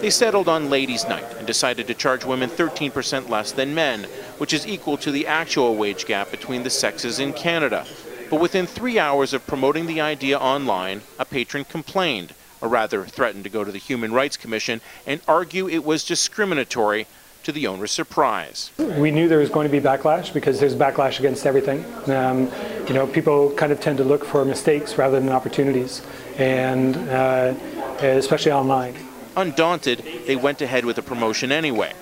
They 0.00 0.10
settled 0.10 0.48
on 0.48 0.70
Ladies' 0.70 1.08
Night 1.08 1.24
and 1.38 1.46
decided 1.46 1.86
to 1.86 1.94
charge 1.94 2.24
women 2.24 2.50
13% 2.50 3.28
less 3.28 3.52
than 3.52 3.76
men, 3.76 4.04
which 4.38 4.52
is 4.52 4.66
equal 4.66 4.96
to 4.98 5.12
the 5.12 5.28
actual 5.28 5.76
wage 5.76 6.04
gap 6.04 6.32
between 6.32 6.64
the 6.64 6.70
sexes 6.70 7.20
in 7.20 7.32
Canada. 7.32 7.86
But 8.28 8.40
within 8.40 8.66
three 8.66 8.98
hours 8.98 9.32
of 9.32 9.46
promoting 9.46 9.86
the 9.86 10.00
idea 10.00 10.36
online, 10.36 11.02
a 11.20 11.24
patron 11.24 11.64
complained, 11.64 12.34
or 12.60 12.68
rather 12.68 13.04
threatened 13.04 13.44
to 13.44 13.50
go 13.50 13.62
to 13.62 13.70
the 13.70 13.78
Human 13.78 14.12
Rights 14.12 14.36
Commission 14.36 14.80
and 15.06 15.20
argue 15.28 15.68
it 15.68 15.84
was 15.84 16.04
discriminatory 16.04 17.06
to 17.44 17.52
the 17.52 17.66
owner's 17.66 17.92
surprise. 17.92 18.70
We 18.78 19.10
knew 19.10 19.28
there 19.28 19.38
was 19.38 19.50
going 19.50 19.66
to 19.68 19.72
be 19.72 19.80
backlash 19.80 20.32
because 20.32 20.58
there's 20.58 20.74
backlash 20.74 21.18
against 21.18 21.46
everything. 21.46 21.84
Um, 22.10 22.50
you 22.88 22.94
know, 22.94 23.06
people 23.06 23.52
kind 23.52 23.70
of 23.70 23.80
tend 23.80 23.98
to 23.98 24.04
look 24.04 24.24
for 24.24 24.44
mistakes 24.44 24.98
rather 24.98 25.20
than 25.20 25.28
opportunities, 25.28 26.02
and 26.36 26.96
uh, 26.96 27.54
especially 28.00 28.52
online. 28.52 28.94
Undaunted, 29.36 30.04
they 30.26 30.36
went 30.36 30.62
ahead 30.62 30.84
with 30.84 30.96
the 30.96 31.02
promotion 31.02 31.52
anyway. 31.52 31.92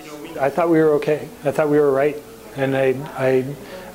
I 0.41 0.49
thought 0.49 0.71
we 0.71 0.79
were 0.79 0.93
okay. 0.95 1.29
I 1.45 1.51
thought 1.51 1.69
we 1.69 1.79
were 1.79 1.91
right, 1.91 2.17
and 2.57 2.77
I, 2.77 2.95
I, 3.17 3.45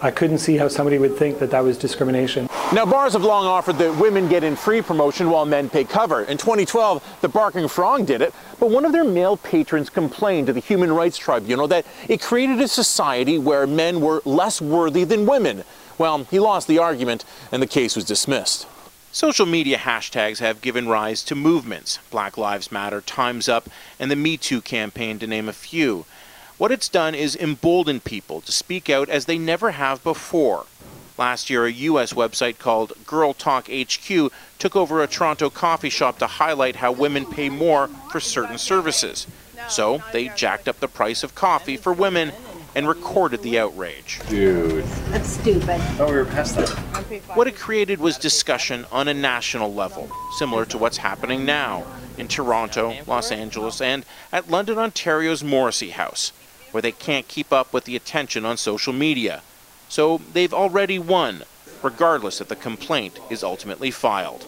I 0.02 0.12
couldn't 0.12 0.40
see 0.40 0.58
how 0.58 0.68
somebody 0.68 0.98
would 0.98 1.18
think 1.18 1.40
that 1.40 1.52
that 1.52 1.64
was 1.64 1.78
discrimination. 1.78 2.48
Now, 2.73 2.86
bars 2.86 3.13
have 3.13 3.23
long 3.23 3.45
offered 3.45 3.77
that 3.77 3.97
women 3.97 4.27
get 4.27 4.43
in 4.43 4.58
free 4.58 4.82
promotion 4.82 5.30
while 5.30 5.45
men 5.45 5.69
pay 5.69 5.86
cover. 5.86 6.23
In 6.23 6.38
2012, 6.38 7.19
the 7.21 7.30
Barking 7.30 7.69
Frog 7.69 8.06
did 8.06 8.21
it, 8.21 8.34
but 8.60 8.69
one 8.69 8.84
of 8.84 8.91
their 8.91 9.06
male 9.06 9.38
patrons 9.38 9.89
complained 9.89 10.47
to 10.47 10.53
the 10.53 10.60
Human 10.60 10.91
Rights 10.91 11.17
Tribunal 11.17 11.69
that 11.69 11.86
it 12.10 12.21
created 12.21 12.60
a 12.60 12.67
society 12.67 13.38
where 13.38 13.65
men 13.65 14.01
were 14.01 14.21
less 14.25 14.60
worthy 14.60 15.06
than 15.06 15.25
women. 15.25 15.63
Well, 15.97 16.25
he 16.25 16.39
lost 16.39 16.67
the 16.67 16.77
argument, 16.77 17.23
and 17.53 17.62
the 17.62 17.67
case 17.67 17.95
was 17.95 18.03
dismissed. 18.03 18.67
Social 19.13 19.45
media 19.45 19.77
hashtags 19.77 20.39
have 20.39 20.60
given 20.60 20.89
rise 20.89 21.23
to 21.23 21.36
movements 21.36 21.99
Black 22.12 22.38
Lives 22.38 22.69
Matter, 22.69 22.99
Time's 22.99 23.47
Up, 23.47 23.69
and 23.97 24.12
the 24.12 24.17
Me 24.17 24.36
Too 24.36 24.60
campaign, 24.60 25.19
to 25.19 25.25
name 25.25 25.47
a 25.47 25.53
few. 25.53 26.06
What 26.58 26.73
it's 26.73 26.89
done 26.89 27.15
is 27.15 27.34
embolden 27.38 28.01
people 28.01 28.41
to 28.41 28.51
speak 28.51 28.89
out 28.89 29.08
as 29.08 29.23
they 29.23 29.38
never 29.38 29.71
have 29.71 30.03
before. 30.03 30.65
Last 31.17 31.49
year, 31.49 31.65
a 31.65 31.71
U.S. 31.71 32.13
website 32.13 32.60
called 32.60 32.93
Girl 33.06 33.34
Talk 33.34 33.69
HQ 33.71 34.32
took 34.60 34.75
over 34.75 35.01
a 35.01 35.08
Toronto 35.08 35.49
coffee 35.49 35.89
shop 35.89 36.19
to 36.19 36.27
highlight 36.27 36.75
how 36.75 36.91
women 36.91 37.25
pay 37.25 37.49
more 37.49 37.88
for 38.12 38.19
certain 38.19 38.58
services. 38.60 39.25
So 39.67 40.03
they 40.13 40.30
jacked 40.30 40.67
up 40.67 40.80
the 40.80 40.88
price 40.88 41.23
of 41.23 41.34
coffee 41.34 41.75
for 41.75 41.91
women 41.91 42.32
and 42.75 42.88
recorded 42.88 43.41
the 43.41 43.58
outrage. 43.58 44.19
Dude. 44.30 44.84
That's 45.10 45.30
stupid. 45.30 45.82
Oh, 45.99 46.06
we 46.10 46.17
were 46.17 46.25
past 46.25 46.56
that. 46.58 46.69
What 47.36 47.47
it 47.47 47.56
created 47.56 47.99
was 47.99 48.17
discussion 48.19 48.86
on 48.91 49.08
a 49.08 49.13
national 49.13 49.73
level, 49.73 50.12
similar 50.38 50.65
to 50.65 50.77
what's 50.77 50.97
happening 50.97 51.43
now 51.45 51.86
in 52.19 52.27
Toronto, 52.27 52.93
Los 53.08 53.32
Angeles, 53.32 53.82
and 53.82 54.06
at 54.32 54.51
London, 54.51 54.77
Ontario's 54.77 55.43
Morrissey 55.43 55.89
House. 55.89 56.32
where 56.71 56.82
they 56.82 56.91
can't 56.91 57.27
keep 57.27 57.51
up 57.51 57.73
with 57.73 57.86
the 57.86 57.95
attention 57.95 58.45
on 58.45 58.58
social 58.58 58.93
media. 58.93 59.41
So 59.89 60.21
they've 60.34 60.54
already 60.54 61.00
won, 61.00 61.43
regardless 61.82 62.41
if 62.41 62.47
the 62.47 62.56
complaint 62.56 63.19
is 63.30 63.43
ultimately 63.43 63.91
filed. 63.91 64.45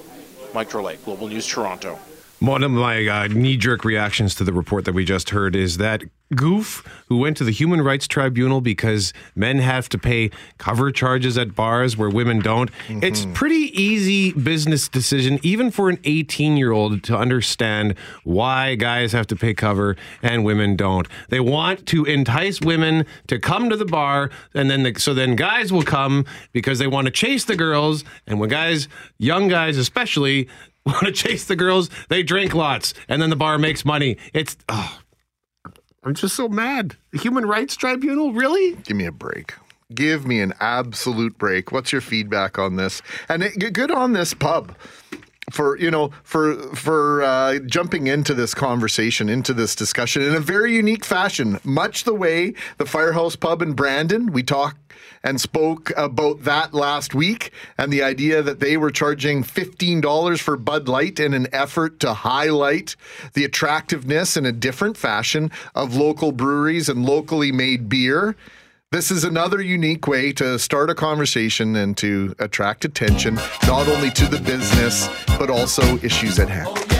Mike 0.53 0.69
Drolet, 0.69 1.03
Global 1.05 1.27
News 1.27 1.47
Toronto. 1.47 1.99
One 2.39 2.63
of 2.63 2.71
my 2.71 3.05
uh, 3.07 3.27
knee 3.27 3.57
jerk 3.57 3.83
reactions 3.83 4.33
to 4.35 4.43
the 4.43 4.53
report 4.53 4.85
that 4.85 4.93
we 4.93 5.03
just 5.05 5.31
heard 5.31 5.55
is 5.55 5.77
that 5.77 6.03
goof 6.35 6.83
who 7.07 7.17
went 7.17 7.37
to 7.37 7.43
the 7.43 7.51
Human 7.51 7.81
Rights 7.81 8.07
Tribunal 8.07 8.61
because 8.61 9.13
men 9.35 9.59
have 9.59 9.89
to 9.89 9.97
pay 9.97 10.29
cover 10.57 10.91
charges 10.91 11.37
at 11.37 11.55
bars 11.55 11.97
where 11.97 12.09
women 12.09 12.39
don't. 12.39 12.69
It's 12.87 13.21
mm-hmm. 13.21 13.33
pretty 13.33 13.81
easy 13.81 14.33
business 14.33 14.87
decision, 14.87 15.39
even 15.43 15.71
for 15.71 15.89
an 15.89 15.99
18 16.03 16.57
year 16.57 16.71
old, 16.71 17.03
to 17.03 17.17
understand 17.17 17.95
why 18.23 18.75
guys 18.75 19.11
have 19.11 19.27
to 19.27 19.35
pay 19.35 19.53
cover 19.53 19.95
and 20.21 20.43
women 20.43 20.75
don't. 20.75 21.07
They 21.29 21.39
want 21.39 21.85
to 21.87 22.05
entice 22.05 22.61
women 22.61 23.05
to 23.27 23.39
come 23.39 23.69
to 23.69 23.75
the 23.75 23.85
bar, 23.85 24.29
and 24.53 24.69
then 24.69 24.83
the, 24.83 24.99
so 24.99 25.13
then 25.13 25.35
guys 25.35 25.71
will 25.71 25.83
come 25.83 26.25
because 26.51 26.79
they 26.79 26.87
want 26.87 27.05
to 27.05 27.11
chase 27.11 27.45
the 27.45 27.55
girls, 27.55 28.03
and 28.27 28.39
when 28.39 28.49
guys, 28.49 28.87
young 29.17 29.47
guys 29.47 29.77
especially, 29.77 30.47
want 30.85 31.05
to 31.05 31.11
chase 31.11 31.45
the 31.45 31.55
girls, 31.55 31.89
they 32.09 32.23
drink 32.23 32.53
lots, 32.53 32.93
and 33.07 33.21
then 33.21 33.29
the 33.29 33.35
bar 33.35 33.57
makes 33.57 33.83
money. 33.83 34.17
It's 34.33 34.57
oh, 34.69 34.99
I'm 36.03 36.13
just 36.13 36.35
so 36.35 36.47
mad. 36.47 36.95
The 37.11 37.19
Human 37.19 37.45
Rights 37.45 37.75
Tribunal, 37.75 38.33
really? 38.33 38.75
Give 38.83 38.95
me 38.95 39.05
a 39.05 39.11
break. 39.11 39.53
Give 39.93 40.25
me 40.25 40.39
an 40.39 40.53
absolute 40.59 41.37
break. 41.37 41.71
What's 41.71 41.91
your 41.91 42.01
feedback 42.01 42.59
on 42.59 42.75
this? 42.75 43.01
And 43.27 43.43
it, 43.43 43.73
good 43.73 43.91
on 43.91 44.13
this 44.13 44.33
pub 44.33 44.75
for 45.49 45.77
you 45.77 45.89
know 45.89 46.11
for 46.23 46.55
for 46.75 47.23
uh, 47.23 47.59
jumping 47.65 48.07
into 48.07 48.33
this 48.33 48.53
conversation, 48.53 49.29
into 49.29 49.53
this 49.53 49.75
discussion 49.75 50.21
in 50.21 50.35
a 50.35 50.39
very 50.39 50.75
unique 50.75 51.03
fashion, 51.03 51.59
much 51.63 52.03
the 52.03 52.13
way 52.13 52.53
the 52.77 52.85
Firehouse 52.85 53.35
Pub 53.35 53.61
in 53.61 53.73
Brandon. 53.73 54.31
We 54.31 54.43
talked 54.43 54.77
and 55.23 55.39
spoke 55.39 55.91
about 55.97 56.43
that 56.43 56.73
last 56.73 57.13
week 57.13 57.51
and 57.77 57.91
the 57.91 58.03
idea 58.03 58.41
that 58.41 58.59
they 58.59 58.77
were 58.77 58.91
charging 58.91 59.43
$15 59.43 60.39
for 60.39 60.57
Bud 60.57 60.87
Light 60.87 61.19
in 61.19 61.33
an 61.33 61.47
effort 61.53 61.99
to 62.01 62.13
highlight 62.13 62.95
the 63.33 63.45
attractiveness 63.45 64.37
in 64.37 64.45
a 64.45 64.51
different 64.51 64.97
fashion 64.97 65.51
of 65.75 65.95
local 65.95 66.31
breweries 66.31 66.89
and 66.89 67.05
locally 67.05 67.51
made 67.51 67.89
beer. 67.89 68.35
This 68.91 69.11
is 69.11 69.23
another 69.23 69.61
unique 69.61 70.07
way 70.07 70.31
to 70.33 70.57
start 70.57 70.89
a 70.89 70.95
conversation 70.95 71.75
and 71.75 71.95
to 71.97 72.33
attract 72.39 72.85
attention, 72.85 73.35
not 73.67 73.87
only 73.87 74.09
to 74.11 74.25
the 74.25 74.39
business, 74.39 75.07
but 75.37 75.51
also 75.51 75.97
issues 75.99 76.39
at 76.39 76.49
hand. 76.49 76.98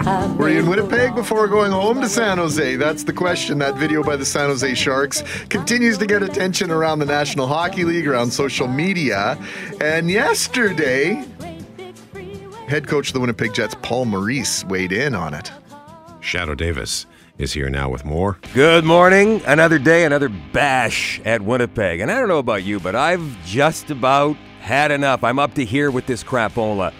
Were 0.00 0.48
you 0.48 0.60
in 0.60 0.66
Winnipeg 0.66 1.14
before 1.14 1.46
going 1.46 1.72
home 1.72 2.00
to 2.00 2.08
San 2.08 2.38
Jose? 2.38 2.76
That's 2.76 3.04
the 3.04 3.12
question. 3.12 3.58
That 3.58 3.74
video 3.74 4.02
by 4.02 4.16
the 4.16 4.24
San 4.24 4.48
Jose 4.48 4.74
Sharks 4.74 5.22
continues 5.50 5.98
to 5.98 6.06
get 6.06 6.22
attention 6.22 6.70
around 6.70 7.00
the 7.00 7.06
National 7.06 7.46
Hockey 7.46 7.84
League, 7.84 8.08
around 8.08 8.30
social 8.30 8.66
media. 8.66 9.38
And 9.78 10.10
yesterday, 10.10 11.22
head 12.66 12.88
coach 12.88 13.08
of 13.08 13.12
the 13.12 13.20
Winnipeg 13.20 13.52
Jets, 13.52 13.74
Paul 13.82 14.06
Maurice, 14.06 14.64
weighed 14.64 14.92
in 14.92 15.14
on 15.14 15.34
it. 15.34 15.52
Shadoe 16.22 16.56
Davis 16.56 17.04
is 17.36 17.52
here 17.52 17.68
now 17.68 17.90
with 17.90 18.06
more. 18.06 18.38
Good 18.54 18.84
morning. 18.84 19.42
Another 19.46 19.78
day, 19.78 20.06
another 20.06 20.30
bash 20.30 21.20
at 21.26 21.42
Winnipeg. 21.42 22.00
And 22.00 22.10
I 22.10 22.18
don't 22.18 22.28
know 22.28 22.38
about 22.38 22.62
you, 22.62 22.80
but 22.80 22.96
I've 22.96 23.44
just 23.44 23.90
about 23.90 24.36
had 24.60 24.92
enough. 24.92 25.22
I'm 25.22 25.38
up 25.38 25.52
to 25.54 25.64
here 25.64 25.90
with 25.90 26.06
this 26.06 26.24
crapola. 26.24 26.94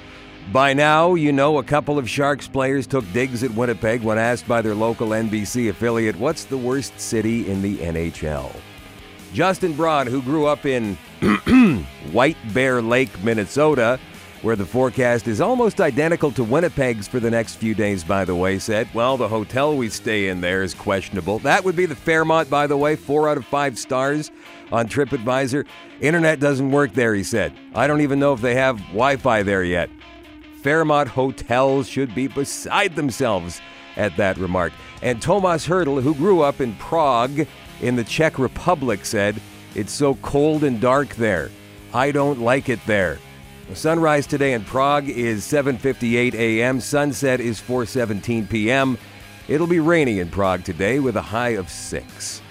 By 0.53 0.75
now, 0.75 1.15
you 1.15 1.31
know 1.31 1.59
a 1.59 1.63
couple 1.63 1.97
of 1.97 2.11
Sharks 2.11 2.49
players 2.49 2.89
took 2.89 3.05
digs 3.13 3.45
at 3.45 3.53
Winnipeg 3.53 4.03
when 4.03 4.19
asked 4.19 4.49
by 4.49 4.63
their 4.63 4.75
local 4.75 5.11
NBC 5.11 5.71
affiliate, 5.71 6.17
what's 6.17 6.45
the 6.45 6.59
worst 6.59 6.99
city 6.99 7.49
in 7.49 7.63
the 7.63 7.79
NHL? 7.79 8.53
Justin 9.33 9.75
Braun, 9.75 10.09
who 10.09 10.21
grew 10.23 10.47
up 10.47 10.67
in 10.67 10.97
White 12.11 12.37
Bear 12.53 12.83
Lake, 12.83 13.23
Minnesota, 13.23 14.01
where 14.43 14.57
the 14.57 14.65
forecast 14.65 15.29
is 15.29 15.41
almost 15.41 15.81
identical 15.81 16.33
to 16.33 16.43
Winnipeg's 16.43 17.07
for 17.07 17.21
the 17.21 17.31
next 17.31 17.57
few 17.57 17.75
days, 17.75 18.03
by 18.03 18.25
the 18.25 18.35
way, 18.35 18.59
said, 18.59 18.89
Well, 18.93 19.17
the 19.17 19.29
hotel 19.29 19.77
we 19.77 19.89
stay 19.89 20.29
in 20.29 20.41
there 20.41 20.63
is 20.63 20.75
questionable. 20.75 21.39
That 21.41 21.63
would 21.63 21.77
be 21.77 21.87
the 21.87 21.95
Fairmont, 21.95 22.51
by 22.51 22.67
the 22.67 22.77
way, 22.77 22.97
four 22.97 23.29
out 23.29 23.37
of 23.37 23.45
five 23.45 23.79
stars 23.79 24.33
on 24.73 24.89
TripAdvisor. 24.89 25.67
Internet 26.01 26.41
doesn't 26.41 26.71
work 26.71 26.95
there, 26.95 27.15
he 27.15 27.23
said. 27.23 27.53
I 27.75 27.87
don't 27.87 28.01
even 28.01 28.19
know 28.19 28.33
if 28.33 28.41
they 28.41 28.55
have 28.55 28.79
Wi 28.89 29.17
Fi 29.17 29.43
there 29.43 29.63
yet. 29.63 29.91
Fairmont 30.63 31.09
hotels 31.09 31.89
should 31.89 32.15
be 32.15 32.29
beside 32.29 32.95
themselves 32.95 33.61
at 33.97 34.17
that 34.17 34.37
remark. 34.37 34.73
And 35.03 35.21
Tomas 35.21 35.67
Hertl, 35.67 36.03
who 36.03 36.15
grew 36.15 36.43
up 36.43 36.61
in 36.61 36.75
Prague 36.75 37.47
in 37.81 37.97
the 37.97 38.05
Czech 38.05 38.39
Republic, 38.39 39.05
said, 39.05 39.41
It's 39.75 39.93
so 39.93 40.15
cold 40.17 40.65
and 40.65 40.81
dark 40.81 41.15
there. 41.17 41.51
I 41.95 42.13
don't 42.13 42.41
like 42.41 42.69
it 42.69 42.81
there. 42.87 43.19
The 43.69 43.77
sunrise 43.77 44.27
today 44.27 44.53
in 44.53 44.65
Prague 44.65 45.09
is 45.09 45.45
7:58 45.45 46.35
a.m. 46.35 46.81
Sunset 46.81 47.41
is 47.41 47.61
4:17 47.61 48.49
p.m. 48.51 48.99
It'll 49.49 49.67
be 49.67 49.81
rainy 49.81 50.19
in 50.19 50.29
Prague 50.29 50.65
today 50.65 50.99
with 50.99 51.17
a 51.17 51.23
high 51.23 51.51
of 51.51 51.71
6. 51.71 52.43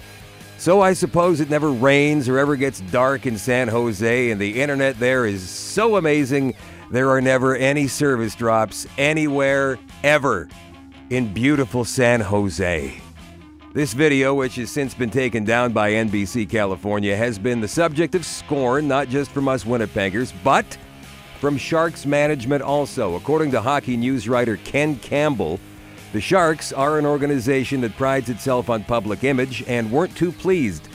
So 0.57 0.81
I 0.81 0.93
suppose 0.93 1.39
it 1.39 1.49
never 1.49 1.71
rains 1.71 2.27
or 2.27 2.37
ever 2.37 2.55
gets 2.55 2.81
dark 2.81 3.25
in 3.25 3.37
San 3.37 3.67
Jose 3.67 4.31
and 4.31 4.41
the 4.41 4.61
internet 4.61 4.99
there 4.99 5.25
is 5.25 5.41
so 5.47 5.95
amazing 5.95 6.55
there 6.91 7.09
are 7.09 7.21
never 7.21 7.55
any 7.55 7.87
service 7.87 8.35
drops 8.35 8.87
anywhere 8.97 9.77
ever 10.03 10.47
in 11.09 11.31
beautiful 11.33 11.85
San 11.85 12.19
Jose. 12.19 12.99
This 13.73 13.93
video, 13.93 14.33
which 14.33 14.55
has 14.55 14.71
since 14.71 14.95
been 14.95 15.11
taken 15.11 15.45
down 15.45 15.71
by 15.73 15.91
NBC 15.91 16.49
California, 16.49 17.15
has 17.15 17.37
been 17.37 17.61
the 17.61 17.67
subject 17.67 18.15
of 18.15 18.25
scorn 18.25 18.87
not 18.87 19.07
just 19.07 19.29
from 19.29 19.47
us 19.47 19.63
Winnipeggers, 19.63 20.33
but 20.43 20.77
from 21.39 21.57
Sharks 21.57 22.05
management 22.05 22.63
also. 22.63 23.15
According 23.15 23.51
to 23.51 23.61
hockey 23.61 23.95
news 23.95 24.27
writer 24.27 24.57
Ken 24.57 24.95
Campbell, 24.97 25.59
the 26.11 26.19
Sharks 26.19 26.73
are 26.73 26.97
an 26.97 27.05
organization 27.05 27.81
that 27.81 27.95
prides 27.95 28.29
itself 28.29 28.71
on 28.71 28.83
public 28.83 29.23
image 29.23 29.63
and 29.67 29.91
weren't 29.91 30.15
too 30.15 30.31
pleased. 30.31 30.88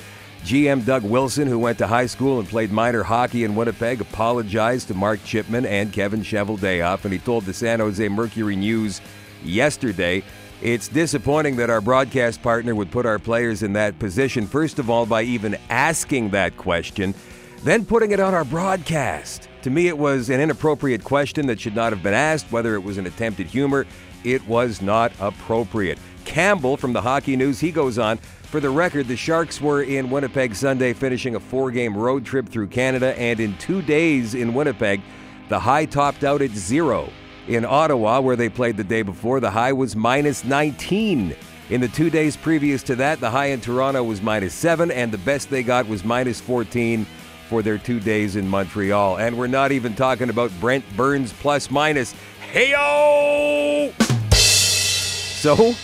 GM 0.45 0.85
Doug 0.85 1.05
Wilson, 1.05 1.49
who 1.49 1.59
went 1.59 1.79
to 1.79 1.87
high 1.87 2.05
school 2.05 2.39
and 2.39 2.47
played 2.47 2.71
minor 2.71 3.03
hockey 3.03 3.45
in 3.45 3.57
Winnipeg, 3.57 4.03
apologized 4.03 4.89
to 4.89 4.95
Mark 4.95 5.25
Chipman 5.25 5.65
and 5.65 5.91
Kevin 5.91 6.21
Cheveldayoff, 6.21 7.05
and 7.05 7.15
he 7.15 7.19
told 7.19 7.47
the 7.47 7.55
San 7.55 7.81
Jose 7.81 8.07
Mercury 8.11 8.55
News 8.55 9.01
yesterday 9.43 10.23
it's 10.61 10.87
disappointing 10.87 11.57
that 11.57 11.71
our 11.71 11.81
broadcast 11.81 12.43
partner 12.43 12.75
would 12.75 12.91
put 12.91 13.07
our 13.07 13.19
players 13.19 13.63
in 13.63 13.73
that 13.73 13.99
position, 13.99 14.47
first 14.47 14.79
of 14.79 14.91
all, 14.91 15.07
by 15.07 15.23
even 15.23 15.57
asking 15.71 16.29
that 16.31 16.59
question, 16.59 17.15
then 17.63 17.87
putting 17.87 18.11
it 18.11 18.21
on 18.21 18.35
our 18.35 18.45
broadcast. 18.45 19.49
To 19.63 19.71
me, 19.71 19.89
it 19.89 19.97
was 19.97 20.29
an 20.29 20.43
inappropriate 20.43 21.03
question 21.03 21.47
that 21.47 21.59
should 21.59 21.75
not 21.75 21.91
have 21.91 22.03
been 22.03 22.13
asked, 22.13 22.53
whether 22.53 22.75
it 22.75 22.85
was 22.85 22.99
an 22.99 23.07
attempt 23.07 23.41
at 23.41 23.47
humor. 23.47 23.87
It 24.25 24.47
was 24.47 24.83
not 24.83 25.11
appropriate. 25.21 25.99
Campbell 26.27 26.77
from 26.77 26.93
the 26.93 27.01
Hockey 27.01 27.35
News, 27.35 27.61
he 27.61 27.73
goes 27.73 27.99
on. 27.99 28.19
For 28.55 28.61
the 28.61 28.71
record, 28.71 29.09
the 29.09 29.17
Sharks 29.17 29.61
were 29.61 29.83
in 29.83 30.11
Winnipeg 30.11 30.55
Sunday, 30.55 30.93
finishing 30.93 31.35
a 31.35 31.41
four 31.41 31.73
game 31.73 31.97
road 31.97 32.25
trip 32.25 32.49
through 32.49 32.69
Canada, 32.69 33.19
and 33.19 33.41
in 33.41 33.59
two 33.59 33.83
days 33.83 34.37
in 34.37 34.55
Winnipeg, 34.55 35.01
the 35.49 35.59
high 35.59 35.87
topped 35.87 36.23
out 36.23 36.41
at 36.41 36.53
zero. 36.53 37.11
In 37.49 37.65
Ottawa, 37.65 38.21
where 38.21 38.37
they 38.37 38.49
played 38.49 38.77
the 38.77 38.85
day 38.85 39.03
before, 39.03 39.41
the 39.41 39.51
high 39.51 39.73
was 39.73 39.97
minus 39.97 40.45
19. 40.45 41.35
In 41.71 41.81
the 41.81 41.89
two 41.89 42.11
days 42.11 42.37
previous 42.37 42.85
to 42.85 42.95
that, 42.95 43.19
the 43.19 43.29
high 43.29 43.47
in 43.47 43.61
Toronto 43.61 44.05
was 44.05 44.23
minus 44.23 44.55
7, 44.55 44.89
and 44.93 45.11
the 45.11 45.19
best 45.19 45.51
they 45.51 45.65
got 45.65 45.89
was 45.89 46.05
minus 46.05 46.41
14 46.41 47.05
for 47.49 47.61
their 47.61 47.77
two 47.77 47.99
days 47.99 48.37
in 48.37 48.49
Montreal. 48.49 49.17
And 49.17 49.37
we're 49.37 49.49
not 49.49 49.73
even 49.73 49.97
talking 49.97 50.31
about 50.31 50.53
Brent 50.61 50.85
Burns 50.97 51.33
plus 51.33 51.73
minus. 51.73 52.15
Heyo! 52.53 53.93
So, 54.33 55.75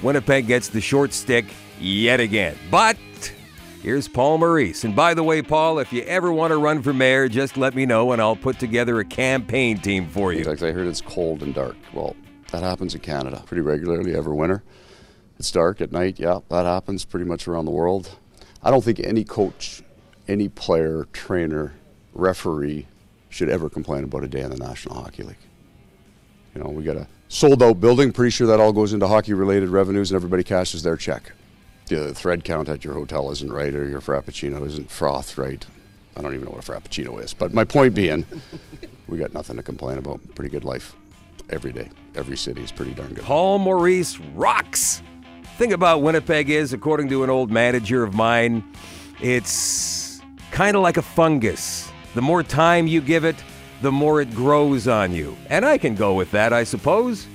Winnipeg 0.00 0.46
gets 0.46 0.68
the 0.68 0.80
short 0.80 1.12
stick 1.12 1.46
yet 1.80 2.20
again. 2.20 2.56
But 2.70 2.96
here's 3.82 4.08
Paul 4.08 4.38
Maurice. 4.38 4.84
And 4.84 4.94
by 4.94 5.14
the 5.14 5.22
way, 5.22 5.42
Paul, 5.42 5.78
if 5.78 5.92
you 5.92 6.02
ever 6.02 6.32
want 6.32 6.52
to 6.52 6.56
run 6.56 6.82
for 6.82 6.92
mayor, 6.92 7.28
just 7.28 7.56
let 7.56 7.74
me 7.74 7.86
know 7.86 8.12
and 8.12 8.20
I'll 8.20 8.36
put 8.36 8.58
together 8.58 8.98
a 9.00 9.04
campaign 9.04 9.78
team 9.78 10.08
for 10.08 10.32
you. 10.32 10.40
I 10.50 10.72
heard 10.72 10.86
it's 10.86 11.00
cold 11.00 11.42
and 11.42 11.54
dark. 11.54 11.76
Well, 11.92 12.16
that 12.52 12.62
happens 12.62 12.94
in 12.94 13.00
Canada 13.00 13.42
pretty 13.46 13.62
regularly 13.62 14.14
every 14.14 14.34
winter. 14.34 14.62
It's 15.38 15.50
dark 15.50 15.80
at 15.80 15.92
night. 15.92 16.18
Yeah, 16.18 16.40
that 16.48 16.64
happens 16.64 17.04
pretty 17.04 17.26
much 17.26 17.48
around 17.48 17.64
the 17.64 17.72
world. 17.72 18.16
I 18.62 18.70
don't 18.70 18.84
think 18.84 19.00
any 19.00 19.24
coach, 19.24 19.82
any 20.28 20.48
player, 20.48 21.06
trainer, 21.12 21.74
referee 22.14 22.86
should 23.28 23.48
ever 23.48 23.68
complain 23.68 24.04
about 24.04 24.22
a 24.22 24.28
day 24.28 24.42
in 24.42 24.50
the 24.50 24.56
National 24.56 24.94
Hockey 24.94 25.24
League. 25.24 25.36
You 26.54 26.62
know, 26.62 26.70
we 26.70 26.84
got 26.84 26.96
a 26.96 27.08
sold 27.28 27.62
out 27.62 27.80
building. 27.80 28.12
Pretty 28.12 28.30
sure 28.30 28.46
that 28.46 28.60
all 28.60 28.72
goes 28.72 28.92
into 28.92 29.08
hockey 29.08 29.34
related 29.34 29.68
revenues 29.68 30.12
and 30.12 30.16
everybody 30.16 30.44
cashes 30.44 30.84
their 30.84 30.96
check. 30.96 31.32
The 31.86 32.14
thread 32.14 32.44
count 32.44 32.68
at 32.68 32.84
your 32.84 32.94
hotel 32.94 33.30
isn't 33.30 33.52
right 33.52 33.74
or 33.74 33.88
your 33.88 34.00
frappuccino 34.00 34.66
isn't 34.66 34.90
froth 34.90 35.36
right. 35.36 35.64
I 36.16 36.22
don't 36.22 36.34
even 36.34 36.46
know 36.46 36.52
what 36.52 36.66
a 36.66 36.72
frappuccino 36.72 37.22
is. 37.22 37.34
But 37.34 37.52
my 37.52 37.64
point 37.64 37.94
being, 37.94 38.24
we 39.08 39.18
got 39.18 39.34
nothing 39.34 39.56
to 39.56 39.62
complain 39.62 39.98
about. 39.98 40.20
Pretty 40.34 40.50
good 40.50 40.64
life 40.64 40.94
every 41.50 41.72
day. 41.72 41.90
Every 42.14 42.36
city 42.36 42.62
is 42.62 42.72
pretty 42.72 42.92
darn 42.94 43.12
good. 43.14 43.24
Paul 43.24 43.58
Maurice 43.58 44.18
rocks. 44.34 45.02
Thing 45.56 45.72
about 45.72 46.02
Winnipeg 46.02 46.50
is, 46.50 46.72
according 46.72 47.08
to 47.10 47.22
an 47.22 47.30
old 47.30 47.50
manager 47.50 48.02
of 48.02 48.14
mine, 48.14 48.64
it's 49.20 50.20
kind 50.50 50.76
of 50.76 50.82
like 50.82 50.96
a 50.96 51.02
fungus. 51.02 51.90
The 52.14 52.22
more 52.22 52.42
time 52.42 52.86
you 52.86 53.00
give 53.00 53.24
it, 53.24 53.36
the 53.82 53.92
more 53.92 54.20
it 54.20 54.34
grows 54.34 54.88
on 54.88 55.12
you. 55.12 55.36
And 55.50 55.64
I 55.64 55.78
can 55.78 55.94
go 55.94 56.14
with 56.14 56.30
that, 56.32 56.52
I 56.52 56.64
suppose. 56.64 57.26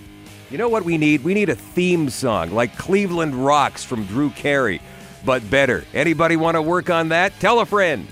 You 0.50 0.58
know 0.58 0.70
what 0.70 0.84
we 0.84 0.97
need? 0.97 1.24
We 1.24 1.36
need 1.36 1.50
a 1.50 1.56
theme 1.56 2.10
song 2.10 2.52
like 2.52 2.76
Cleveland 2.76 3.36
Rocks 3.36 3.84
from 3.84 4.06
Drew 4.06 4.32
Carey, 4.32 4.82
but 5.24 5.47
better. 5.52 5.86
Anybody 5.93 6.38
want 6.38 6.56
to 6.56 6.62
work 6.62 6.89
on 6.89 7.10
that? 7.10 7.39
Tell 7.39 7.60
a 7.60 7.66
friend. 7.66 8.08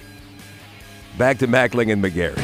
Back 1.17 1.39
to 1.39 1.47
Mackling 1.47 1.91
and 1.91 2.03
McGarry. 2.03 2.37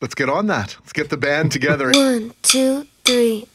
Let's 0.00 0.14
get 0.14 0.30
on 0.30 0.46
that. 0.46 0.76
Let's 0.80 0.92
get 0.92 1.10
the 1.10 1.18
band 1.18 1.52
together. 1.52 1.90
One, 1.94 2.32
two, 2.42 2.86
three. 3.04 3.46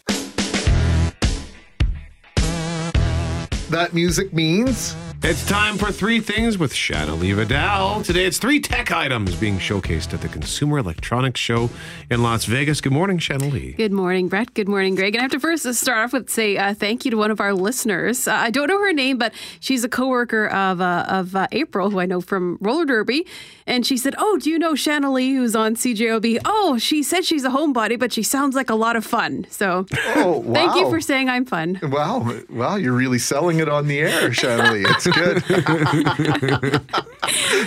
that 3.69 3.93
music 3.93 4.33
means 4.33 4.95
It's 5.23 5.45
time 5.47 5.77
for 5.77 5.91
three 5.91 6.19
things 6.21 6.59
with 6.59 6.73
Shanna 6.73 7.15
Lee 7.15 7.33
Vidal. 7.33 8.03
Today 8.03 8.25
it's 8.25 8.37
three 8.37 8.59
tech 8.59 8.91
items 8.91 9.35
being 9.35 9.57
showcased 9.57 10.13
at 10.13 10.21
the 10.21 10.29
Consumer 10.29 10.77
Electronics 10.77 11.39
Show 11.39 11.69
in 12.09 12.21
Las 12.21 12.45
Vegas. 12.45 12.81
Good 12.81 12.93
morning, 12.93 13.17
Shanna 13.17 13.47
Lee. 13.47 13.73
Good 13.73 13.91
morning, 13.91 14.27
Brett. 14.29 14.53
Good 14.53 14.69
morning, 14.69 14.93
Greg. 14.95 15.15
And 15.15 15.21
I 15.21 15.23
have 15.23 15.31
to 15.31 15.39
first 15.39 15.65
start 15.73 15.97
off 16.05 16.13
with 16.13 16.29
say 16.29 16.57
uh, 16.57 16.75
thank 16.75 17.03
you 17.03 17.11
to 17.11 17.17
one 17.17 17.31
of 17.31 17.41
our 17.41 17.53
listeners. 17.53 18.27
Uh, 18.27 18.35
I 18.35 18.51
don't 18.51 18.67
know 18.67 18.79
her 18.79 18.93
name, 18.93 19.17
but 19.17 19.33
she's 19.59 19.83
a 19.83 19.89
coworker 19.89 20.47
of 20.47 20.81
uh, 20.81 21.05
of 21.09 21.35
uh, 21.35 21.47
April, 21.51 21.89
who 21.89 21.99
I 21.99 22.05
know 22.05 22.21
from 22.21 22.57
roller 22.61 22.85
derby. 22.85 23.25
And 23.67 23.85
she 23.85 23.97
said, 23.97 24.15
"Oh, 24.17 24.37
do 24.37 24.49
you 24.49 24.57
know 24.57 24.73
Shanna 24.75 25.11
Lee, 25.11 25.35
who's 25.35 25.53
on 25.55 25.75
CJOB? 25.75 26.39
Oh, 26.45 26.77
she 26.77 27.03
said 27.03 27.25
she's 27.25 27.43
a 27.43 27.49
homebody, 27.49 27.99
but 27.99 28.13
she 28.13 28.23
sounds 28.23 28.55
like 28.55 28.69
a 28.69 28.75
lot 28.75 28.95
of 28.95 29.05
fun. 29.05 29.45
So, 29.49 29.85
Oh, 30.15 30.41
thank 30.53 30.75
you 30.77 30.89
for 30.89 31.01
saying 31.01 31.27
I'm 31.29 31.43
fun. 31.45 31.79
Wow, 31.83 32.25
wow, 32.49 32.77
you're 32.77 32.93
really 32.93 33.19
selling 33.19 33.59
it 33.59 33.67
on 33.67 33.87
the 33.87 33.99
air, 33.99 34.31
Shanley. 34.33 34.83
It's 34.87 35.07
good. 35.07 35.43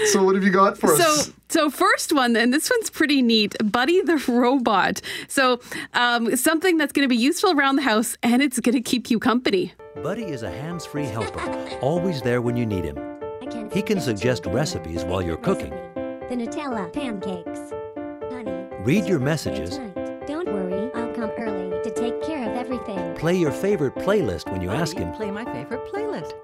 so, 0.08 0.22
what 0.24 0.34
have 0.34 0.44
you 0.44 0.50
got 0.50 0.78
for 0.78 0.88
So, 0.96 1.02
us? 1.04 1.32
so 1.48 1.70
first 1.70 2.12
one, 2.12 2.36
and 2.36 2.52
this 2.52 2.70
one's 2.70 2.90
pretty 2.90 3.22
neat. 3.22 3.56
Buddy 3.62 4.00
the 4.02 4.16
robot. 4.28 5.00
So, 5.28 5.60
um, 5.94 6.34
something 6.36 6.78
that's 6.78 6.92
going 6.92 7.04
to 7.04 7.08
be 7.14 7.20
useful 7.20 7.52
around 7.52 7.76
the 7.76 7.82
house, 7.82 8.16
and 8.22 8.42
it's 8.42 8.58
going 8.60 8.74
to 8.74 8.80
keep 8.80 9.10
you 9.10 9.18
company. 9.18 9.72
Buddy 10.02 10.24
is 10.24 10.42
a 10.42 10.50
hands 10.50 10.86
free 10.86 11.04
helper, 11.04 11.40
always 11.82 12.22
there 12.22 12.40
when 12.40 12.56
you 12.56 12.64
need 12.64 12.84
him. 12.84 12.98
He 13.72 13.82
can 13.82 14.00
suggest 14.00 14.46
recipes 14.46 15.04
while 15.04 15.22
you're 15.22 15.36
cooking, 15.36 15.72
The 16.30 16.36
Nutella 16.36 16.92
pancakes. 16.92 17.72
Honey. 18.32 18.68
read 18.84 19.04
your 19.04 19.18
messages, 19.18 19.78
tonight. 19.78 20.28
Don't 20.28 20.46
worry, 20.46 20.88
I'll 20.94 21.12
come 21.12 21.30
early 21.36 21.82
to 21.82 21.90
take 21.90 22.22
care 22.22 22.48
of 22.48 22.56
everything. 22.56 23.16
play 23.16 23.34
your 23.34 23.50
favorite 23.50 23.96
playlist 23.96 24.48
when 24.52 24.62
you 24.62 24.70
ask 24.70 24.96
him. 24.96 25.12
Play 25.14 25.32
my 25.32 25.44
favorite 25.44 25.92
playlist. 25.92 26.34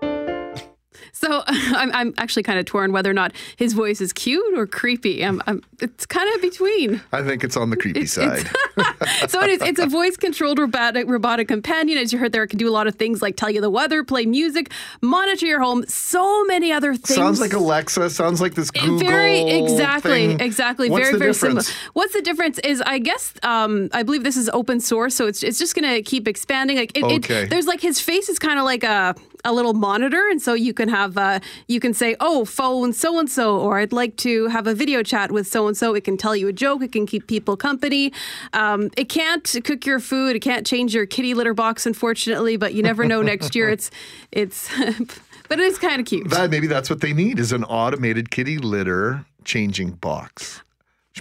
So 1.18 1.42
I'm, 1.46 1.90
I'm 1.92 2.14
actually 2.18 2.42
kind 2.42 2.58
of 2.58 2.66
torn 2.66 2.92
whether 2.92 3.10
or 3.10 3.14
not 3.14 3.32
his 3.56 3.72
voice 3.72 4.00
is 4.02 4.12
cute 4.12 4.56
or 4.58 4.66
creepy. 4.66 5.24
I'm, 5.24 5.40
I'm, 5.46 5.62
it's 5.80 6.04
kind 6.04 6.32
of 6.34 6.42
between. 6.42 7.00
I 7.12 7.22
think 7.22 7.42
it's 7.42 7.56
on 7.56 7.70
the 7.70 7.76
creepy 7.76 8.00
It's- 8.00 8.12
side. 8.12 8.46
so 9.30 9.42
it 9.42 9.48
is. 9.50 9.62
It's 9.62 9.80
a 9.80 9.86
voice-controlled 9.86 10.58
robotic 10.58 11.08
robotic 11.08 11.48
companion. 11.48 11.96
As 11.98 12.12
you 12.12 12.18
heard 12.18 12.32
there, 12.32 12.42
it 12.42 12.48
can 12.48 12.58
do 12.58 12.68
a 12.68 12.70
lot 12.78 12.86
of 12.86 12.96
things 12.96 13.22
like 13.22 13.36
tell 13.36 13.50
you 13.50 13.60
the 13.62 13.70
weather, 13.70 14.04
play 14.04 14.26
music, 14.26 14.70
monitor 15.00 15.46
your 15.46 15.60
home, 15.60 15.84
so 15.86 16.44
many 16.44 16.70
other 16.70 16.92
things. 16.94 17.14
Sounds 17.14 17.40
like 17.40 17.54
Alexa. 17.54 18.10
Sounds 18.10 18.40
like 18.42 18.54
this 18.54 18.70
Google. 18.70 18.98
very 18.98 19.40
exactly 19.40 20.10
thing. 20.28 20.40
exactly 20.40 20.90
What's 20.90 21.04
very 21.04 21.12
the 21.14 21.18
very 21.18 21.32
similar 21.34 21.60
difference? 21.62 21.78
what's 21.94 22.12
the 22.12 22.20
difference 22.22 22.58
is 22.60 22.82
i 22.82 22.98
guess 22.98 23.32
um 23.42 23.88
i 23.92 24.02
believe 24.02 24.22
this 24.24 24.36
is 24.36 24.48
open 24.50 24.80
source 24.80 25.14
so 25.14 25.26
it's 25.26 25.42
it's 25.42 25.58
just 25.58 25.74
gonna 25.74 26.02
keep 26.02 26.26
expanding 26.28 26.76
like 26.76 26.96
it, 26.96 27.04
it- 27.04 27.24
Okay. 27.24 27.44
there's 27.46 27.66
like 27.66 27.80
his 27.80 28.00
face 28.00 28.28
is 28.28 28.38
kind 28.38 28.58
of 28.58 28.64
like 28.64 28.84
a 28.84 29.14
a 29.44 29.52
little 29.52 29.74
monitor 29.74 30.22
and 30.30 30.40
so 30.40 30.54
you 30.54 30.72
can 30.72 30.88
have 30.88 31.16
uh 31.18 31.40
you 31.68 31.80
can 31.80 31.94
say 31.94 32.16
oh 32.20 32.44
phone 32.44 32.92
so 32.92 33.18
and 33.18 33.30
so 33.30 33.58
or 33.58 33.78
i'd 33.78 33.92
like 33.92 34.16
to 34.16 34.46
have 34.48 34.66
a 34.66 34.74
video 34.74 35.02
chat 35.02 35.30
with 35.30 35.46
so 35.46 35.66
and 35.66 35.76
so 35.76 35.94
it 35.94 36.04
can 36.04 36.16
tell 36.16 36.34
you 36.36 36.48
a 36.48 36.52
joke 36.52 36.82
it 36.82 36.92
can 36.92 37.06
keep 37.06 37.26
people 37.26 37.56
company. 37.56 38.12
Um 38.52 38.90
it 38.96 39.08
can't 39.08 39.56
cook 39.64 39.86
your 39.86 40.00
food 40.00 40.36
it 40.36 40.40
can't 40.40 40.66
change 40.66 40.94
your 40.94 41.06
kitty 41.06 41.34
litter 41.34 41.54
box 41.54 41.86
unfortunately 41.86 42.56
but 42.56 42.74
you 42.74 42.82
never 42.82 43.04
know 43.04 43.22
next 43.22 43.54
year. 43.54 43.68
It's 43.68 43.90
it's 44.32 44.68
but 45.48 45.58
it 45.58 45.64
is 45.64 45.78
kind 45.78 46.00
of 46.00 46.06
cute. 46.06 46.30
That 46.30 46.50
maybe 46.50 46.66
that's 46.66 46.90
what 46.90 47.00
they 47.00 47.12
need 47.12 47.38
is 47.38 47.52
an 47.52 47.64
automated 47.64 48.30
kitty 48.30 48.58
litter 48.58 49.24
changing 49.44 49.92
box. 49.92 50.62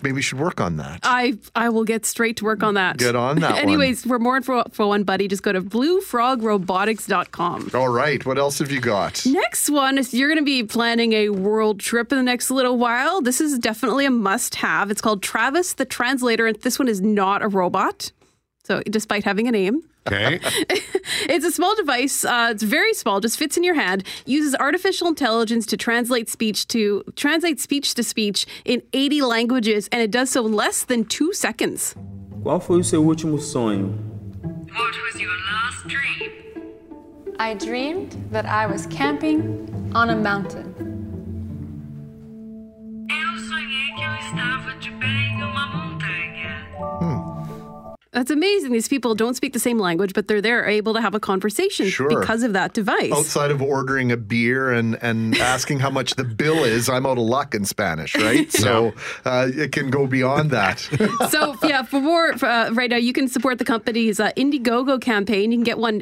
Maybe 0.04 0.14
we 0.14 0.22
should 0.22 0.40
work 0.40 0.60
on 0.62 0.78
that. 0.78 1.00
I 1.04 1.38
I 1.56 1.70
will 1.70 1.84
get 1.86 2.06
straight 2.06 2.38
to 2.38 2.46
work 2.46 2.64
on 2.64 2.74
that. 2.76 2.98
Get 2.98 3.16
on 3.16 3.40
that 3.40 3.52
one. 3.54 3.62
Anyways, 3.62 4.06
for 4.06 4.20
more 4.20 4.38
info 4.38 4.64
for 4.72 4.88
one, 4.88 5.04
buddy, 5.04 5.28
just 5.28 5.44
go 5.44 5.52
to 5.54 5.62
bluefrogrobotics.com. 5.62 7.72
All 7.74 7.90
right. 7.90 8.26
What 8.26 8.38
else 8.38 8.60
have 8.60 8.72
you 8.72 8.82
got? 8.82 9.26
Next 9.26 9.70
one 9.70 9.98
is 9.98 10.14
you're 10.14 10.30
going 10.30 10.40
to 10.40 10.46
be 10.46 10.64
planning 10.64 11.14
a 11.14 11.30
world 11.30 11.80
trip 11.80 12.12
in 12.12 12.18
the 12.18 12.24
next 12.24 12.52
little 12.52 12.78
while. 12.78 13.22
This 13.22 13.42
is 13.42 13.58
definitely 13.60 14.06
a 14.06 14.12
must 14.12 14.56
have. 14.56 14.92
It's 14.92 15.02
called 15.02 15.22
Travis 15.24 15.74
the 15.74 15.86
Translator, 15.86 16.48
and 16.48 16.56
this 16.62 16.78
one 16.80 16.88
is 16.88 17.02
not 17.02 17.42
a 17.42 17.48
robot. 17.48 18.12
So, 18.66 18.82
despite 18.90 19.24
having 19.24 19.48
a 19.48 19.52
name, 19.52 19.84
Okay. 20.08 20.40
it's 21.28 21.44
a 21.46 21.52
small 21.52 21.76
device. 21.76 22.24
Uh, 22.24 22.50
it's 22.52 22.62
very 22.62 22.94
small, 22.94 23.20
just 23.20 23.40
fits 23.40 23.58
in 23.58 23.64
your 23.64 23.74
hand. 23.74 24.04
Uses 24.28 24.54
artificial 24.60 25.08
intelligence 25.08 25.66
to 25.68 25.78
translate 25.78 26.30
speech 26.30 26.68
to 26.68 27.04
translate 27.16 27.60
speech 27.60 27.96
to 27.96 28.04
speech 28.04 28.46
in 28.66 28.84
80 28.94 29.22
languages, 29.24 29.90
and 29.92 30.02
it 30.04 30.12
does 30.12 30.30
so 30.30 30.46
in 30.46 30.54
less 30.54 30.84
than 30.86 31.06
two 31.06 31.34
seconds. 31.34 31.96
Qual 32.44 32.60
foi 32.60 32.80
o 32.80 32.84
seu 32.84 33.02
último 33.04 33.38
sonho? 33.40 33.94
What 34.78 34.96
was 35.06 35.20
your 35.20 35.32
last 35.52 35.88
dream? 35.88 36.32
I 37.40 37.56
dreamed 37.56 38.16
that 38.32 38.46
I 38.46 38.68
was 38.68 38.86
camping 38.88 39.92
on 39.96 40.10
a 40.12 40.16
mountain. 40.16 40.72
Eu 43.10 43.40
sonhei 43.40 43.94
que 43.96 44.04
eu 44.04 44.16
estava 44.28 44.76
de 44.80 44.92
pé 44.92 45.08
em 45.08 45.42
uma 45.44 45.66
montanha. 45.68 46.68
That's 48.16 48.32
amazing. 48.32 48.72
These 48.72 48.88
people 48.88 49.14
don't 49.14 49.34
speak 49.34 49.52
the 49.52 49.60
same 49.60 49.78
language, 49.78 50.14
but 50.14 50.30
they're 50.30 50.42
there 50.42 50.66
able 50.66 50.94
to 50.94 51.02
have 51.02 51.14
a 51.14 51.20
conversation 51.20 51.90
Sure. 51.90 52.08
because 52.08 52.44
of 52.44 52.54
that 52.54 52.74
device. 52.74 53.12
Outside 53.12 53.52
of 53.52 53.62
ordering 53.62 54.10
a 54.10 54.16
beer 54.16 54.72
and, 54.72 54.98
and 55.02 55.38
asking 55.38 55.80
how 55.80 55.90
much 55.90 56.16
the 56.16 56.24
bill 56.24 56.64
is, 56.64 56.88
I'm 56.88 57.06
out 57.06 57.18
of 57.18 57.26
luck 57.26 57.54
in 57.54 57.66
Spanish, 57.66 58.16
right? 58.16 58.50
So 58.66 58.94
uh, 59.26 59.50
it 59.54 59.74
can 59.74 59.90
go 59.92 60.08
beyond 60.08 60.50
that. 60.52 60.80
so 61.30 61.58
yeah, 61.64 61.84
for 61.84 62.00
more 62.00 62.32
uh, 62.44 62.72
right 62.72 62.90
now, 62.90 62.96
you 62.96 63.12
can 63.12 63.28
support 63.28 63.60
the 63.60 63.66
company's 63.66 64.20
uh, 64.20 64.32
Indiegogo 64.38 65.00
campaign. 65.00 65.52
You 65.52 65.58
can 65.58 65.64
get 65.66 65.78
one 65.78 66.02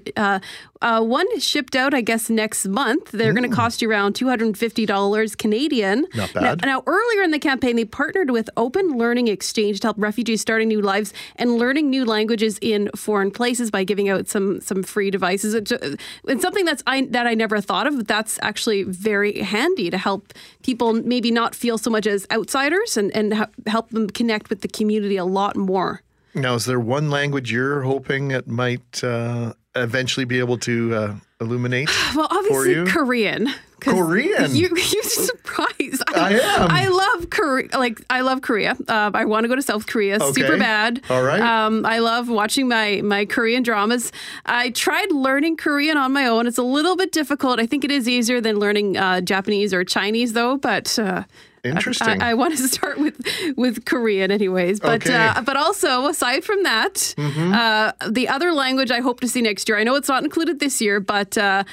uh, 0.84 1.01
one 1.01 1.25
shipped 1.39 1.75
out, 1.75 1.93
I 1.93 2.01
guess, 2.01 2.29
next 2.29 2.67
month. 2.67 3.11
They're 3.11 3.34
going 3.34 3.49
to 3.49 3.55
cost 3.55 3.81
you 3.81 3.89
around 3.89 4.13
two 4.13 4.27
hundred 4.27 4.45
and 4.47 4.57
fifty 4.57 4.86
dollars 4.86 5.36
Canadian. 5.36 6.05
Not 6.13 6.36
Now, 6.36 6.41
bad. 6.55 6.65
now, 6.65 6.84
earlier 6.86 7.23
in 7.23 7.31
the 7.31 7.39
campaign, 7.39 7.75
they 7.75 7.86
partnered 7.86 8.29
with 8.29 8.49
Open 8.57 8.97
Learning 8.97 9.27
Exchange 9.27 9.79
to 9.79 9.88
help 9.88 9.97
refugees 9.97 10.41
starting 10.41 10.67
new 10.67 10.81
lives 10.81 11.13
and 11.38 11.57
learning 11.57 11.89
new 11.89 12.05
languages 12.05 12.59
in 12.61 12.89
foreign 12.95 13.31
places 13.31 13.71
by 13.71 13.84
giving 13.84 14.09
out 14.09 14.27
some 14.27 14.61
some 14.61 14.84
free 14.84 15.09
devices. 15.09 15.53
It's, 15.53 15.71
it's 15.71 16.41
something 16.41 16.65
that's 16.65 16.84
I 16.86 17.07
that 17.11 17.25
I 17.27 17.34
never 17.34 17.61
thought 17.61 17.88
of. 17.88 17.97
But 17.97 18.07
that's 18.07 18.38
actually 18.41 18.84
very 18.84 19.39
handy 19.39 19.89
to 19.89 19.97
help 19.97 20.34
people 20.61 20.93
maybe 20.93 21.31
not 21.31 21.55
feel 21.55 21.77
so 21.77 21.89
much 21.89 22.05
as 22.05 22.27
outsiders 22.31 22.97
and 22.97 23.09
and 23.15 23.47
help 23.67 23.89
them 23.91 24.09
connect 24.09 24.49
with 24.49 24.61
the 24.61 24.67
community 24.67 25.17
a 25.17 25.25
lot 25.25 25.55
more. 25.55 26.01
now, 26.36 26.55
is 26.55 26.65
there 26.65 26.79
one 26.79 27.09
language 27.09 27.51
you're 27.51 27.84
hoping 27.84 28.31
it 28.31 28.47
might 28.47 29.03
uh, 29.03 29.53
eventually 29.76 30.26
be 30.26 30.39
able 30.39 30.57
to 30.59 30.95
uh, 30.95 31.15
illuminate? 31.41 31.89
Well, 32.15 32.28
for 32.28 32.38
obviously 32.38 32.74
you? 32.74 32.86
Korean. 32.86 33.49
Korean? 33.80 34.55
You 34.55 34.69
you 34.69 35.03
surprised. 35.03 36.03
I 36.15 36.39
am. 36.39 36.71
I 36.71 36.88
love 36.88 37.30
Korea. 37.30 37.67
Like 37.78 38.01
I 38.09 38.21
love 38.21 38.41
Korea. 38.41 38.78
Uh, 38.88 39.11
I 39.13 39.26
want 39.26 39.43
to 39.45 39.47
go 39.47 39.55
to 39.55 39.61
South 39.61 39.88
Korea. 39.88 40.19
Super 40.19 40.57
bad. 40.57 41.01
All 41.09 41.24
right. 41.24 41.41
Um, 41.41 41.86
I 41.86 41.99
love 41.99 42.30
watching 42.30 42.67
my 42.67 43.01
my 43.03 43.26
Korean 43.26 43.63
dramas. 43.63 44.11
I 44.45 44.69
tried 44.69 45.11
learning 45.11 45.57
Korean 45.57 45.97
on 45.97 46.13
my 46.13 46.28
own. 46.28 46.47
It's 46.47 46.57
a 46.57 46.63
little 46.63 46.95
bit 46.95 47.11
difficult. 47.11 47.59
I 47.59 47.65
think 47.65 47.84
it 47.84 47.91
is 47.91 48.07
easier 48.07 48.39
than 48.39 48.57
learning 48.59 48.95
uh, 48.97 49.21
Japanese 49.21 49.74
or 49.74 49.84
Chinese, 49.84 50.34
though. 50.34 50.57
But 50.57 50.97
uh, 50.99 51.24
Interesting. 51.64 52.22
I, 52.22 52.32
I 52.32 52.34
want 52.34 52.57
to 52.57 52.68
start 52.76 52.99
with 52.99 53.26
with 53.57 53.86
Korean, 53.86 54.32
anyways. 54.32 54.80
But 54.80 55.05
Okay. 55.05 55.16
uh, 55.16 55.41
but 55.41 55.55
also 55.57 56.07
aside 56.07 56.43
from 56.43 56.64
that, 56.64 56.95
Mhm. 57.18 57.53
uh, 57.55 58.09
the 58.09 58.28
other 58.28 58.51
language 58.51 58.91
I 58.91 58.99
hope 58.99 59.20
to 59.22 59.28
see 59.28 59.41
next 59.41 59.70
year. 59.70 59.78
I 59.78 59.84
know 59.84 59.95
it's 59.95 60.09
not 60.09 60.24
included 60.24 60.59
this 60.59 60.82
year, 60.82 60.99
but 60.99 61.38
uh, 61.38 61.64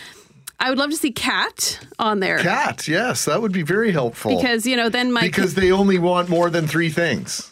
I 0.60 0.68
would 0.68 0.78
love 0.78 0.90
to 0.90 0.96
see 0.96 1.10
cat 1.10 1.80
on 1.98 2.20
there. 2.20 2.38
Cat, 2.38 2.86
yes, 2.86 3.24
that 3.24 3.40
would 3.42 3.52
be 3.52 3.62
very 3.62 3.90
helpful. 3.92 4.36
Because 4.36 4.66
you 4.66 4.76
know, 4.76 4.88
then 4.88 5.12
my 5.12 5.22
because 5.22 5.54
they 5.54 5.72
only 5.72 5.98
want 5.98 6.28
more 6.28 6.50
than 6.50 6.66
three 6.66 6.90
things. 6.90 7.50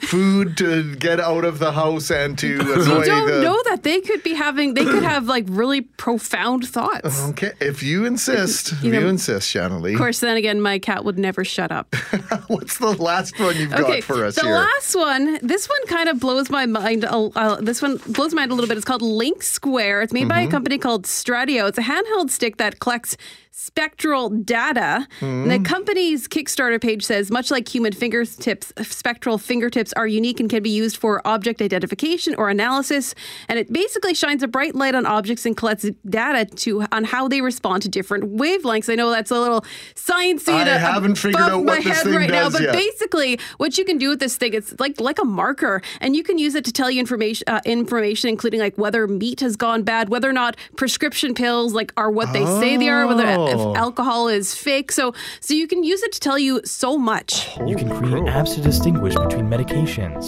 Food 0.00 0.56
to 0.58 0.94
get 0.96 1.20
out 1.20 1.44
of 1.44 1.58
the 1.58 1.72
house 1.72 2.10
and 2.10 2.36
to 2.38 2.46
You 2.56 2.58
don't 3.04 3.26
the. 3.28 3.40
know 3.42 3.60
that 3.66 3.82
they 3.82 4.00
could 4.00 4.22
be 4.22 4.34
having. 4.34 4.74
They 4.74 4.84
could 4.84 5.02
have 5.02 5.26
like 5.26 5.44
really 5.48 5.82
profound 5.82 6.66
thoughts. 6.66 7.28
Okay, 7.30 7.52
if 7.60 7.82
you 7.82 8.04
insist, 8.06 8.72
if 8.72 8.82
You 8.84 8.94
you 8.94 9.06
insist, 9.08 9.48
Shanna 9.48 9.78
Lee. 9.78 9.92
Of 9.92 9.98
course, 9.98 10.20
then 10.20 10.36
again, 10.36 10.60
my 10.60 10.78
cat 10.78 11.04
would 11.04 11.18
never 11.18 11.44
shut 11.44 11.70
up. 11.70 11.94
What's 12.48 12.78
the 12.78 12.92
last 12.92 13.38
one 13.38 13.56
you've 13.56 13.70
got 13.70 14.02
for 14.02 14.24
us 14.24 14.34
the 14.36 14.42
here? 14.42 14.54
last 14.54 14.94
one, 14.96 15.38
this 15.42 15.68
one 15.68 15.86
kind 15.86 16.08
of 16.08 16.18
blows 16.18 16.50
my 16.50 16.66
mind. 16.66 17.04
Uh, 17.04 17.56
this 17.60 17.80
one 17.82 17.98
blows 18.08 18.32
my 18.34 18.40
mind 18.42 18.52
a 18.52 18.54
little 18.54 18.68
bit. 18.68 18.76
It's 18.78 18.86
called 18.86 19.02
LinkSquare. 19.02 20.02
It's 20.02 20.12
made 20.12 20.28
by 20.28 20.40
a 20.40 20.42
Mm-hmm. 20.44 20.50
company 20.50 20.78
called 20.78 21.04
Stratio. 21.04 21.68
It's 21.68 21.78
a 21.78 21.82
handheld 21.82 22.30
stick 22.30 22.56
that 22.56 22.80
collects 22.80 23.16
spectral 23.50 24.30
data. 24.30 25.06
Hmm. 25.18 25.48
the 25.48 25.58
company's 25.58 26.28
Kickstarter 26.28 26.80
page 26.80 27.04
says, 27.04 27.30
much 27.30 27.50
like 27.50 27.68
human 27.68 27.92
fingertips, 27.92 28.72
spectral 28.82 29.38
fingertips 29.38 29.92
are 29.94 30.06
unique 30.06 30.40
and 30.40 30.48
can 30.48 30.62
be 30.62 30.70
used 30.70 30.96
for 30.96 31.20
object 31.26 31.60
identification 31.60 32.34
or 32.36 32.48
analysis. 32.48 33.14
And 33.48 33.58
it 33.58 33.72
basically 33.72 34.14
shines 34.14 34.42
a 34.42 34.48
bright 34.48 34.74
light 34.74 34.94
on 34.94 35.04
objects 35.04 35.44
and 35.46 35.56
collects 35.56 35.86
data 36.08 36.44
to 36.56 36.84
on 36.92 37.04
how 37.04 37.28
they 37.28 37.40
respond 37.40 37.82
to 37.82 37.88
different 37.88 38.36
wavelengths. 38.36 38.90
I 38.90 38.94
know 38.94 39.10
that's 39.10 39.30
a 39.30 39.38
little 39.38 39.62
sciencey. 39.94 40.48
I 40.52 40.70
uh, 40.70 40.78
haven't 40.78 41.16
figured 41.16 41.42
out 41.42 41.64
my 41.64 41.74
what 41.74 41.84
this 41.84 41.96
head 41.96 42.04
thing 42.04 42.14
right 42.14 42.30
now, 42.30 42.50
but 42.50 42.62
yet. 42.62 42.72
basically 42.72 43.38
what 43.58 43.76
you 43.76 43.84
can 43.84 43.98
do 43.98 44.10
with 44.10 44.20
this 44.20 44.36
thing 44.36 44.54
it's 44.54 44.78
like 44.78 45.00
like 45.00 45.18
a 45.18 45.24
marker 45.24 45.82
and 46.00 46.14
you 46.14 46.22
can 46.22 46.38
use 46.38 46.54
it 46.54 46.64
to 46.64 46.72
tell 46.72 46.90
you 46.90 47.00
information 47.00 47.44
uh, 47.46 47.60
information 47.64 48.28
including 48.28 48.60
like 48.60 48.76
whether 48.76 49.06
meat 49.06 49.40
has 49.40 49.56
gone 49.56 49.82
bad 49.82 50.08
whether 50.08 50.28
or 50.28 50.32
not 50.32 50.56
prescription 50.76 51.34
pills 51.34 51.74
like 51.74 51.92
are 51.96 52.10
what 52.10 52.32
they 52.32 52.44
say 52.44 52.76
they 52.76 52.88
are 52.88 53.06
whether 53.06 53.39
Oh. 53.48 53.72
if 53.72 53.76
alcohol 53.76 54.28
is 54.28 54.54
fake 54.54 54.92
so 54.92 55.14
so 55.40 55.54
you 55.54 55.66
can 55.66 55.82
use 55.82 56.02
it 56.02 56.12
to 56.12 56.20
tell 56.20 56.38
you 56.38 56.60
so 56.64 56.96
much 56.98 57.48
You 57.66 57.76
can 57.76 57.88
create 57.88 58.24
apps 58.24 58.54
to 58.54 58.60
distinguish 58.60 59.14
between 59.14 59.46
medications, 59.48 60.24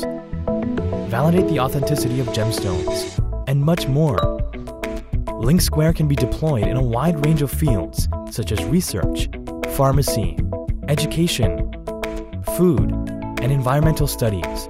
validate 1.08 1.48
the 1.48 1.60
authenticity 1.60 2.20
of 2.20 2.26
gemstones, 2.28 3.18
and 3.48 3.62
much 3.62 3.86
more. 3.88 4.18
LinkSquare 5.48 5.94
can 5.94 6.06
be 6.08 6.14
deployed 6.14 6.66
in 6.66 6.76
a 6.76 6.82
wide 6.82 7.24
range 7.26 7.42
of 7.42 7.50
fields 7.50 8.08
such 8.30 8.52
as 8.52 8.64
research, 8.64 9.28
pharmacy, 9.76 10.38
education, 10.88 11.50
food, 12.56 12.92
and 13.42 13.50
environmental 13.50 14.06
studies. 14.06 14.68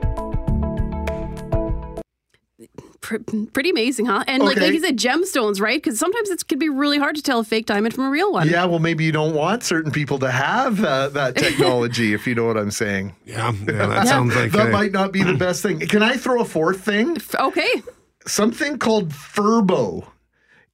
Pr- 3.20 3.44
pretty 3.52 3.70
amazing 3.70 4.06
huh 4.06 4.24
and 4.26 4.42
like, 4.42 4.56
Okay. 4.56 4.66
like 4.66 4.74
you 4.74 4.80
said 4.80 4.96
gemstones 4.96 5.60
right 5.60 5.82
because 5.82 5.98
sometimes 5.98 6.30
it 6.30 6.46
can 6.48 6.58
be 6.58 6.68
really 6.68 6.98
hard 6.98 7.16
to 7.16 7.22
tell 7.22 7.40
a 7.40 7.44
fake 7.44 7.66
diamond 7.66 7.94
from 7.94 8.04
a 8.04 8.10
real 8.10 8.32
one 8.32 8.48
Yeah, 8.48 8.64
well, 8.66 8.78
maybe 8.78 9.04
you 9.04 9.12
don't 9.12 9.34
want 9.34 9.62
certain 9.62 9.92
people 9.92 10.18
to 10.20 10.30
have 10.30 10.82
uh, 10.84 11.08
that 11.10 11.36
technology, 11.46 12.14
if 12.14 12.26
you 12.26 12.34
know 12.34 12.44
what 12.44 12.56
I'm 12.56 12.70
saying. 12.70 13.14
Yeah, 13.24 13.52
yeah 13.52 13.86
that 13.86 14.06
sounds 14.14 14.34
like 14.36 14.52
that 14.52 14.68
a- 14.68 14.70
might 14.70 14.92
not 14.92 15.12
be 15.12 15.22
the 15.22 15.34
best 15.46 15.62
thing. 15.62 15.80
Can 15.80 16.02
I 16.02 16.16
throw 16.16 16.40
a 16.40 16.44
fourth 16.44 16.80
thing? 16.84 17.16
Okay. 17.38 17.82
Something 18.26 18.78
called 18.78 19.10
Furbo. 19.10 20.06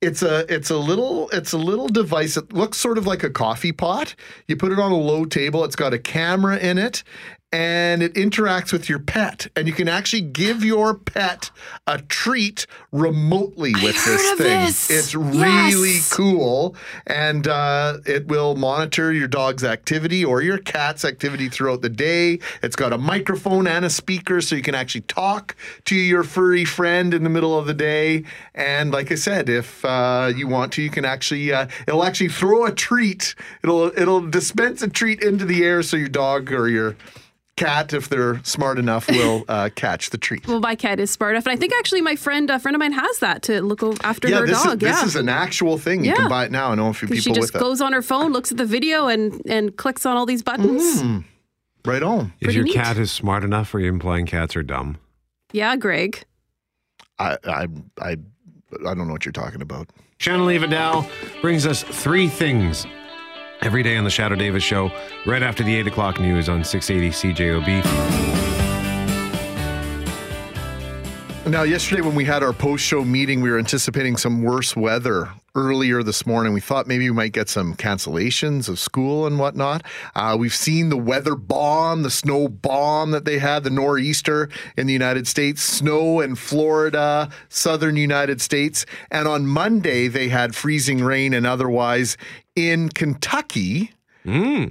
It's 0.01 0.23
a 0.23 0.45
it's 0.55 0.71
a 0.71 0.77
little 0.77 1.29
it's 1.31 1.53
a 1.53 1.59
little 1.59 1.89
device. 1.89 2.37
It 2.37 2.53
looks 2.53 2.79
sort 2.79 2.99
of 2.99 3.07
like 3.09 3.25
a 3.25 3.31
coffee 3.31 3.73
pot. 3.73 4.15
You 4.47 4.55
put 4.57 4.71
it 4.71 4.79
on 4.79 4.93
a 4.93 4.97
low 4.97 5.25
table. 5.25 5.65
It's 5.65 5.75
got 5.75 5.93
a 5.93 5.99
camera 5.99 6.57
in 6.59 6.79
it, 6.79 7.03
and 7.51 8.03
it 8.03 8.13
interacts 8.15 8.73
with 8.73 8.89
your 8.89 8.99
pet. 8.99 9.47
And 9.57 9.67
you 9.67 9.73
can 9.73 9.89
actually 9.89 10.23
give 10.23 10.63
your 10.63 10.95
pet 10.95 11.51
a 11.87 11.99
treat 12.03 12.67
remotely 12.93 13.73
with 13.73 13.83
this 14.05 14.05
heard 14.05 14.33
of 14.33 14.39
thing. 14.39 14.65
this. 14.67 14.91
It's 14.91 15.15
really 15.15 15.95
Yes. 15.95 16.13
cool, 16.13 16.77
and 17.07 17.49
uh, 17.49 17.99
it 18.07 18.27
will 18.29 18.55
monitor 18.55 19.13
your 19.13 19.29
dog's 19.29 19.65
activity 19.65 20.25
or 20.25 20.43
your 20.43 20.59
cat's 20.59 21.05
activity 21.05 21.49
throughout 21.49 21.81
the 21.81 21.89
day. 21.89 22.39
It's 22.63 22.77
got 22.77 22.93
a 22.93 22.99
microphone 22.99 23.67
and 23.67 23.85
a 23.85 23.91
speaker, 23.91 24.41
so 24.41 24.55
you 24.55 24.63
can 24.63 24.75
actually 24.75 25.03
talk 25.03 25.57
to 25.87 25.95
your 25.97 26.25
furry 26.25 26.65
friend 26.67 27.15
in 27.15 27.25
the 27.25 27.31
middle 27.31 27.59
of 27.59 27.67
the 27.67 27.75
day. 27.75 28.25
And 28.55 28.91
like 28.91 29.11
I 29.11 29.15
said, 29.15 29.49
if 29.49 29.85
uh, 29.85 30.33
you 30.37 30.49
want 30.49 30.73
to, 30.75 30.83
you 30.83 30.91
can 30.91 31.05
actually 31.05 31.53
uh, 31.53 31.67
it'll 31.87 32.05
actually 32.05 32.29
throw 32.29 32.67
a 32.67 32.73
treat. 32.73 33.35
It'll 33.63 33.87
it'll 33.99 34.27
dispense 34.27 34.83
a 34.83 34.89
treat 34.89 35.23
into 35.23 35.45
the 35.47 35.65
air, 35.65 35.83
so 35.83 35.97
your 35.97 36.09
dog 36.09 36.53
or 36.53 36.69
your 36.69 36.97
cat, 37.59 37.93
if 37.93 38.09
they're 38.09 38.41
smart 38.45 38.79
enough, 38.79 39.09
will 39.09 39.45
uh, 39.49 39.69
catch 39.75 40.11
the 40.11 40.19
treat. 40.19 40.47
well 40.47 40.61
my 40.61 40.75
cat 40.75 40.99
is 41.01 41.11
smart 41.11 41.33
enough 41.35 41.47
and 41.47 41.53
i 41.53 41.57
think 41.57 41.73
actually 41.79 42.01
my 42.01 42.17
friend 42.17 42.51
a 42.51 42.59
friend 42.59 42.75
of 42.75 42.81
mine 42.81 42.93
has 42.93 43.19
that 43.19 43.43
to 43.43 43.61
look 43.63 43.83
after 44.05 44.29
yeah, 44.29 44.39
her 44.41 44.47
this 44.47 44.63
dog 44.63 44.83
is 44.83 44.89
yeah 44.89 44.93
this 45.03 45.03
is 45.15 45.17
an 45.17 45.29
actual 45.29 45.79
thing. 45.79 46.05
You 46.05 46.11
Yeah. 46.11 46.17
can 46.17 46.29
buy 46.29 46.45
it 46.47 46.51
now. 46.53 46.73
I 46.73 46.75
know 46.75 46.89
a 46.89 46.95
few 46.95 47.09
'Cause 47.09 47.19
people 47.25 47.33
with 47.33 47.35
that. 47.35 47.35
she 47.35 47.41
just 47.41 47.53
with 47.55 47.63
it. 47.63 47.65
goes 47.65 47.81
on 47.81 47.93
her 47.93 48.03
phone, 48.03 48.33
looks 48.33 48.51
at 48.53 48.59
the 48.59 48.65
video, 48.65 49.07
and 49.09 49.41
and 49.47 49.77
clicks 49.77 50.05
on 50.07 50.17
all 50.17 50.27
these 50.27 50.43
buttons. 50.43 51.03
Mm. 51.03 51.25
Right 51.85 52.03
on. 52.03 52.33
If 52.41 52.47
Pretty 52.47 52.55
your 52.57 52.65
neat. 52.65 52.75
cat 52.75 52.97
is 52.99 53.11
smart 53.11 53.45
enough, 53.45 53.75
are 53.75 53.81
you 53.81 53.89
implying 53.89 54.27
cats 54.27 54.57
are 54.57 54.63
dumb? 54.63 54.97
Yeah, 55.53 55.77
Greg. 55.77 56.25
I 57.19 57.37
I 57.45 57.67
I 58.01 58.11
I 58.11 58.95
don't 58.95 59.07
know 59.07 59.13
what 59.13 59.25
you're 59.25 59.33
talking 59.33 59.63
about. 59.63 59.89
Shannon 60.19 60.47
Lee 60.47 60.59
Vidal 60.59 61.09
brings 61.41 61.67
us 61.67 61.83
three 61.85 62.29
things 62.29 62.87
every 63.63 63.83
day 63.83 63.97
on 63.97 64.05
the 64.05 64.11
Shadoe 64.11 64.39
Davis 64.39 64.63
Show, 64.63 64.91
right 65.27 65.43
after 65.43 65.63
the 65.63 65.77
8 65.77 65.87
o'clock 65.89 66.21
news 66.21 66.49
on 66.49 66.65
680 66.65 67.35
CJOB. 67.35 68.38
Now, 71.51 71.63
yesterday 71.63 72.03
when 72.03 72.15
we 72.15 72.27
had 72.27 72.43
our 72.43 72.53
post-show 72.53 73.05
meeting, 73.05 73.41
we 73.41 73.51
were 73.51 73.59
anticipating 73.59 74.19
some 74.19 74.43
worse 74.43 74.77
weather 74.77 75.31
earlier 75.55 76.03
this 76.03 76.27
morning. 76.27 76.53
We 76.53 76.61
thought 76.61 76.87
maybe 76.87 77.09
we 77.09 77.17
might 77.17 77.33
get 77.33 77.49
some 77.49 77.75
cancellations 77.75 78.69
of 78.69 78.79
school 78.79 79.27
and 79.27 79.39
whatnot. 79.39 79.83
Uh, 80.15 80.37
we've 80.39 80.55
seen 80.55 80.91
the 80.91 80.99
weather 80.99 81.35
bomb, 81.35 82.03
the 82.03 82.11
snow 82.11 82.49
bomb 82.49 83.13
that 83.13 83.25
they 83.25 83.39
had, 83.39 83.65
the 83.65 83.71
nor'easter 83.71 84.51
in 84.77 84.87
the 84.87 84.93
United 84.93 85.27
States, 85.27 85.63
snow 85.63 86.21
in 86.21 86.35
Florida, 86.35 87.31
southern 87.49 87.97
United 87.97 88.43
States, 88.43 88.85
and 89.11 89.27
on 89.27 89.47
Monday 89.47 90.07
they 90.07 90.29
had 90.29 90.55
freezing 90.55 91.03
rain 91.03 91.33
and 91.33 91.47
otherwise 91.47 92.19
in 92.57 92.91
Kentucky. 92.91 93.91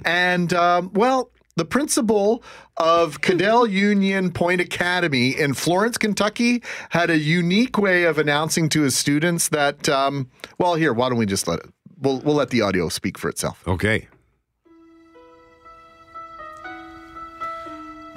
And 0.04 0.52
um, 0.54 0.92
well, 0.94 1.30
the 1.58 1.64
principal 1.64 2.42
of 2.76 3.20
Cadell 3.20 3.66
Union 3.66 4.32
Point 4.32 4.60
Academy 4.60 5.38
in 5.38 5.52
Florence, 5.52 5.98
Kentucky, 5.98 6.62
had 6.90 7.10
a 7.10 7.18
unique 7.18 7.76
way 7.76 8.04
of 8.04 8.16
announcing 8.16 8.68
to 8.70 8.82
his 8.82 8.96
students 8.96 9.48
that. 9.50 9.88
Um, 9.88 10.30
well, 10.58 10.76
here, 10.76 10.92
why 10.92 11.08
don't 11.08 11.18
we 11.18 11.26
just 11.26 11.46
let 11.46 11.58
it? 11.58 11.66
We'll 12.00 12.20
we'll 12.20 12.36
let 12.36 12.50
the 12.50 12.62
audio 12.62 12.88
speak 12.88 13.18
for 13.18 13.28
itself. 13.28 13.66
Okay. 13.66 14.08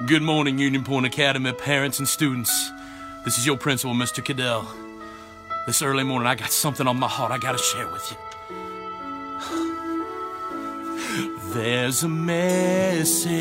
Good 0.07 0.23
morning, 0.23 0.57
Union 0.57 0.83
Point 0.83 1.05
Academy 1.05 1.51
parents 1.53 1.99
and 1.99 2.07
students. 2.07 2.71
This 3.23 3.37
is 3.37 3.45
your 3.45 3.57
principal, 3.57 3.93
Mr. 3.93 4.23
Cadell. 4.23 4.67
This 5.67 5.83
early 5.83 6.03
morning, 6.03 6.27
I 6.27 6.33
got 6.33 6.51
something 6.51 6.87
on 6.87 6.97
my 6.97 7.07
heart 7.07 7.31
I 7.31 7.37
gotta 7.37 7.59
share 7.59 7.87
with 7.91 8.11
you. 8.11 9.70
There's 11.53 12.03
a 12.03 12.09
message. 12.09 13.31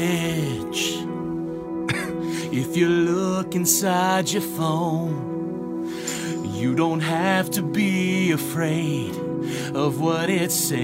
if 2.53 2.77
you 2.77 2.89
look 2.89 3.55
inside 3.55 4.33
your 4.33 4.43
phone, 4.43 5.89
you 6.53 6.75
don't 6.75 7.01
have 7.01 7.51
to 7.53 7.63
be 7.63 8.33
afraid 8.33 9.15
of 9.75 10.01
what 10.01 10.29
it 10.29 10.51
says. 10.51 10.81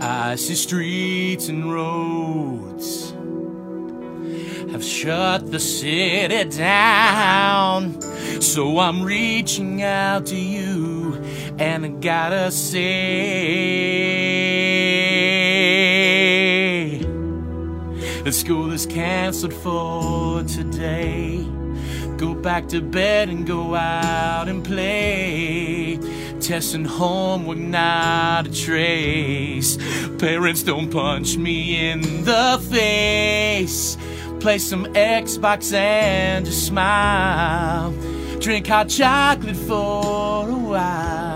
I 0.00 0.34
see 0.34 0.54
streets 0.54 1.48
and 1.48 1.72
roads 1.72 3.12
have 4.72 4.84
shut 4.84 5.50
the 5.50 5.60
city 5.60 6.44
down. 6.50 7.98
So 8.42 8.78
I'm 8.78 9.02
reaching 9.02 9.82
out 9.82 10.26
to 10.26 10.36
you 10.36 10.73
and 11.58 11.84
I 11.84 11.88
gotta 11.88 12.50
say 12.50 12.84
that 18.24 18.32
school 18.32 18.72
is 18.72 18.86
canceled 18.86 19.54
for 19.54 20.42
today. 20.44 21.46
Go 22.16 22.34
back 22.34 22.68
to 22.68 22.80
bed 22.80 23.28
and 23.28 23.46
go 23.46 23.74
out 23.74 24.48
and 24.48 24.64
play. 24.64 25.98
Testing 26.40 26.84
homework, 26.84 27.58
not 27.58 28.46
a 28.46 28.52
trace. 28.52 29.76
Parents, 30.18 30.62
don't 30.62 30.90
punch 30.90 31.36
me 31.36 31.90
in 31.90 32.00
the 32.24 32.58
face. 32.70 33.96
Play 34.40 34.58
some 34.58 34.86
Xbox 34.86 35.72
and 35.72 36.44
just 36.44 36.66
smile. 36.66 37.92
Drink 38.40 38.66
hot 38.66 38.88
chocolate 38.88 39.56
for 39.56 40.48
a 40.48 40.54
while. 40.54 41.33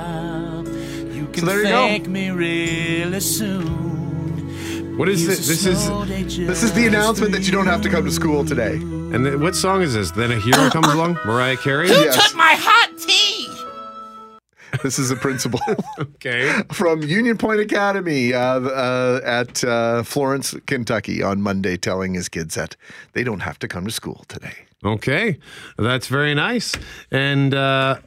You 1.39 1.47
can 1.47 1.49
there 1.51 1.63
you 1.63 1.69
go. 1.69 1.87
thank 1.87 2.09
me 2.09 2.31
really 2.31 3.21
soon. 3.21 4.99
What 4.99 5.09
is 5.09 5.23
Use 5.23 5.39
it? 5.39 5.47
This 5.47 5.67
is 5.67 6.37
This 6.37 6.65
is 6.65 6.73
the 6.73 6.89
announcement 6.89 7.31
that 7.31 7.47
you 7.47 7.53
don't 7.53 7.69
have 7.69 7.81
to 7.83 7.89
come 7.89 8.05
to 8.05 8.11
school 8.11 8.45
today. 8.45 8.73
And 8.75 9.25
th- 9.25 9.37
what 9.37 9.55
song 9.55 9.83
is 9.83 9.95
this? 9.95 10.11
Then 10.11 10.33
a 10.33 10.41
hero 10.41 10.69
comes 10.73 10.89
along, 10.89 11.17
Mariah 11.25 11.57
Carey. 11.57 11.87
Who 11.87 11.95
took 12.11 12.35
my 12.35 12.57
hot 12.59 12.91
tea? 12.99 13.47
This 14.83 14.99
is 14.99 15.13
a 15.13 15.17
principal 15.17 15.61
okay. 16.01 16.53
from 16.73 17.03
Union 17.03 17.39
Point 17.39 17.61
Academy 17.61 18.35
uh, 18.35 18.61
uh, 18.61 19.21
at 19.25 19.63
uh, 19.65 20.03
Florence, 20.03 20.57
Kentucky, 20.67 21.23
on 21.23 21.41
Monday, 21.41 21.77
telling 21.77 22.15
his 22.15 22.29
kids 22.29 22.57
that 22.57 22.77
they 23.13 23.23
don't 23.23 23.41
have 23.41 23.59
to 23.61 23.69
come 23.69 23.87
to 23.87 23.93
school 23.93 24.25
today. 24.29 24.55
Okay, 24.85 25.39
that's 25.79 26.09
very 26.09 26.35
nice. 26.35 26.75
And 27.11 27.55
uh, 27.55 27.99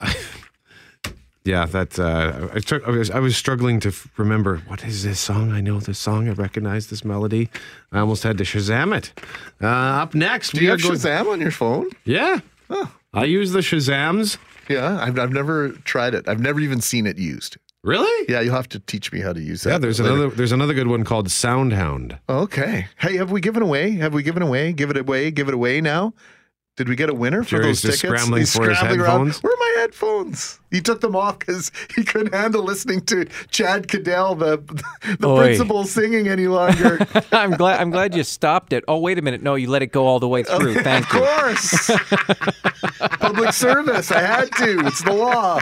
yeah, 1.44 1.64
that's. 1.66 1.98
Uh, 1.98 2.48
I, 2.54 2.60
str- 2.60 2.84
I, 2.86 2.90
was, 2.90 3.10
I 3.10 3.18
was 3.20 3.36
struggling 3.36 3.80
to 3.80 3.88
f- 3.88 4.08
remember 4.16 4.58
what 4.66 4.84
is 4.84 5.02
this 5.04 5.18
song. 5.20 5.52
I 5.52 5.60
know 5.60 5.80
this 5.80 5.98
song. 5.98 6.28
I 6.28 6.32
recognize 6.32 6.88
this 6.88 7.04
melody. 7.04 7.48
I 7.92 7.98
almost 8.00 8.22
had 8.22 8.38
to 8.38 8.44
Shazam 8.44 8.96
it. 8.96 9.12
Uh, 9.62 9.66
up 9.66 10.14
next, 10.14 10.52
Do 10.54 10.62
you 10.62 10.70
have 10.70 10.82
going- 10.82 10.94
Shazam 10.96 11.26
on 11.32 11.40
your 11.40 11.50
phone? 11.50 11.88
Yeah, 12.04 12.40
I 13.14 13.24
use 13.24 13.52
the 13.52 13.60
Shazams. 13.60 14.36
Yeah, 14.68 14.98
I've, 15.02 15.18
I've 15.18 15.32
never 15.32 15.70
tried 15.84 16.14
it. 16.14 16.28
I've 16.28 16.40
never 16.40 16.60
even 16.60 16.80
seen 16.80 17.06
it 17.06 17.18
used. 17.18 17.56
Really? 17.82 18.26
Yeah, 18.28 18.40
you'll 18.42 18.54
have 18.54 18.68
to 18.68 18.78
teach 18.78 19.10
me 19.10 19.20
how 19.20 19.32
to 19.32 19.40
use 19.40 19.62
that. 19.62 19.70
Yeah, 19.70 19.78
there's 19.78 19.98
later. 20.00 20.12
another. 20.14 20.34
There's 20.36 20.52
another 20.52 20.74
good 20.74 20.86
one 20.88 21.02
called 21.02 21.28
Soundhound. 21.28 22.18
Okay. 22.28 22.86
Hey, 22.98 23.16
have 23.16 23.30
we 23.32 23.40
given 23.40 23.62
away? 23.62 23.92
Have 23.92 24.12
we 24.12 24.22
given 24.22 24.42
away? 24.42 24.72
Give 24.74 24.90
it 24.90 24.98
away. 24.98 25.30
Give 25.30 25.48
it 25.48 25.54
away 25.54 25.80
now. 25.80 26.12
Did 26.76 26.88
we 26.88 26.96
get 26.96 27.10
a 27.10 27.14
winner 27.14 27.42
for 27.42 27.50
Jerry's 27.50 27.82
those 27.82 27.90
just 27.92 28.00
tickets? 28.00 28.20
scrambling 28.22 28.40
He's 28.42 28.54
for 28.56 28.68
his 28.68 28.78
scrambling 28.78 29.00
around. 29.02 29.26
headphones. 29.26 29.42
Where 29.42 29.52
are 29.52 29.56
my 29.58 29.74
headphones? 29.80 30.60
He 30.70 30.80
took 30.80 31.00
them 31.02 31.14
off 31.14 31.38
because 31.40 31.70
he 31.94 32.04
couldn't 32.04 32.32
handle 32.32 32.62
listening 32.62 33.02
to 33.06 33.26
Chad 33.50 33.88
Cadell, 33.88 34.34
the 34.36 34.56
the 35.18 35.28
Oi. 35.28 35.42
principal, 35.42 35.84
singing 35.84 36.28
any 36.28 36.46
longer. 36.46 37.06
I'm 37.32 37.50
glad. 37.50 37.80
I'm 37.80 37.90
glad 37.90 38.14
you 38.14 38.22
stopped 38.24 38.72
it. 38.72 38.82
Oh, 38.88 38.98
wait 38.98 39.18
a 39.18 39.22
minute. 39.22 39.42
No, 39.42 39.56
you 39.56 39.68
let 39.68 39.82
it 39.82 39.88
go 39.88 40.06
all 40.06 40.20
the 40.20 40.28
way 40.28 40.42
through. 40.42 40.74
Thank 40.82 41.12
of 41.12 41.20
you. 41.20 41.26
course. 41.26 41.90
Public 43.20 43.52
service. 43.52 44.10
I 44.10 44.20
had 44.20 44.50
to. 44.52 44.86
It's 44.86 45.02
the 45.02 45.12
law. 45.12 45.60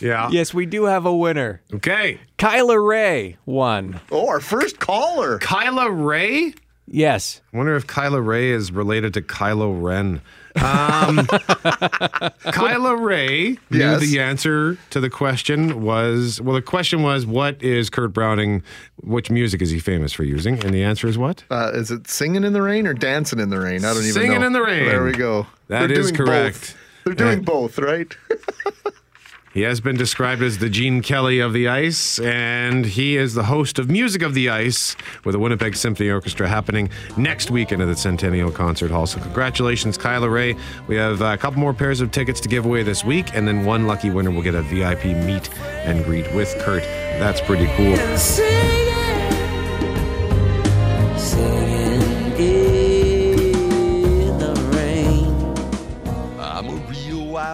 Yeah. 0.00 0.28
Yes, 0.30 0.52
we 0.52 0.66
do 0.66 0.84
have 0.84 1.06
a 1.06 1.14
winner. 1.16 1.62
Okay. 1.74 2.20
Kyla 2.38 2.78
Ray 2.80 3.36
won. 3.46 4.00
Oh, 4.10 4.26
our 4.28 4.40
first 4.40 4.80
caller. 4.80 5.38
Kyla 5.38 5.90
Ray. 5.90 6.54
Yes. 6.90 7.40
I 7.52 7.56
wonder 7.56 7.76
if 7.76 7.86
Kyla 7.86 8.20
Ray 8.20 8.50
is 8.50 8.72
related 8.72 9.14
to 9.14 9.22
Kylo 9.22 9.82
Ren. 9.82 10.20
Um, 10.56 11.26
Kyla 12.52 12.96
Ray 12.96 13.58
knew 13.70 13.78
Yes. 13.78 14.00
the 14.00 14.18
answer 14.20 14.76
to 14.90 15.00
the 15.00 15.10
question 15.10 15.82
was 15.82 16.40
well, 16.40 16.54
the 16.54 16.62
question 16.62 17.02
was, 17.02 17.26
what 17.26 17.62
is 17.62 17.90
Kurt 17.90 18.12
Browning? 18.12 18.62
Which 19.02 19.30
music 19.30 19.62
is 19.62 19.70
he 19.70 19.78
famous 19.78 20.12
for 20.12 20.24
using? 20.24 20.62
And 20.64 20.74
the 20.74 20.82
answer 20.82 21.06
is 21.06 21.16
what? 21.18 21.44
Uh, 21.50 21.70
is 21.74 21.90
it 21.90 22.08
singing 22.08 22.42
in 22.44 22.52
the 22.54 22.62
rain 22.62 22.86
or 22.86 22.94
dancing 22.94 23.38
in 23.38 23.50
the 23.50 23.58
rain? 23.60 23.84
I 23.84 23.92
don't 23.94 24.02
even 24.04 24.14
know. 24.14 24.20
Singing 24.20 24.42
in 24.42 24.52
the 24.52 24.62
Rain. 24.62 24.86
There 24.86 25.04
we 25.04 25.12
go. 25.12 25.46
That 25.68 25.88
They're 25.88 26.00
is 26.00 26.10
doing 26.12 26.26
correct. 26.26 26.60
both. 26.60 26.76
They're 27.04 27.14
doing 27.14 27.38
Uh, 27.40 27.42
both, 27.42 27.78
right? 27.78 28.16
He 29.58 29.64
has 29.64 29.80
been 29.80 29.96
described 29.96 30.40
as 30.40 30.58
the 30.58 30.70
Gene 30.70 31.02
Kelly 31.02 31.40
of 31.40 31.52
the 31.52 31.66
ice, 31.66 32.20
and 32.20 32.86
he 32.86 33.16
is 33.16 33.34
the 33.34 33.42
host 33.42 33.80
of 33.80 33.90
Music 33.90 34.22
of 34.22 34.32
the 34.32 34.48
Ice 34.48 34.94
with 35.24 35.32
the 35.32 35.40
Winnipeg 35.40 35.74
Symphony 35.74 36.10
Orchestra 36.10 36.46
happening 36.46 36.90
next 37.16 37.50
weekend 37.50 37.82
at 37.82 37.86
the 37.86 37.96
Centennial 37.96 38.52
Concert 38.52 38.92
Hall. 38.92 39.04
So, 39.04 39.18
congratulations, 39.18 39.98
Kyla 39.98 40.30
Ray. 40.30 40.54
We 40.86 40.94
have 40.94 41.20
uh, 41.20 41.32
a 41.34 41.36
couple 41.36 41.58
more 41.58 41.74
pairs 41.74 42.00
of 42.00 42.12
tickets 42.12 42.38
to 42.42 42.48
give 42.48 42.66
away 42.66 42.84
this 42.84 43.02
week, 43.02 43.34
and 43.34 43.48
then 43.48 43.64
one 43.64 43.88
lucky 43.88 44.10
winner 44.10 44.30
will 44.30 44.42
get 44.42 44.54
a 44.54 44.62
VIP 44.62 45.06
meet 45.06 45.52
and 45.58 46.04
greet 46.04 46.32
with 46.36 46.54
Kurt. 46.60 46.84
That's 46.84 47.40
pretty 47.40 47.66
cool. 47.74 48.87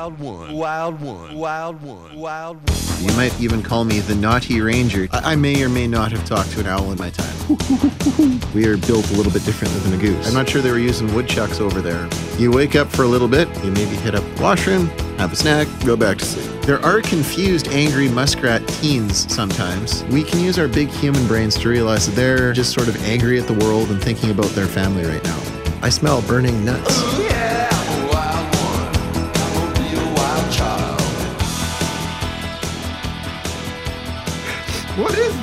Wild 0.05 0.20
one. 0.20 0.52
Wild 0.52 1.00
one. 1.00 1.34
Wild 1.34 1.82
one. 1.82 2.16
Wild 2.16 2.57
one. 2.68 3.02
You 3.02 3.16
might 3.16 3.40
even 3.40 3.62
call 3.62 3.84
me 3.84 4.00
the 4.00 4.14
naughty 4.14 4.61
ranger. 4.61 5.09
I, 5.12 5.32
I 5.32 5.36
may 5.36 5.62
or 5.62 5.70
may 5.70 5.86
not 5.86 6.12
have 6.12 6.26
talked 6.26 6.50
to 6.52 6.61
an 6.61 6.66
owl 6.66 6.92
in 6.92 6.98
my 6.98 7.09
time. 7.09 7.34
we 8.55 8.66
are 8.66 8.76
built 8.76 9.11
a 9.11 9.14
little 9.14 9.32
bit 9.32 9.44
differently 9.46 9.80
than 9.80 9.98
a 9.98 10.02
goose. 10.02 10.28
I'm 10.28 10.34
not 10.34 10.48
sure 10.48 10.61
they 10.61 10.70
were 10.70 10.78
using 10.78 11.12
woodchucks 11.14 11.59
over 11.59 11.80
there. 11.80 12.07
You 12.38 12.50
wake 12.50 12.76
up 12.76 12.88
for 12.88 13.05
a 13.05 13.07
little 13.07 13.28
bit, 13.28 13.48
you 13.64 13.70
maybe 13.70 13.96
hit 13.96 14.14
up 14.14 14.24
the 14.36 14.42
washroom, 14.42 14.88
have 15.16 15.32
a 15.32 15.36
snack, 15.36 15.68
go 15.86 15.96
back 15.96 16.18
to 16.18 16.24
sleep. 16.26 16.62
There 16.62 16.84
are 16.84 17.00
confused, 17.00 17.68
angry 17.68 18.11
muskrat 18.11 18.66
teens 18.68 19.32
sometimes. 19.32 20.05
We 20.05 20.22
can 20.22 20.40
use 20.40 20.59
our 20.59 20.68
big 20.68 20.88
human 20.88 21.26
brains 21.26 21.59
to 21.61 21.68
realize 21.70 22.07
that 22.07 22.14
they're 22.14 22.52
just 22.52 22.74
sort 22.74 22.88
of 22.88 23.02
angry 23.05 23.40
at 23.40 23.46
the 23.46 23.55
world 23.55 23.90
and 23.90 24.02
thinking 24.02 24.30
about 24.30 24.50
their 24.50 24.66
family 24.66 25.05
right 25.07 25.24
now. 25.24 25.40
I 25.82 25.88
smell 25.88 26.20
burning 26.22 26.62
nuts. 26.62 26.88
Oh, 26.90 27.14
what 27.20 27.84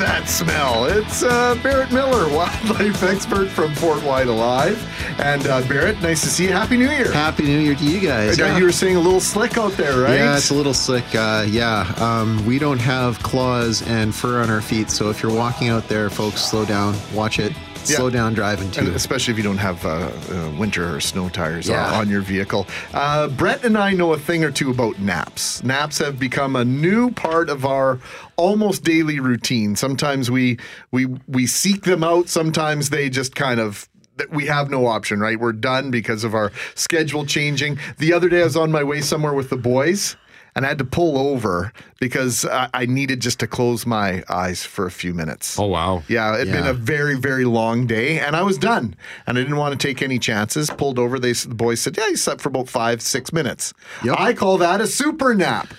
that 0.01 0.27
smell? 0.27 0.85
It's 0.85 1.23
uh, 1.23 1.55
Barrett 1.61 1.91
Miller, 1.91 2.27
wildlife 2.35 3.03
expert 3.03 3.47
from 3.49 3.73
Fort 3.75 4.03
Whyte 4.03 4.27
Alive. 4.27 4.77
And 5.19 5.45
uh, 5.47 5.61
Barrett, 5.67 6.01
nice 6.01 6.21
to 6.21 6.27
see 6.27 6.45
you. 6.45 6.51
Happy 6.51 6.77
New 6.77 6.89
Year. 6.89 7.11
Happy 7.11 7.43
New 7.43 7.59
Year 7.59 7.75
to 7.75 7.83
you 7.83 7.99
guys. 7.99 8.37
Yeah. 8.37 8.57
You 8.57 8.65
were 8.65 8.71
saying 8.71 8.95
a 8.95 8.99
little 8.99 9.19
slick 9.19 9.57
out 9.57 9.73
there, 9.73 9.99
right? 9.99 10.15
Yeah, 10.15 10.37
it's 10.37 10.49
a 10.49 10.55
little 10.55 10.73
slick. 10.73 11.05
Uh, 11.13 11.45
yeah, 11.47 11.93
um, 11.97 12.43
we 12.45 12.59
don't 12.59 12.79
have 12.79 13.21
claws 13.21 13.81
and 13.87 14.13
fur 14.13 14.41
on 14.41 14.49
our 14.49 14.61
feet, 14.61 14.89
so 14.89 15.09
if 15.09 15.21
you're 15.21 15.33
walking 15.33 15.69
out 15.69 15.87
there, 15.87 16.09
folks, 16.09 16.41
slow 16.41 16.65
down, 16.65 16.95
watch 17.13 17.39
it, 17.39 17.53
Yeah. 17.89 17.97
slow 17.97 18.09
down 18.09 18.33
driving 18.33 18.65
And 18.77 18.87
too. 18.87 18.91
especially 18.93 19.31
if 19.33 19.37
you 19.37 19.43
don't 19.43 19.57
have 19.57 19.85
uh, 19.85 19.89
uh, 19.89 20.51
winter 20.57 20.95
or 20.95 20.99
snow 21.01 21.29
tires 21.29 21.69
on- 21.69 21.75
Yeah. 21.75 21.99
on 21.99 22.09
your 22.09 22.21
vehicle. 22.21 22.67
Uh, 22.93 23.27
Brett 23.27 23.63
and 23.63 23.77
I 23.77 23.91
know 23.93 24.13
a 24.13 24.19
thing 24.19 24.43
or 24.43 24.51
two 24.51 24.69
about 24.71 24.99
naps. 24.99 25.63
Naps 25.63 25.97
have 25.97 26.19
become 26.19 26.55
a 26.55 26.63
new 26.65 27.11
part 27.11 27.49
of 27.49 27.65
our 27.65 27.99
almost 28.37 28.83
daily 28.83 29.19
routine. 29.19 29.75
Sometimes 29.75 30.29
we 30.31 30.57
we 30.91 31.07
we 31.27 31.45
seek 31.47 31.83
them 31.83 32.03
out. 32.03 32.29
Sometimes 32.29 32.89
they 32.89 33.09
just 33.09 33.35
kind 33.35 33.59
of 33.59 33.87
we 34.31 34.45
have 34.45 34.69
no 34.69 34.85
option, 34.85 35.19
right? 35.19 35.39
We're 35.39 35.51
done 35.53 35.89
because 35.89 36.23
of 36.23 36.35
our 36.35 36.51
schedule 36.75 37.25
changing. 37.25 37.79
The 37.97 38.13
other 38.13 38.29
day 38.29 38.41
I 38.41 38.43
was 38.43 38.55
on 38.57 38.71
my 38.71 38.83
way 38.83 39.01
somewhere 39.01 39.33
with 39.33 39.49
the 39.49 39.57
boys. 39.57 40.15
And 40.53 40.65
I 40.65 40.69
had 40.69 40.77
to 40.79 40.83
pull 40.85 41.17
over 41.17 41.71
because 41.99 42.43
I, 42.45 42.69
I 42.73 42.85
needed 42.85 43.21
just 43.21 43.39
to 43.39 43.47
close 43.47 43.85
my 43.85 44.23
eyes 44.27 44.63
for 44.65 44.85
a 44.85 44.91
few 44.91 45.13
minutes. 45.13 45.57
Oh, 45.57 45.67
wow. 45.67 46.03
Yeah, 46.09 46.35
it'd 46.35 46.51
been 46.51 46.67
a 46.67 46.73
very, 46.73 47.15
very 47.17 47.45
long 47.45 47.87
day, 47.87 48.19
and 48.19 48.35
I 48.35 48.43
was 48.43 48.57
done. 48.57 48.95
And 49.25 49.37
I 49.37 49.41
didn't 49.41 49.55
want 49.57 49.79
to 49.79 49.87
take 49.87 50.01
any 50.01 50.19
chances. 50.19 50.69
Pulled 50.69 50.99
over. 50.99 51.19
They 51.19 51.31
the 51.31 51.55
boys 51.55 51.79
said, 51.79 51.95
"Yeah, 51.97 52.07
you 52.07 52.17
slept 52.17 52.41
for 52.41 52.49
about 52.49 52.67
five, 52.67 53.01
six 53.01 53.31
minutes." 53.31 53.73
I 54.17 54.33
call 54.33 54.57
that 54.57 54.81
a 54.81 54.87
super 54.87 55.33
nap. 55.33 55.73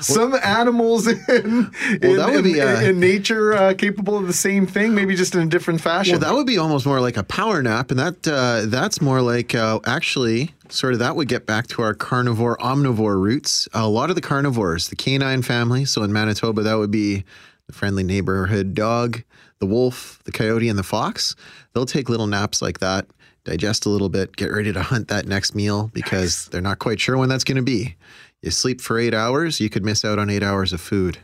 Some 0.00 0.34
animals 0.34 1.06
in 1.06 1.18
in, 1.28 2.16
that 2.16 2.30
would 2.30 2.46
in- 2.46 2.52
be, 2.52 2.60
uh, 2.60 2.80
in 2.80 3.00
nature 3.00 3.52
uh, 3.52 3.74
capable 3.74 4.16
of 4.16 4.26
the 4.26 4.32
same 4.32 4.66
thing, 4.66 4.94
maybe 4.94 5.14
just 5.14 5.34
in 5.34 5.42
a 5.42 5.46
different 5.46 5.80
fashion. 5.80 6.12
Well, 6.12 6.20
that 6.20 6.34
would 6.34 6.46
be 6.46 6.58
almost 6.58 6.86
more 6.86 7.00
like 7.00 7.16
a 7.16 7.24
power 7.24 7.62
nap, 7.62 7.90
and 7.90 7.98
that 7.98 8.26
uh, 8.28 8.66
that's 8.66 9.00
more 9.00 9.20
like 9.22 9.54
uh, 9.54 9.80
actually 9.86 10.54
sort 10.68 10.92
of 10.92 10.98
that 11.00 11.16
would 11.16 11.28
get 11.28 11.46
back 11.46 11.66
to 11.68 11.82
our 11.82 11.94
carnivore 11.94 12.56
omnivore 12.58 13.20
roots. 13.20 13.68
A 13.74 13.88
lot 13.88 14.10
of 14.10 14.16
the 14.16 14.22
carnivores, 14.22 14.88
the 14.88 14.96
canine 14.96 15.42
family, 15.42 15.84
so 15.84 16.02
in 16.02 16.12
Manitoba 16.12 16.62
that 16.62 16.74
would 16.74 16.90
be 16.90 17.24
the 17.66 17.72
friendly 17.72 18.02
neighborhood 18.02 18.74
dog, 18.74 19.22
the 19.58 19.66
wolf, 19.66 20.20
the 20.24 20.32
coyote, 20.32 20.68
and 20.68 20.78
the 20.78 20.82
fox. 20.82 21.36
They'll 21.72 21.86
take 21.86 22.08
little 22.08 22.26
naps 22.26 22.60
like 22.62 22.80
that, 22.80 23.06
digest 23.44 23.86
a 23.86 23.88
little 23.88 24.08
bit, 24.08 24.36
get 24.36 24.50
ready 24.50 24.72
to 24.72 24.82
hunt 24.82 25.08
that 25.08 25.26
next 25.26 25.54
meal 25.54 25.90
because 25.92 26.46
they're 26.46 26.60
not 26.60 26.78
quite 26.78 27.00
sure 27.00 27.16
when 27.16 27.28
that's 27.28 27.44
going 27.44 27.56
to 27.56 27.62
be. 27.62 27.96
You 28.42 28.50
sleep 28.50 28.80
for 28.80 28.98
eight 28.98 29.12
hours, 29.14 29.60
you 29.60 29.68
could 29.68 29.84
miss 29.84 30.04
out 30.04 30.18
on 30.18 30.30
eight 30.30 30.42
hours 30.42 30.72
of 30.72 30.80
food. 30.80 31.18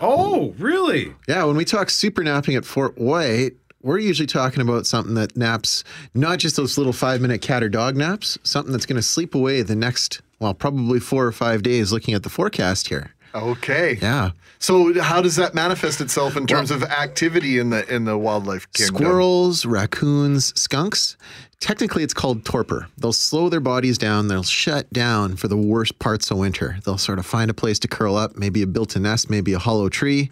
Oh, 0.00 0.54
really? 0.58 1.14
Yeah, 1.28 1.44
when 1.44 1.56
we 1.56 1.64
talk 1.64 1.90
super 1.90 2.22
napping 2.24 2.56
at 2.56 2.64
Fort 2.64 2.98
Whyte, 2.98 3.52
we're 3.82 3.98
usually 3.98 4.26
talking 4.26 4.60
about 4.60 4.84
something 4.84 5.14
that 5.14 5.36
naps 5.36 5.84
not 6.12 6.38
just 6.38 6.56
those 6.56 6.76
little 6.76 6.92
five 6.92 7.20
minute 7.20 7.40
cat 7.40 7.62
or 7.62 7.68
dog 7.68 7.96
naps, 7.96 8.36
something 8.42 8.72
that's 8.72 8.84
going 8.84 8.96
to 8.96 9.02
sleep 9.02 9.34
away 9.34 9.62
the 9.62 9.76
next, 9.76 10.20
well, 10.40 10.54
probably 10.54 10.98
four 10.98 11.24
or 11.24 11.32
five 11.32 11.62
days 11.62 11.92
looking 11.92 12.14
at 12.14 12.24
the 12.24 12.28
forecast 12.30 12.88
here. 12.88 13.12
okay. 13.34 13.96
Yeah. 14.02 14.30
So, 14.58 15.00
how 15.00 15.20
does 15.22 15.36
that 15.36 15.54
manifest 15.54 16.00
itself 16.00 16.36
in 16.36 16.46
terms 16.46 16.70
of 16.70 16.82
activity 16.82 17.58
in 17.58 17.68
the 17.70 17.86
in 17.94 18.06
the 18.06 18.16
wildlife 18.16 18.70
kingdom? 18.72 18.96
Squirrels, 18.96 19.66
raccoons, 19.66 20.58
skunks. 20.60 21.16
Technically, 21.60 22.02
it's 22.02 22.14
called 22.14 22.44
torpor. 22.44 22.88
They'll 22.98 23.12
slow 23.12 23.48
their 23.48 23.60
bodies 23.60 23.98
down. 23.98 24.28
They'll 24.28 24.42
shut 24.42 24.92
down 24.92 25.36
for 25.36 25.48
the 25.48 25.56
worst 25.56 25.98
parts 25.98 26.30
of 26.30 26.38
winter. 26.38 26.78
They'll 26.84 26.98
sort 26.98 27.18
of 27.18 27.26
find 27.26 27.50
a 27.50 27.54
place 27.54 27.78
to 27.80 27.88
curl 27.88 28.16
up, 28.16 28.36
maybe 28.36 28.62
a 28.62 28.66
built-in 28.66 29.02
nest, 29.02 29.30
maybe 29.30 29.52
a 29.54 29.58
hollow 29.58 29.88
tree. 29.88 30.30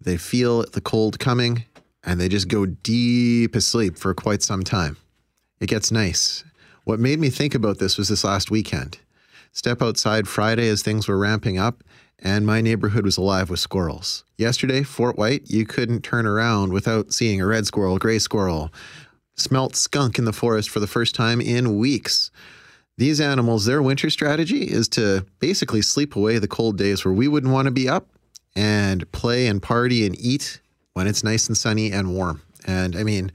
They 0.00 0.16
feel 0.16 0.64
the 0.64 0.80
cold 0.80 1.18
coming, 1.18 1.64
and 2.02 2.18
they 2.18 2.28
just 2.28 2.48
go 2.48 2.66
deep 2.66 3.54
asleep 3.54 3.98
for 3.98 4.14
quite 4.14 4.42
some 4.42 4.64
time. 4.64 4.96
It 5.60 5.68
gets 5.68 5.92
nice. 5.92 6.44
What 6.84 6.98
made 6.98 7.20
me 7.20 7.30
think 7.30 7.54
about 7.54 7.78
this 7.78 7.96
was 7.96 8.08
this 8.08 8.24
last 8.24 8.50
weekend. 8.50 8.98
Step 9.52 9.82
outside 9.82 10.26
Friday 10.26 10.68
as 10.68 10.82
things 10.82 11.06
were 11.06 11.18
ramping 11.18 11.58
up, 11.58 11.84
and 12.18 12.46
my 12.46 12.60
neighborhood 12.60 13.04
was 13.04 13.16
alive 13.18 13.50
with 13.50 13.60
squirrels. 13.60 14.24
Yesterday, 14.38 14.82
Fort 14.82 15.16
Whyte, 15.16 15.50
you 15.50 15.66
couldn't 15.66 16.02
turn 16.02 16.26
around 16.26 16.72
without 16.72 17.12
seeing 17.12 17.40
a 17.40 17.46
red 17.46 17.66
squirrel, 17.66 17.98
gray 17.98 18.18
squirrel. 18.18 18.72
Smelt 19.36 19.76
skunk 19.76 20.18
in 20.18 20.24
the 20.24 20.32
forest 20.32 20.70
for 20.70 20.80
the 20.80 20.86
first 20.86 21.14
time 21.14 21.40
in 21.40 21.78
weeks. 21.78 22.30
These 22.98 23.20
animals, 23.20 23.64
their 23.64 23.82
winter 23.82 24.10
strategy 24.10 24.64
is 24.64 24.88
to 24.90 25.26
basically 25.38 25.82
sleep 25.82 26.14
away 26.14 26.38
the 26.38 26.48
cold 26.48 26.76
days 26.76 27.04
where 27.04 27.14
we 27.14 27.28
wouldn't 27.28 27.52
want 27.52 27.66
to 27.66 27.72
be 27.72 27.88
up 27.88 28.06
and 28.54 29.10
play 29.12 29.46
and 29.46 29.62
party 29.62 30.06
and 30.06 30.18
eat 30.20 30.60
when 30.92 31.06
it's 31.06 31.24
nice 31.24 31.48
and 31.48 31.56
sunny 31.56 31.90
and 31.90 32.14
warm. 32.14 32.42
And 32.66 32.94
I 32.94 33.02
mean, 33.02 33.32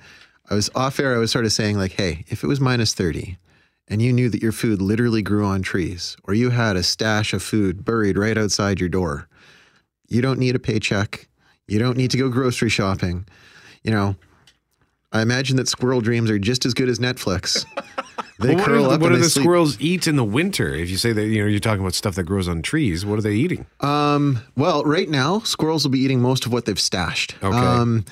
I 0.49 0.53
was 0.53 0.69
off 0.75 0.99
air, 0.99 1.15
I 1.15 1.17
was 1.17 1.31
sort 1.31 1.45
of 1.45 1.51
saying, 1.51 1.77
like, 1.77 1.93
hey, 1.93 2.23
if 2.27 2.43
it 2.43 2.47
was 2.47 2.61
minus 2.61 2.93
30 2.93 3.37
and 3.87 4.01
you 4.01 4.13
knew 4.13 4.29
that 4.29 4.41
your 4.41 4.51
food 4.51 4.81
literally 4.81 5.21
grew 5.21 5.45
on 5.45 5.61
trees 5.61 6.15
or 6.23 6.33
you 6.33 6.51
had 6.51 6.75
a 6.75 6.83
stash 6.83 7.33
of 7.33 7.41
food 7.41 7.83
buried 7.83 8.17
right 8.17 8.37
outside 8.37 8.79
your 8.79 8.89
door, 8.89 9.27
you 10.07 10.21
don't 10.21 10.39
need 10.39 10.55
a 10.55 10.59
paycheck. 10.59 11.27
You 11.67 11.79
don't 11.79 11.97
need 11.97 12.11
to 12.11 12.17
go 12.17 12.29
grocery 12.29 12.69
shopping. 12.69 13.25
You 13.83 13.91
know, 13.91 14.15
I 15.17 15.21
imagine 15.21 15.57
that 15.57 15.67
squirrel 15.67 16.01
dreams 16.01 16.29
are 16.29 16.39
just 16.39 16.65
as 16.65 16.73
good 16.73 16.89
as 16.89 16.99
Netflix. 16.99 17.65
They 18.39 18.49
Well, 18.49 18.57
what 18.57 18.65
curl 18.67 18.83
do, 18.83 18.91
up 18.91 19.01
what 19.01 19.09
do 19.09 19.17
the 19.17 19.29
sleep. 19.31 19.45
squirrels 19.45 19.81
eat 19.81 20.05
in 20.05 20.15
the 20.15 20.23
winter? 20.23 20.71
If 20.71 20.91
you 20.91 20.97
say 20.97 21.11
that 21.11 21.25
you 21.25 21.41
know 21.41 21.47
you're 21.47 21.59
talking 21.59 21.81
about 21.81 21.95
stuff 21.95 22.13
that 22.15 22.23
grows 22.25 22.47
on 22.47 22.61
trees, 22.61 23.03
what 23.03 23.17
are 23.17 23.21
they 23.23 23.33
eating? 23.33 23.65
Um, 23.79 24.41
well, 24.55 24.83
right 24.83 25.09
now, 25.09 25.39
squirrels 25.39 25.83
will 25.83 25.89
be 25.91 26.01
eating 26.01 26.21
most 26.21 26.45
of 26.45 26.53
what 26.53 26.65
they've 26.65 26.79
stashed. 26.79 27.33
Okay. 27.41 27.57
Um, 27.57 28.05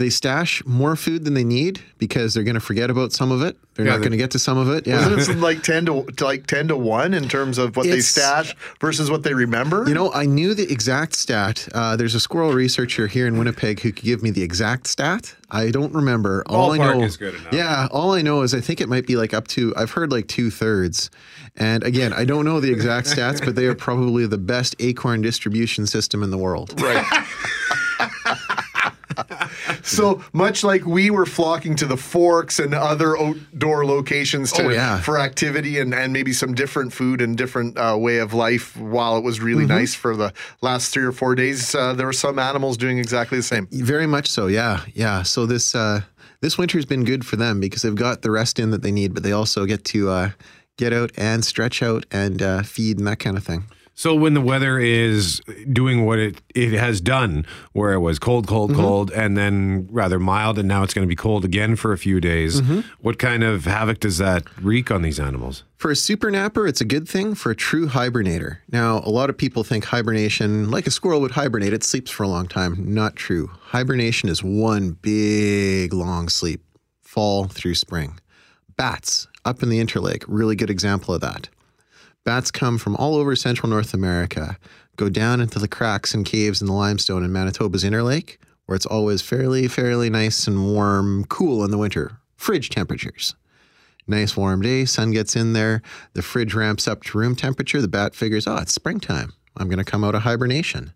they 0.00 0.10
stash 0.10 0.64
more 0.66 0.96
food 0.96 1.24
than 1.24 1.34
they 1.34 1.44
need 1.44 1.80
because 1.98 2.34
they're 2.34 2.42
going 2.42 2.54
to 2.54 2.60
forget 2.60 2.90
about 2.90 3.12
some 3.12 3.30
of 3.30 3.42
it. 3.42 3.56
They're 3.74 3.84
Yeah, 3.86 3.92
not 3.92 3.98
they- 3.98 4.02
going 4.04 4.12
to 4.12 4.16
get 4.18 4.30
to 4.32 4.38
some 4.38 4.58
of 4.58 4.68
it. 4.70 4.86
Yeah. 4.86 5.08
Wasn't 5.08 5.36
it 5.38 5.40
like 5.48 5.62
ten 5.62 5.86
to, 5.86 6.04
to 6.16 6.24
like 6.24 6.46
ten 6.46 6.68
to 6.68 6.76
one 6.76 7.14
in 7.14 7.28
terms 7.28 7.58
of 7.58 7.76
what 7.76 7.86
they 7.86 8.00
stash 8.00 8.54
versus 8.80 9.10
what 9.10 9.22
they 9.22 9.32
remember? 9.34 9.84
You 9.86 9.94
know, 9.94 10.12
I 10.12 10.24
knew 10.26 10.54
the 10.54 10.70
exact 10.72 11.14
stat. 11.14 11.68
Uh, 11.72 11.94
there's 11.96 12.14
a 12.14 12.20
squirrel 12.20 12.52
researcher 12.52 13.06
here 13.06 13.26
in 13.26 13.38
Winnipeg 13.38 13.80
who 13.80 13.92
could 13.92 14.04
give 14.04 14.22
me 14.22 14.30
the 14.30 14.42
exact 14.42 14.86
stat. 14.88 15.34
I 15.50 15.70
don't 15.70 15.92
remember. 15.94 16.42
All 16.46 16.72
I 16.72 16.78
know 16.78 17.02
is 17.02 17.16
good 17.16 17.34
enough. 17.34 17.52
Yeah, 17.52 17.88
all 17.90 18.12
I 18.14 18.22
know 18.22 18.42
is 18.42 18.54
I 18.54 18.60
think 18.60 18.80
it 18.80 18.88
might 18.88 19.06
be 19.06 19.16
like 19.16 19.34
up 19.34 19.48
to. 19.48 19.72
I've 19.76 19.90
heard 19.92 20.10
like 20.10 20.26
two 20.28 20.50
thirds. 20.50 21.10
And 21.56 21.82
again, 21.84 22.12
I 22.12 22.24
don't 22.24 22.44
know 22.44 22.60
the 22.60 22.72
exact 22.72 23.08
stats, 23.08 23.44
but 23.44 23.54
they 23.56 23.66
are 23.66 23.74
probably 23.74 24.26
the 24.26 24.38
best 24.38 24.76
acorn 24.78 25.20
distribution 25.20 25.86
system 25.86 26.22
in 26.22 26.30
the 26.30 26.38
world. 26.38 26.80
Right. 26.80 27.04
so 29.82 30.22
much 30.32 30.62
like 30.64 30.84
we 30.86 31.10
were 31.10 31.26
flocking 31.26 31.76
to 31.76 31.86
the 31.86 31.96
forks 31.96 32.58
and 32.58 32.74
other 32.74 33.16
outdoor 33.18 33.84
locations 33.86 34.52
to, 34.52 34.64
Oh, 34.64 34.68
yeah. 34.70 35.00
for 35.00 35.18
activity 35.18 35.78
and, 35.78 35.94
and 35.94 36.12
maybe 36.12 36.32
some 36.32 36.54
different 36.54 36.92
food 36.92 37.20
and 37.20 37.36
different 37.36 37.76
uh, 37.78 37.96
way 37.98 38.18
of 38.18 38.34
life 38.34 38.76
while 38.76 39.16
it 39.16 39.24
was 39.24 39.40
really 39.40 39.64
Mhm. 39.64 39.68
nice 39.68 39.94
for 39.94 40.16
the 40.16 40.32
last 40.62 40.92
three 40.92 41.04
or 41.04 41.12
four 41.12 41.34
days, 41.34 41.74
uh, 41.74 41.92
there 41.94 42.06
were 42.06 42.12
some 42.12 42.38
animals 42.38 42.76
doing 42.76 42.98
exactly 42.98 43.38
the 43.38 43.42
same. 43.44 43.66
Very 43.70 44.06
much 44.06 44.28
so. 44.28 44.46
Yeah, 44.46 44.80
yeah. 44.94 45.22
So 45.22 45.46
this 45.46 45.74
uh, 45.74 46.02
this 46.40 46.56
winter's 46.56 46.86
been 46.86 47.04
good 47.04 47.24
for 47.26 47.36
them 47.36 47.60
because 47.60 47.82
they've 47.82 47.94
got 47.94 48.22
the 48.22 48.30
rest 48.30 48.58
in 48.58 48.70
that 48.70 48.82
they 48.82 48.92
need, 48.92 49.12
but 49.14 49.22
they 49.22 49.32
also 49.32 49.66
get 49.66 49.84
to 49.86 50.08
uh, 50.10 50.30
get 50.78 50.92
out 50.92 51.10
and 51.16 51.44
stretch 51.44 51.82
out 51.82 52.06
and 52.10 52.40
uh, 52.42 52.62
feed 52.62 52.98
and 52.98 53.06
that 53.06 53.18
kind 53.18 53.36
of 53.36 53.44
thing. 53.44 53.64
So 54.00 54.14
when 54.14 54.32
the 54.32 54.40
weather 54.40 54.78
is 54.78 55.42
doing 55.70 56.06
what 56.06 56.18
it 56.18 56.40
it 56.54 56.72
has 56.72 57.02
done, 57.02 57.44
where 57.74 57.92
it 57.92 57.98
was 57.98 58.18
cold, 58.18 58.46
cold, 58.46 58.70
Mm-hmm. 58.70 58.80
cold, 58.80 59.10
and 59.10 59.36
then 59.36 59.88
rather 59.90 60.18
mild, 60.18 60.58
and 60.58 60.66
now 60.66 60.82
it's 60.82 60.94
going 60.94 61.06
to 61.06 61.08
be 61.08 61.14
cold 61.14 61.44
again 61.44 61.76
for 61.76 61.92
a 61.92 61.98
few 61.98 62.18
days. 62.18 62.62
Mm-hmm. 62.62 62.80
What 63.02 63.18
kind 63.18 63.44
of 63.44 63.66
havoc 63.66 64.00
does 64.00 64.16
that 64.16 64.44
wreak 64.58 64.90
on 64.90 65.02
these 65.02 65.20
animals? 65.20 65.64
For 65.76 65.90
a 65.90 65.96
super 65.96 66.30
napper, 66.30 66.66
it's 66.66 66.80
a 66.80 66.86
good 66.86 67.06
thing. 67.06 67.34
For 67.34 67.50
a 67.50 67.54
true 67.54 67.88
hibernator, 67.88 68.60
now 68.72 69.02
a 69.04 69.10
lot 69.10 69.28
of 69.28 69.36
people 69.36 69.64
think 69.64 69.84
hibernation, 69.84 70.70
like 70.70 70.86
a 70.86 70.90
squirrel 70.90 71.20
would 71.20 71.32
hibernate, 71.32 71.74
it 71.74 71.84
sleeps 71.84 72.10
for 72.10 72.22
a 72.22 72.28
long 72.28 72.48
time. 72.48 72.94
Not 72.94 73.16
true. 73.16 73.50
Hibernation 73.64 74.30
is 74.30 74.42
one 74.42 74.92
big 75.02 75.92
long 75.92 76.30
sleep, 76.30 76.62
fall 77.02 77.48
through 77.48 77.74
spring. 77.74 78.18
Bats 78.78 79.28
up 79.44 79.62
in 79.62 79.68
the 79.68 79.78
Interlake, 79.78 80.24
really 80.26 80.56
good 80.56 80.70
example 80.70 81.12
of 81.12 81.20
that. 81.20 81.50
Bats 82.24 82.50
come 82.50 82.78
from 82.78 82.96
all 82.96 83.16
over 83.16 83.34
central 83.34 83.68
North 83.68 83.94
America, 83.94 84.58
go 84.96 85.08
down 85.08 85.40
into 85.40 85.58
the 85.58 85.68
cracks 85.68 86.12
and 86.12 86.26
caves 86.26 86.60
in 86.60 86.66
the 86.66 86.72
limestone 86.72 87.24
in 87.24 87.32
Manitoba's 87.32 87.84
Interlake, 87.84 88.36
where 88.66 88.76
it's 88.76 88.86
always 88.86 89.22
fairly, 89.22 89.66
fairly 89.68 90.10
nice 90.10 90.46
and 90.46 90.72
warm, 90.72 91.24
cool 91.24 91.64
in 91.64 91.70
the 91.70 91.78
winter, 91.78 92.18
fridge 92.36 92.68
temperatures. 92.68 93.34
Nice 94.06 94.36
warm 94.36 94.60
day, 94.60 94.84
sun 94.84 95.12
gets 95.12 95.36
in 95.36 95.54
there, 95.54 95.82
the 96.12 96.22
fridge 96.22 96.52
ramps 96.52 96.86
up 96.86 97.02
to 97.04 97.18
room 97.18 97.36
temperature. 97.36 97.80
The 97.80 97.88
bat 97.88 98.14
figures, 98.14 98.46
oh, 98.46 98.56
it's 98.56 98.72
springtime. 98.72 99.32
I'm 99.56 99.68
going 99.68 99.78
to 99.78 99.84
come 99.84 100.04
out 100.04 100.14
of 100.14 100.22
hibernation. 100.22 100.92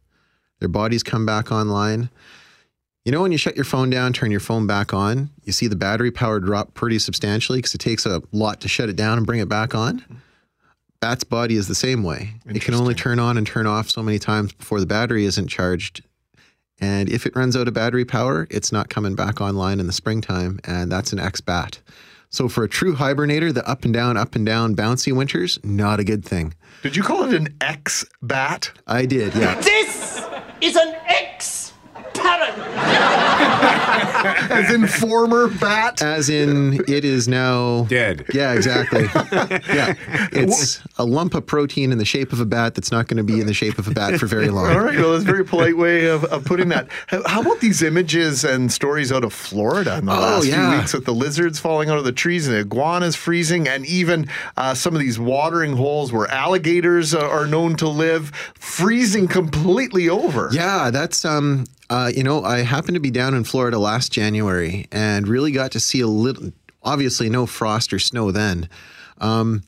Their 0.61 0.69
bodies 0.69 1.03
come 1.03 1.25
back 1.25 1.51
online. 1.51 2.11
You 3.05 3.13
know, 3.13 3.23
when 3.23 3.33
you 3.33 3.39
shut 3.39 3.57
your 3.57 3.65
phone 3.65 3.91
down, 3.91 4.13
turn 4.13 4.31
your 4.31 4.41
phone 4.41 4.67
back 4.67 4.95
on, 4.95 5.31
you 5.45 5.53
see 5.53 5.67
the 5.67 5.77
battery 5.77 6.11
power 6.11 6.41
drop 6.41 6.75
pretty 6.75 6.99
substantially 6.99 7.59
because 7.59 7.75
it 7.75 7.79
takes 7.79 8.07
a 8.07 8.23
lot 8.33 8.61
to 8.63 8.69
shut 8.69 8.89
it 8.89 8.97
down 8.97 9.19
and 9.19 9.27
bring 9.27 9.41
it 9.41 9.49
back 9.49 9.75
on. 9.75 10.03
Bat's 11.05 11.23
body 11.23 11.57
is 11.57 11.69
the 11.69 11.75
same 11.75 12.03
way. 12.03 12.33
It 12.47 12.63
can 12.63 12.73
only 12.73 12.95
turn 12.95 13.19
on 13.19 13.37
and 13.37 13.47
turn 13.47 13.67
off 13.67 13.91
so 13.91 14.03
many 14.03 14.19
times 14.19 14.55
before 14.55 14.81
the 14.81 14.87
battery 14.87 15.27
isn't 15.27 15.49
charged. 15.49 16.03
And 16.81 17.11
if 17.11 17.27
it 17.27 17.37
runs 17.37 17.59
out 17.59 17.69
of 17.69 17.75
battery 17.75 18.07
power, 18.07 18.47
it's 18.51 18.73
not 18.73 18.89
coming 18.89 19.15
back 19.15 19.39
online 19.39 19.81
in 19.81 19.87
the 19.87 19.93
springtime, 19.93 20.61
and 20.65 20.91
that's 20.91 21.13
an 21.13 21.19
ex 21.19 21.43
bat. 21.43 21.79
So 22.31 22.49
for 22.49 22.65
a 22.65 22.69
true 22.71 22.95
hibernator, 22.95 23.53
the 23.53 23.69
up 23.69 23.85
and 23.85 23.93
down, 23.93 24.17
up 24.17 24.35
and 24.35 24.47
down, 24.47 24.75
bouncy 24.75 25.15
winters, 25.15 25.59
not 25.63 26.01
a 26.01 26.05
good 26.05 26.25
thing. 26.25 26.55
Did 26.83 26.97
you 26.97 27.03
call 27.03 27.25
it 27.25 27.35
an 27.35 27.55
X 27.61 28.07
bat? 28.23 28.71
I 28.87 29.05
did, 29.05 29.35
yeah. 29.35 29.61
This 29.61 30.25
is 30.63 30.75
an 30.75 30.97
X 31.07 31.75
parrot. 32.15 33.14
As 34.51 34.73
in 34.73 34.87
former 34.87 35.49
bat? 35.49 36.01
As 36.03 36.29
in, 36.29 36.75
it 36.89 37.05
is 37.05 37.29
now 37.29 37.85
dead. 37.85 38.25
Yeah, 38.33 38.53
exactly. 38.55 39.03
yeah, 39.75 39.95
it's 40.33 40.81
a 40.99 41.05
lump 41.05 41.35
of 41.35 41.47
protein 41.47 41.93
in 41.93 41.99
the 41.99 42.05
shape 42.05 42.33
of 42.33 42.41
a 42.41 42.45
bat 42.47 42.75
that's 42.75 42.91
not 42.91 43.07
going 43.09 43.17
to 43.19 43.23
be 43.25 43.41
in 43.41 43.47
the 43.47 43.55
shape 43.55 43.79
of 43.79 43.87
a 43.89 43.91
bat 43.91 44.19
for 44.19 44.27
very 44.27 44.49
long. 44.49 44.71
All 44.71 44.81
right, 44.81 44.99
well, 44.99 45.13
that's 45.13 45.25
a 45.25 45.27
very 45.27 45.45
polite 45.45 45.77
way 45.77 46.07
of, 46.07 46.25
of 46.25 46.45
putting 46.45 46.69
that. 46.71 46.89
How 47.09 47.23
how 47.27 47.41
about 47.43 47.61
these 47.61 47.83
images 47.83 48.45
and 48.45 48.71
stories 48.73 49.13
out 49.13 49.25
of 49.25 49.33
Florida 49.33 49.99
in 49.99 50.07
the 50.07 50.13
Oh, 50.13 50.21
last 50.21 50.47
yeah. 50.47 50.71
few 50.71 50.79
weeks 50.79 50.95
with 50.95 51.05
the 51.05 51.15
lizards 51.15 51.59
falling 51.59 51.91
out 51.91 51.99
of 51.99 52.05
the 52.05 52.13
trees 52.13 52.47
and 52.47 52.57
the 52.57 52.61
iguanas 52.61 53.17
freezing, 53.17 53.69
and 53.69 53.85
even 53.87 54.29
uh, 54.57 54.75
some 54.75 54.95
of 54.95 55.01
these 55.01 55.19
watering 55.19 55.77
holes 55.77 56.13
where 56.13 56.29
alligators 56.31 57.15
are, 57.15 57.29
are 57.29 57.47
known 57.47 57.77
to 57.77 57.89
live, 57.89 58.31
freezing 58.55 59.29
completely 59.29 60.09
over. 60.09 60.49
Yeah, 60.53 60.91
that's 60.91 61.25
um 61.25 61.65
uh 61.91 62.11
you 62.15 62.23
know, 62.23 62.45
I 62.45 62.61
happened 62.61 62.95
to 62.95 63.01
be 63.01 63.11
down 63.11 63.35
in 63.35 63.45
Florida 63.45 63.79
last 63.79 64.13
January 64.13 64.87
and 64.93 65.29
really 65.29 65.53
got 65.53 65.73
to 65.73 65.81
see 65.81 66.01
a 66.01 66.07
little 66.07 66.53
obviously 66.83 67.29
no 67.29 67.47
frost 67.47 67.93
or 67.93 67.99
snow 67.99 68.31
then. 68.31 68.69
Um 69.19 69.63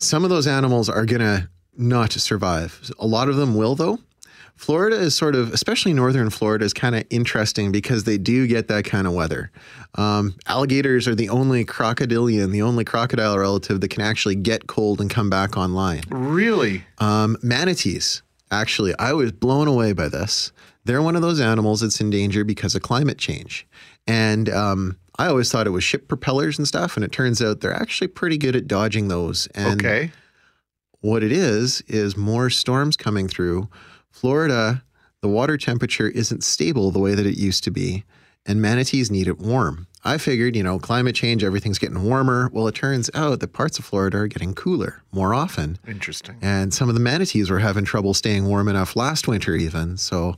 some 0.00 0.24
of 0.24 0.30
those 0.30 0.46
animals 0.46 0.88
are 0.88 1.06
going 1.06 1.20
to 1.20 1.48
not 1.76 2.12
survive. 2.12 2.90
A 2.98 3.06
lot 3.06 3.28
of 3.28 3.36
them 3.36 3.54
will 3.54 3.74
though. 3.74 3.98
Florida 4.56 4.96
is 4.96 5.16
sort 5.16 5.34
of, 5.34 5.52
especially 5.52 5.92
northern 5.92 6.30
Florida, 6.30 6.64
is 6.64 6.72
kind 6.72 6.94
of 6.94 7.04
interesting 7.10 7.72
because 7.72 8.04
they 8.04 8.18
do 8.18 8.46
get 8.46 8.68
that 8.68 8.84
kind 8.84 9.06
of 9.06 9.12
weather. 9.12 9.50
Um, 9.96 10.36
alligators 10.46 11.08
are 11.08 11.14
the 11.14 11.28
only 11.28 11.64
crocodilian, 11.64 12.52
the 12.52 12.62
only 12.62 12.84
crocodile 12.84 13.36
relative 13.36 13.80
that 13.80 13.88
can 13.88 14.02
actually 14.02 14.36
get 14.36 14.66
cold 14.66 15.00
and 15.00 15.10
come 15.10 15.28
back 15.28 15.56
online. 15.56 16.02
Really? 16.08 16.84
Um, 16.98 17.36
manatees, 17.42 18.22
actually, 18.50 18.96
I 18.98 19.12
was 19.12 19.32
blown 19.32 19.66
away 19.66 19.92
by 19.92 20.08
this. 20.08 20.52
They're 20.84 21.02
one 21.02 21.16
of 21.16 21.22
those 21.22 21.40
animals 21.40 21.80
that's 21.80 22.00
in 22.00 22.10
danger 22.10 22.44
because 22.44 22.74
of 22.74 22.82
climate 22.82 23.18
change. 23.18 23.66
And 24.06 24.48
um, 24.50 24.98
I 25.18 25.26
always 25.28 25.50
thought 25.50 25.66
it 25.66 25.70
was 25.70 25.84
ship 25.84 26.08
propellers 26.08 26.58
and 26.58 26.68
stuff, 26.68 26.96
and 26.96 27.04
it 27.04 27.12
turns 27.12 27.40
out 27.42 27.60
they're 27.60 27.72
actually 27.72 28.08
pretty 28.08 28.36
good 28.38 28.54
at 28.56 28.66
dodging 28.66 29.08
those. 29.08 29.46
And 29.54 29.80
Okay. 29.84 30.12
what 31.00 31.22
it 31.22 31.32
is, 31.32 31.82
is 31.86 32.16
more 32.16 32.50
storms 32.50 32.96
coming 32.96 33.28
through. 33.28 33.68
Florida, 34.10 34.82
the 35.22 35.28
water 35.28 35.56
temperature 35.56 36.08
isn't 36.08 36.44
stable 36.44 36.90
the 36.90 36.98
way 36.98 37.14
that 37.14 37.26
it 37.26 37.36
used 37.38 37.64
to 37.64 37.70
be, 37.70 38.04
and 38.46 38.60
manatees 38.60 39.10
need 39.10 39.26
it 39.26 39.38
warm. 39.38 39.86
I 40.06 40.18
figured, 40.18 40.54
you 40.54 40.62
know, 40.62 40.78
climate 40.78 41.14
change, 41.14 41.42
everything's 41.42 41.78
getting 41.78 42.02
warmer. 42.02 42.50
Well, 42.52 42.68
it 42.68 42.74
turns 42.74 43.08
out 43.14 43.40
that 43.40 43.54
parts 43.54 43.78
of 43.78 43.86
Florida 43.86 44.18
are 44.18 44.26
getting 44.26 44.52
cooler 44.52 45.02
more 45.12 45.32
often. 45.32 45.78
Interesting. 45.88 46.36
And 46.42 46.74
some 46.74 46.90
of 46.90 46.94
the 46.94 47.00
manatees 47.00 47.48
were 47.48 47.60
having 47.60 47.86
trouble 47.86 48.12
staying 48.12 48.44
warm 48.44 48.68
enough 48.68 48.96
last 48.96 49.26
winter, 49.26 49.54
even. 49.56 49.96
So 49.96 50.36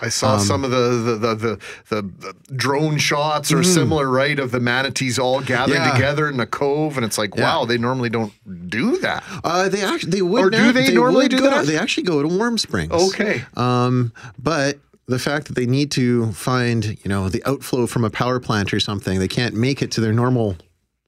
I 0.00 0.08
saw 0.10 0.34
Um, 0.34 0.40
some 0.40 0.64
of 0.64 0.70
the 0.70 1.16
the, 1.18 1.34
the 1.34 1.58
the 1.88 2.02
the 2.20 2.34
drone 2.54 2.98
shots 2.98 3.50
or 3.50 3.58
Mm. 3.58 3.64
similar, 3.74 4.08
right, 4.10 4.38
of 4.38 4.50
the 4.50 4.60
manatees 4.60 5.18
all 5.18 5.40
gathered 5.40 5.74
Yeah. 5.74 5.92
together 5.92 6.28
in 6.28 6.38
a 6.38 6.46
cove, 6.46 6.96
and 6.96 7.04
it's 7.06 7.16
like, 7.18 7.34
Yeah. 7.34 7.42
wow, 7.44 7.64
they 7.64 7.78
normally 7.78 8.10
don't 8.10 8.32
do 8.68 8.98
that. 8.98 9.24
Uh, 9.42 9.68
they 9.68 9.82
actually 9.82 10.10
they 10.10 10.22
would 10.22 10.44
Or 10.44 10.50
do 10.50 10.58
now- 10.58 10.72
they 10.72 10.92
normally 10.92 11.28
do 11.28 11.38
go 11.38 11.44
that? 11.50 11.60
To, 11.64 11.66
they 11.66 11.78
actually 11.78 12.02
go 12.04 12.20
to 12.22 12.28
warm 12.28 12.58
springs. 12.58 12.92
Okay. 12.92 13.44
Um, 13.56 14.12
but 14.42 14.78
the 15.08 15.18
fact 15.18 15.46
that 15.46 15.54
they 15.54 15.66
need 15.66 15.90
to 15.92 16.32
find 16.32 16.84
you 16.84 17.08
know 17.08 17.28
the 17.28 17.42
outflow 17.46 17.86
from 17.86 18.04
a 18.04 18.10
power 18.10 18.38
plant 18.40 18.74
or 18.74 18.80
something, 18.80 19.18
they 19.18 19.28
can't 19.28 19.54
make 19.54 19.80
it 19.80 19.90
to 19.92 20.00
their 20.02 20.12
normal 20.12 20.56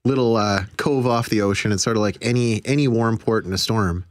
little 0.05 0.35
uh, 0.37 0.63
cove 0.77 1.05
off 1.05 1.29
the 1.29 1.41
ocean. 1.41 1.71
It's 1.71 1.83
sort 1.83 1.97
of 1.97 2.01
like 2.01 2.17
any 2.21 2.61
any 2.65 2.87
warm 2.87 3.17
port 3.19 3.45
in 3.45 3.53
a 3.53 3.57
storm. 3.57 4.05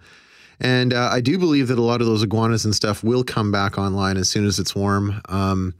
And 0.60 0.92
uh, 0.92 1.08
I 1.12 1.20
do 1.20 1.38
believe 1.38 1.68
that 1.68 1.78
a 1.78 1.82
lot 1.82 2.00
of 2.00 2.06
those 2.06 2.22
iguanas 2.22 2.64
and 2.64 2.74
stuff 2.74 3.04
will 3.04 3.22
come 3.22 3.52
back 3.52 3.78
online 3.78 4.16
as 4.16 4.28
soon 4.28 4.46
as 4.46 4.58
it's 4.58 4.74
warm. 4.74 5.20
Um, 5.28 5.74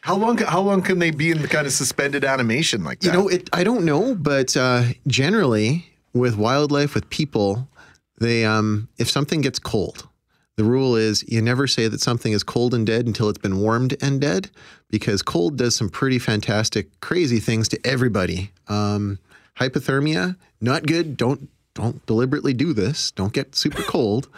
How 0.00 0.16
long? 0.16 0.38
How 0.38 0.60
long 0.60 0.82
can 0.82 0.98
they 0.98 1.10
be 1.10 1.30
in 1.30 1.42
the 1.42 1.48
kind 1.48 1.66
of 1.66 1.72
suspended 1.72 2.24
animation 2.24 2.82
like 2.84 3.00
that? 3.00 3.06
you 3.06 3.12
know, 3.12 3.28
it. 3.28 3.48
I 3.52 3.62
don't 3.64 3.84
know, 3.84 4.14
but 4.14 4.56
uh, 4.56 4.84
generally, 5.06 5.86
with 6.12 6.36
wildlife, 6.36 6.94
with 6.94 7.08
people, 7.10 7.68
they 8.18 8.44
um, 8.44 8.88
if 8.98 9.08
something 9.08 9.40
gets 9.42 9.58
cold, 9.58 10.08
the 10.56 10.64
rule 10.64 10.96
is 10.96 11.24
you 11.28 11.40
never 11.42 11.66
say 11.66 11.86
that 11.86 12.00
something 12.00 12.32
is 12.32 12.42
cold 12.42 12.74
and 12.74 12.86
dead 12.86 13.06
until 13.06 13.28
it's 13.28 13.38
been 13.38 13.58
warmed 13.60 13.96
and 14.00 14.20
dead, 14.20 14.50
because 14.90 15.22
cold 15.22 15.56
does 15.56 15.76
some 15.76 15.88
pretty 15.88 16.18
fantastic, 16.18 16.98
crazy 17.00 17.38
things 17.38 17.68
to 17.68 17.86
everybody. 17.86 18.50
Um, 18.68 19.18
hypothermia, 19.58 20.36
not 20.60 20.86
good. 20.86 21.16
Don't 21.16 21.48
don't 21.76 22.04
deliberately 22.06 22.54
do 22.54 22.72
this. 22.72 23.12
Don't 23.12 23.32
get 23.32 23.54
super 23.54 23.82
cold. 23.82 24.28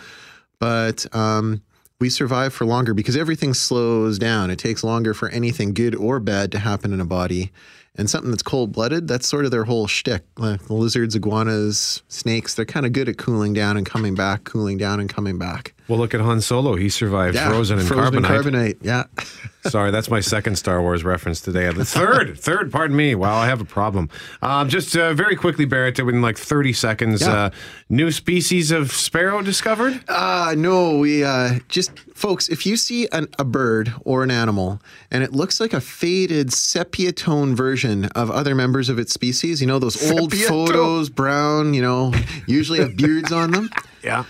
But 0.59 1.07
um, 1.15 1.63
we 2.01 2.11
survive 2.11 2.53
for 2.53 2.67
longer 2.67 2.93
because 2.93 3.17
everything 3.17 3.55
slows 3.55 4.19
down. 4.19 4.51
It 4.51 4.59
takes 4.59 4.85
longer 4.85 5.15
for 5.15 5.29
anything 5.31 5.73
good 5.73 5.95
or 5.95 6.21
bad 6.21 6.53
to 6.53 6.59
happen 6.59 6.93
in 6.93 7.01
a 7.01 7.07
body. 7.07 7.53
And 7.95 8.11
something 8.11 8.31
that's 8.31 8.43
cold 8.43 8.73
blooded, 8.73 9.09
that's 9.09 9.27
sort 9.27 9.45
of 9.45 9.51
their 9.51 9.65
whole 9.65 9.87
shtick. 9.87 10.25
Like 10.37 10.69
lizards, 10.69 11.17
iguanas, 11.17 12.03
snakes, 12.09 12.55
they're 12.55 12.65
kind 12.65 12.87
of 12.87 12.93
good 12.93 13.09
at 13.09 13.19
cooling 13.19 13.55
down 13.55 13.77
and 13.77 13.87
coming 13.87 14.15
back, 14.15 14.45
cooling 14.45 14.79
down 14.79 15.01
and 15.01 15.09
coming 15.09 15.39
back. 15.39 15.75
Well, 15.89 15.99
look 15.99 16.13
at 16.15 16.21
Han 16.21 16.41
Solo. 16.43 16.77
He 16.77 16.89
survived 16.91 17.35
Yeah, 17.35 17.49
frozen 17.49 17.79
and 17.79 17.89
frozen 17.89 18.23
carbonite. 18.23 18.43
carbonite, 18.43 18.77
yeah. 18.83 19.05
Sorry, 19.71 19.91
that's 19.91 20.09
my 20.11 20.21
second 20.21 20.57
Star 20.57 20.81
Wars 20.83 21.03
reference 21.03 21.41
today. 21.41 21.71
The 21.73 21.85
third, 21.85 22.39
third. 22.41 22.71
Pardon 22.71 22.97
me. 22.97 23.15
Wow, 23.15 23.37
I 23.37 23.47
have 23.47 23.61
a 23.61 23.65
problem. 23.65 24.09
Um, 24.43 24.69
just 24.69 24.97
uh, 24.97 25.15
very 25.15 25.35
quickly, 25.35 25.65
Barrett, 25.65 25.99
in 25.99 26.23
like 26.23 26.39
thirty 26.39 26.73
seconds, 26.73 27.23
Yeah. 27.23 27.33
uh, 27.35 27.51
new 27.89 28.11
species 28.11 28.71
of 28.71 28.93
sparrow 28.93 29.43
discovered. 29.43 30.01
Uh, 30.09 30.55
no, 30.57 30.99
we 30.99 31.25
uh, 31.25 31.59
just, 31.69 31.99
folks, 32.15 32.49
if 32.49 32.65
you 32.67 32.77
see 32.77 33.09
an, 33.13 33.27
a 33.39 33.45
bird 33.45 33.93
or 34.05 34.23
an 34.23 34.31
animal 34.31 34.81
and 35.11 35.23
it 35.25 35.33
looks 35.33 35.59
like 35.61 35.73
a 35.73 35.81
faded 35.81 36.53
sepia 36.53 37.13
tone 37.13 37.55
version 37.57 38.07
of 38.15 38.31
other 38.31 38.55
members 38.55 38.89
of 38.89 38.99
its 38.99 39.13
species, 39.13 39.61
you 39.61 39.67
know, 39.67 39.79
those 39.79 40.11
old 40.13 40.33
Sepia 40.33 40.49
tone. 40.49 40.67
photos, 40.67 41.09
brown, 41.11 41.73
you 41.75 41.83
know, 41.83 42.13
usually 42.47 42.79
have 42.79 42.97
beards 42.97 43.33
on 43.33 43.51
them. 43.53 43.71
Yeah. 44.01 44.25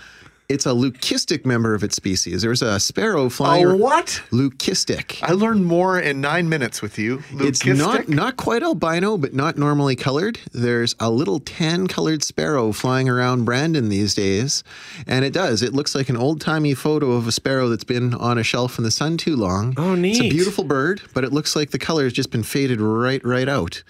It's 0.49 0.65
a 0.65 0.69
leucistic 0.69 1.45
member 1.45 1.75
of 1.75 1.83
its 1.83 1.95
species. 1.95 2.41
There's 2.41 2.63
a 2.63 2.79
sparrow 2.79 3.29
flying. 3.29 3.65
A 3.65 3.77
what? 3.77 4.19
Leucistic. 4.31 5.21
I 5.21 5.33
learned 5.33 5.63
more 5.63 5.99
in 5.99 6.21
nine 6.21 6.49
minutes 6.49 6.81
with 6.81 6.97
you. 6.97 7.21
It's 7.33 7.61
Leucistic? 7.61 7.77
not 7.77 8.09
not 8.09 8.37
quite 8.37 8.63
albino, 8.63 9.15
but 9.15 9.35
not 9.35 9.59
normally 9.59 9.95
colored. 9.95 10.39
There's 10.51 10.95
a 10.99 11.11
little 11.11 11.39
tan 11.39 11.85
colored 11.85 12.23
sparrow 12.23 12.71
flying 12.71 13.07
around 13.07 13.45
Brandon 13.45 13.89
these 13.89 14.15
days, 14.15 14.63
and 15.05 15.23
it 15.23 15.33
does. 15.33 15.61
It 15.61 15.73
looks 15.73 15.93
like 15.93 16.09
an 16.09 16.17
old 16.17 16.41
timey 16.41 16.73
photo 16.73 17.11
of 17.11 17.27
a 17.27 17.31
sparrow 17.31 17.69
that's 17.69 17.83
been 17.83 18.15
on 18.15 18.39
a 18.39 18.43
shelf 18.43 18.79
in 18.79 18.83
the 18.83 18.89
sun 18.89 19.17
too 19.17 19.35
long. 19.35 19.75
Oh, 19.77 19.93
neat. 19.93 20.17
It's 20.17 20.19
a 20.21 20.29
beautiful 20.29 20.63
bird, 20.63 20.99
but 21.13 21.23
it 21.23 21.31
looks 21.31 21.55
like 21.55 21.69
the 21.69 21.77
color 21.77 22.05
has 22.05 22.13
just 22.13 22.31
been 22.31 22.41
faded 22.41 22.81
right 22.81 23.23
right 23.23 23.47
out. 23.47 23.83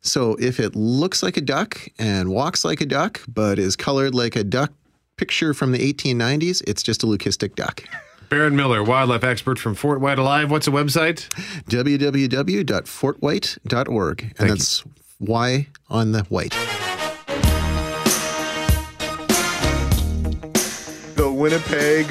So 0.00 0.36
if 0.36 0.60
it 0.60 0.76
looks 0.76 1.24
like 1.24 1.36
a 1.36 1.40
duck 1.40 1.88
and 1.98 2.28
walks 2.28 2.64
like 2.64 2.80
a 2.80 2.86
duck, 2.86 3.20
but 3.26 3.58
is 3.58 3.74
colored 3.74 4.14
like 4.14 4.36
a 4.36 4.44
duck 4.44 4.70
picture 5.16 5.54
from 5.54 5.72
the 5.72 5.92
1890s, 5.92 6.62
it's 6.66 6.82
just 6.82 7.02
a 7.02 7.06
leucistic 7.06 7.54
duck. 7.54 7.84
Barrett 8.28 8.52
Miller, 8.52 8.82
wildlife 8.82 9.22
expert 9.22 9.58
from 9.58 9.74
Fort 9.74 10.00
Whyte 10.00 10.18
Alive. 10.18 10.50
What's 10.50 10.66
the 10.66 10.72
website? 10.72 11.28
www.fortwhyte.org. 11.70 14.34
And 14.38 14.50
that's 14.50 14.84
Y 15.20 15.68
on 15.88 16.12
the 16.12 16.22
white. 16.24 16.54
the 21.16 21.30
Winnipeg 21.30 22.06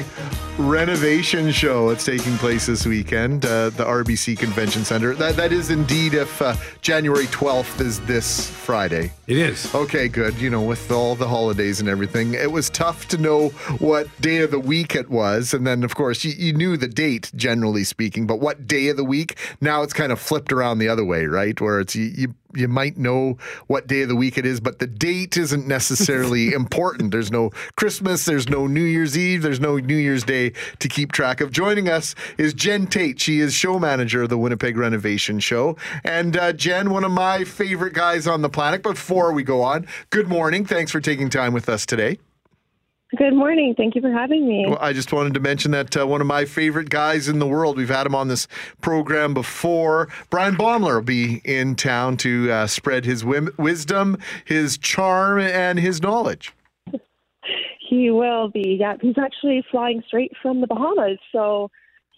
renovation 0.58 1.50
show. 1.50 1.90
It's 1.90 2.04
taking 2.04 2.36
place 2.38 2.66
this 2.66 2.86
weekend, 2.86 3.44
uh, 3.44 3.70
the 3.70 3.84
RBC 3.84 4.38
Convention 4.38 4.84
Center. 4.84 5.14
That, 5.14 5.36
that 5.36 5.52
is 5.52 5.70
indeed 5.70 6.14
if 6.14 6.40
uh, 6.40 6.54
January 6.80 7.26
12th 7.26 7.80
is 7.80 8.00
this 8.00 8.50
Friday. 8.50 9.12
It 9.26 9.36
is. 9.36 9.74
Okay, 9.74 10.08
good. 10.08 10.34
You 10.36 10.50
know, 10.50 10.62
with 10.62 10.90
all 10.90 11.14
the 11.14 11.26
holidays 11.26 11.80
and 11.80 11.88
everything, 11.88 12.34
it 12.34 12.52
was 12.52 12.70
tough 12.70 13.08
to 13.08 13.18
know 13.18 13.48
what 13.78 14.08
day 14.20 14.38
of 14.38 14.50
the 14.50 14.60
week 14.60 14.94
it 14.94 15.10
was. 15.10 15.52
And 15.52 15.66
then, 15.66 15.82
of 15.82 15.94
course, 15.94 16.24
you, 16.24 16.32
you 16.32 16.52
knew 16.52 16.76
the 16.76 16.88
date, 16.88 17.32
generally 17.34 17.84
speaking, 17.84 18.26
but 18.26 18.40
what 18.40 18.66
day 18.66 18.88
of 18.88 18.96
the 18.96 19.04
week? 19.04 19.36
Now 19.60 19.82
it's 19.82 19.92
kind 19.92 20.12
of 20.12 20.20
flipped 20.20 20.52
around 20.52 20.78
the 20.78 20.88
other 20.88 21.04
way, 21.04 21.26
right? 21.26 21.60
Where 21.60 21.80
it's 21.80 21.96
you, 21.96 22.12
you 22.16 22.34
you 22.56 22.68
might 22.68 22.96
know 22.96 23.38
what 23.66 23.86
day 23.86 24.02
of 24.02 24.08
the 24.08 24.16
week 24.16 24.38
it 24.38 24.46
is, 24.46 24.60
but 24.60 24.78
the 24.78 24.86
date 24.86 25.36
isn't 25.36 25.66
necessarily 25.66 26.52
important. 26.54 27.10
There's 27.10 27.30
no 27.30 27.50
Christmas, 27.76 28.24
there's 28.24 28.48
no 28.48 28.66
New 28.66 28.82
Year's 28.82 29.16
Eve, 29.16 29.42
there's 29.42 29.60
no 29.60 29.78
New 29.78 29.96
Year's 29.96 30.24
Day 30.24 30.52
to 30.78 30.88
keep 30.88 31.12
track 31.12 31.40
of. 31.40 31.50
Joining 31.50 31.88
us 31.88 32.14
is 32.38 32.54
Jen 32.54 32.86
Tate. 32.86 33.20
She 33.20 33.40
is 33.40 33.54
show 33.54 33.78
manager 33.78 34.22
of 34.22 34.28
the 34.28 34.38
Winnipeg 34.38 34.76
Renovation 34.76 35.38
Show. 35.40 35.76
And 36.04 36.36
uh, 36.36 36.52
Jen, 36.52 36.90
one 36.90 37.04
of 37.04 37.12
my 37.12 37.44
favorite 37.44 37.94
guys 37.94 38.26
on 38.26 38.42
the 38.42 38.48
planet. 38.48 38.82
Before 38.82 39.32
we 39.32 39.42
go 39.42 39.62
on, 39.62 39.86
good 40.10 40.28
morning. 40.28 40.64
Thanks 40.64 40.90
for 40.90 41.00
taking 41.00 41.30
time 41.30 41.52
with 41.52 41.68
us 41.68 41.86
today. 41.86 42.18
Good 43.16 43.34
morning. 43.34 43.74
Thank 43.76 43.94
you 43.94 44.00
for 44.00 44.10
having 44.10 44.48
me. 44.48 44.64
Well, 44.66 44.78
I 44.80 44.92
just 44.92 45.12
wanted 45.12 45.34
to 45.34 45.40
mention 45.40 45.70
that 45.72 45.96
uh, 45.96 46.06
one 46.06 46.20
of 46.20 46.26
my 46.26 46.44
favorite 46.46 46.88
guys 46.88 47.28
in 47.28 47.38
the 47.38 47.46
world, 47.46 47.76
we've 47.76 47.88
had 47.88 48.06
him 48.06 48.14
on 48.14 48.28
this 48.28 48.48
program 48.80 49.34
before. 49.34 50.08
Brian 50.30 50.56
Baumler 50.56 50.96
will 50.96 51.02
be 51.02 51.42
in 51.44 51.76
town 51.76 52.16
to 52.18 52.50
uh, 52.50 52.66
spread 52.66 53.04
his 53.04 53.24
wisdom, 53.24 54.16
his 54.46 54.78
charm, 54.78 55.38
and 55.38 55.78
his 55.78 56.02
knowledge. 56.02 56.52
He 57.88 58.10
will 58.10 58.48
be. 58.48 58.78
Yeah, 58.80 58.96
he's 59.00 59.18
actually 59.18 59.64
flying 59.70 60.02
straight 60.06 60.32
from 60.40 60.60
the 60.60 60.66
Bahamas, 60.66 61.18
so 61.30 61.70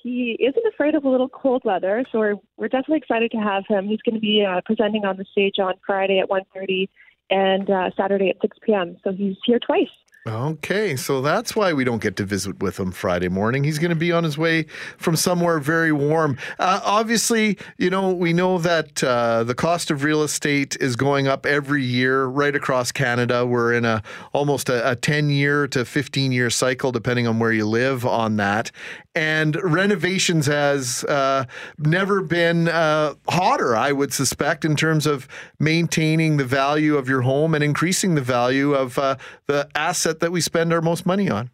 he 0.03 0.37
isn't 0.41 0.67
afraid 0.73 0.95
of 0.95 1.05
a 1.05 1.09
little 1.09 1.29
cold 1.29 1.63
weather. 1.65 2.05
So 2.13 2.19
we're 2.21 2.37
we're 2.57 2.69
definitely 2.69 2.99
excited 2.99 3.33
to 3.33 3.39
have 3.39 3.65
him. 3.67 3.89
He's 3.89 4.01
going 4.01 4.15
to 4.15 4.21
be 4.21 4.47
uh, 4.49 4.61
presenting 4.65 5.05
on 5.05 5.17
the 5.17 5.27
stage 5.33 5.59
on 5.59 5.75
Friday 5.85 6.21
at 6.21 6.31
1:30 6.31 6.89
and 7.29 7.69
uh, 7.69 7.91
Saturday 7.97 8.31
at 8.31 8.37
6 8.41 8.57
p.m. 8.63 8.97
So 9.03 9.13
he's 9.13 9.37
here 9.45 9.59
twice. 9.59 9.89
Okay, 10.27 10.97
so 10.97 11.23
that's 11.23 11.55
why 11.55 11.73
we 11.73 11.85
don't 11.85 12.03
get 12.03 12.17
to 12.17 12.25
visit 12.25 12.61
with 12.61 12.81
him 12.81 12.91
Friday 12.91 13.29
morning. 13.29 13.63
He's 13.63 13.79
going 13.79 13.91
to 13.91 13.95
be 13.95 14.11
on 14.11 14.25
his 14.25 14.37
way 14.37 14.65
from 14.99 15.15
somewhere 15.15 15.61
very 15.61 15.93
warm. 15.93 16.37
Uh, 16.59 16.81
obviously, 16.85 17.57
you 17.79 17.91
know, 17.91 18.11
we 18.11 18.33
know 18.33 18.59
that 18.59 19.05
uh, 19.05 19.45
the 19.45 19.55
cost 19.55 19.89
of 19.89 20.03
real 20.03 20.25
estate 20.25 20.77
is 20.81 20.97
going 20.97 21.29
up 21.29 21.47
every 21.47 21.85
year 21.85 22.25
right 22.25 22.57
across 22.57 22.91
Canada. 22.91 23.47
We're 23.47 23.73
in 23.73 23.85
a 23.85 24.03
almost 24.33 24.69
a, 24.69 24.91
a 24.91 24.97
10 24.97 25.31
year 25.31 25.69
to 25.69 25.85
15 25.85 26.33
year 26.33 26.51
cycle, 26.51 26.91
depending 26.91 27.29
on 27.29 27.39
where 27.39 27.53
you 27.53 27.65
live 27.65 28.05
on 28.05 28.35
that. 28.39 28.73
And 29.17 29.57
renovations 29.63 30.45
has 30.47 31.03
uh, 31.05 31.47
never 31.79 32.21
been 32.21 32.69
uh, 32.69 33.15
hotter, 33.27 33.75
I 33.75 33.91
would 33.91 34.13
suspect, 34.13 34.63
in 34.63 34.77
terms 34.77 35.07
of 35.07 35.27
maintaining 35.59 36.37
the 36.37 36.45
value 36.45 36.97
of 36.97 37.09
your 37.09 37.23
home 37.23 37.55
and 37.55 37.65
increasing 37.65 38.15
the 38.15 38.21
value 38.21 38.75
of 38.75 38.99
uh, 38.99 39.17
the 39.47 39.71
asset 39.75 40.21
that 40.21 40.33
we 40.33 40.43
spend 40.43 40.71
our 40.71 40.83
most 40.83 41.07
money 41.07 41.31
on. 41.31 41.49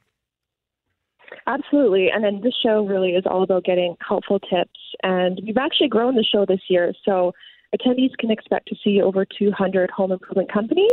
Absolutely. 1.46 2.10
And 2.10 2.24
then 2.24 2.40
this 2.42 2.54
show 2.60 2.84
really 2.84 3.10
is 3.10 3.24
all 3.26 3.44
about 3.44 3.62
getting 3.62 3.96
helpful 4.06 4.40
tips. 4.40 4.80
And 5.04 5.40
we've 5.46 5.56
actually 5.56 5.88
grown 5.88 6.16
the 6.16 6.24
show 6.24 6.44
this 6.44 6.62
year. 6.68 6.92
So 7.04 7.32
attendees 7.76 8.10
can 8.18 8.32
expect 8.32 8.68
to 8.70 8.76
see 8.82 9.00
over 9.00 9.24
200 9.24 9.88
home 9.88 10.10
improvement 10.10 10.52
companies 10.52 10.90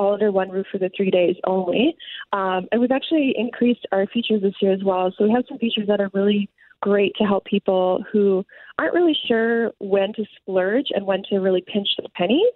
all 0.00 0.14
under 0.14 0.32
one 0.32 0.48
roof 0.48 0.66
for 0.72 0.78
the 0.78 0.90
three 0.96 1.10
days 1.10 1.36
only. 1.46 1.94
Um, 2.32 2.66
and 2.72 2.80
we've 2.80 2.90
actually 2.90 3.34
increased 3.36 3.86
our 3.92 4.06
features 4.06 4.40
this 4.40 4.54
year 4.62 4.72
as 4.72 4.82
well. 4.82 5.12
So 5.16 5.24
we 5.24 5.30
have 5.32 5.44
some 5.46 5.58
features 5.58 5.86
that 5.88 6.00
are 6.00 6.10
really 6.14 6.48
great 6.80 7.12
to 7.16 7.24
help 7.24 7.44
people 7.44 8.02
who 8.10 8.42
aren't 8.78 8.94
really 8.94 9.16
sure 9.28 9.72
when 9.78 10.14
to 10.14 10.24
splurge 10.36 10.86
and 10.94 11.04
when 11.06 11.22
to 11.28 11.36
really 11.36 11.62
pinch 11.66 11.88
the 11.98 12.08
pennies. 12.16 12.54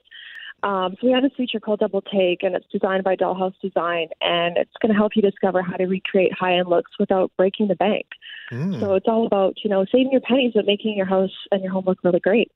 Um, 0.63 0.95
so 0.99 1.07
we 1.07 1.13
have 1.13 1.23
this 1.23 1.33
feature 1.37 1.61
called 1.61 1.81
Double 1.81 2.01
Take, 2.01 2.43
and 2.43 2.55
it's 2.55 2.65
designed 2.73 3.05
by 3.05 3.17
Dollhouse 3.17 3.53
Design, 3.61 4.09
and 4.23 4.57
it's 4.57 4.73
going 4.81 4.91
to 4.91 4.97
help 4.97 5.13
you 5.15 5.21
discover 5.21 5.61
how 5.61 5.77
to 5.77 5.85
recreate 5.85 6.33
high-end 6.33 6.69
looks 6.69 6.93
without 6.99 7.31
breaking 7.37 7.69
the 7.69 7.75
bank. 7.75 8.07
Hmm. 8.49 8.81
So 8.81 8.95
it's 8.95 9.07
all 9.07 9.27
about 9.27 9.57
you 9.63 9.69
know 9.69 9.85
saving 9.93 10.13
your 10.13 10.23
pennies 10.23 10.53
but 10.55 10.65
making 10.65 10.97
your 10.97 11.05
house 11.05 11.37
and 11.51 11.63
your 11.63 11.71
home 11.71 11.85
look 11.87 11.99
really 12.03 12.21
great. 12.21 12.51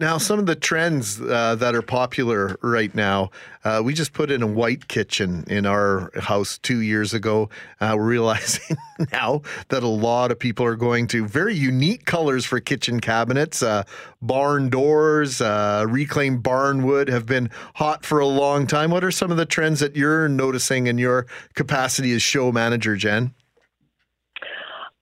Now, 0.00 0.16
some 0.16 0.38
of 0.38 0.46
the 0.46 0.54
trends 0.54 1.20
uh, 1.20 1.56
that 1.56 1.74
are 1.74 1.82
popular 1.82 2.56
right 2.62 2.92
now, 2.94 3.32
uh, 3.64 3.82
we 3.84 3.92
just 3.92 4.14
put 4.14 4.30
in 4.30 4.42
a 4.42 4.46
white 4.46 4.88
kitchen 4.88 5.44
in 5.46 5.66
our 5.66 6.10
house 6.18 6.56
two 6.56 6.80
years 6.80 7.12
ago. 7.12 7.50
Uh, 7.82 7.92
we're 7.98 8.06
realizing 8.06 8.78
now 9.12 9.42
that 9.68 9.82
a 9.82 9.88
lot 9.88 10.32
of 10.32 10.38
people 10.38 10.64
are 10.64 10.74
going 10.74 11.06
to 11.08 11.26
very 11.26 11.54
unique 11.54 12.06
colors 12.06 12.46
for 12.46 12.60
kitchen 12.60 12.98
cabinets. 12.98 13.62
Uh, 13.62 13.82
barn 14.22 14.70
doors, 14.70 15.42
uh, 15.42 15.84
reclaimed 15.86 16.42
barn 16.42 16.82
wood 16.82 17.10
have 17.10 17.26
been 17.26 17.50
hot 17.74 18.06
for 18.06 18.20
a 18.20 18.26
long 18.26 18.66
time. 18.66 18.90
What 18.90 19.04
are 19.04 19.10
some 19.10 19.30
of 19.30 19.36
the 19.36 19.44
trends 19.44 19.80
that 19.80 19.96
you're 19.96 20.30
noticing 20.30 20.86
in 20.86 20.96
your 20.96 21.26
capacity 21.54 22.12
as 22.12 22.22
show 22.22 22.50
manager, 22.52 22.96
Jen? 22.96 23.34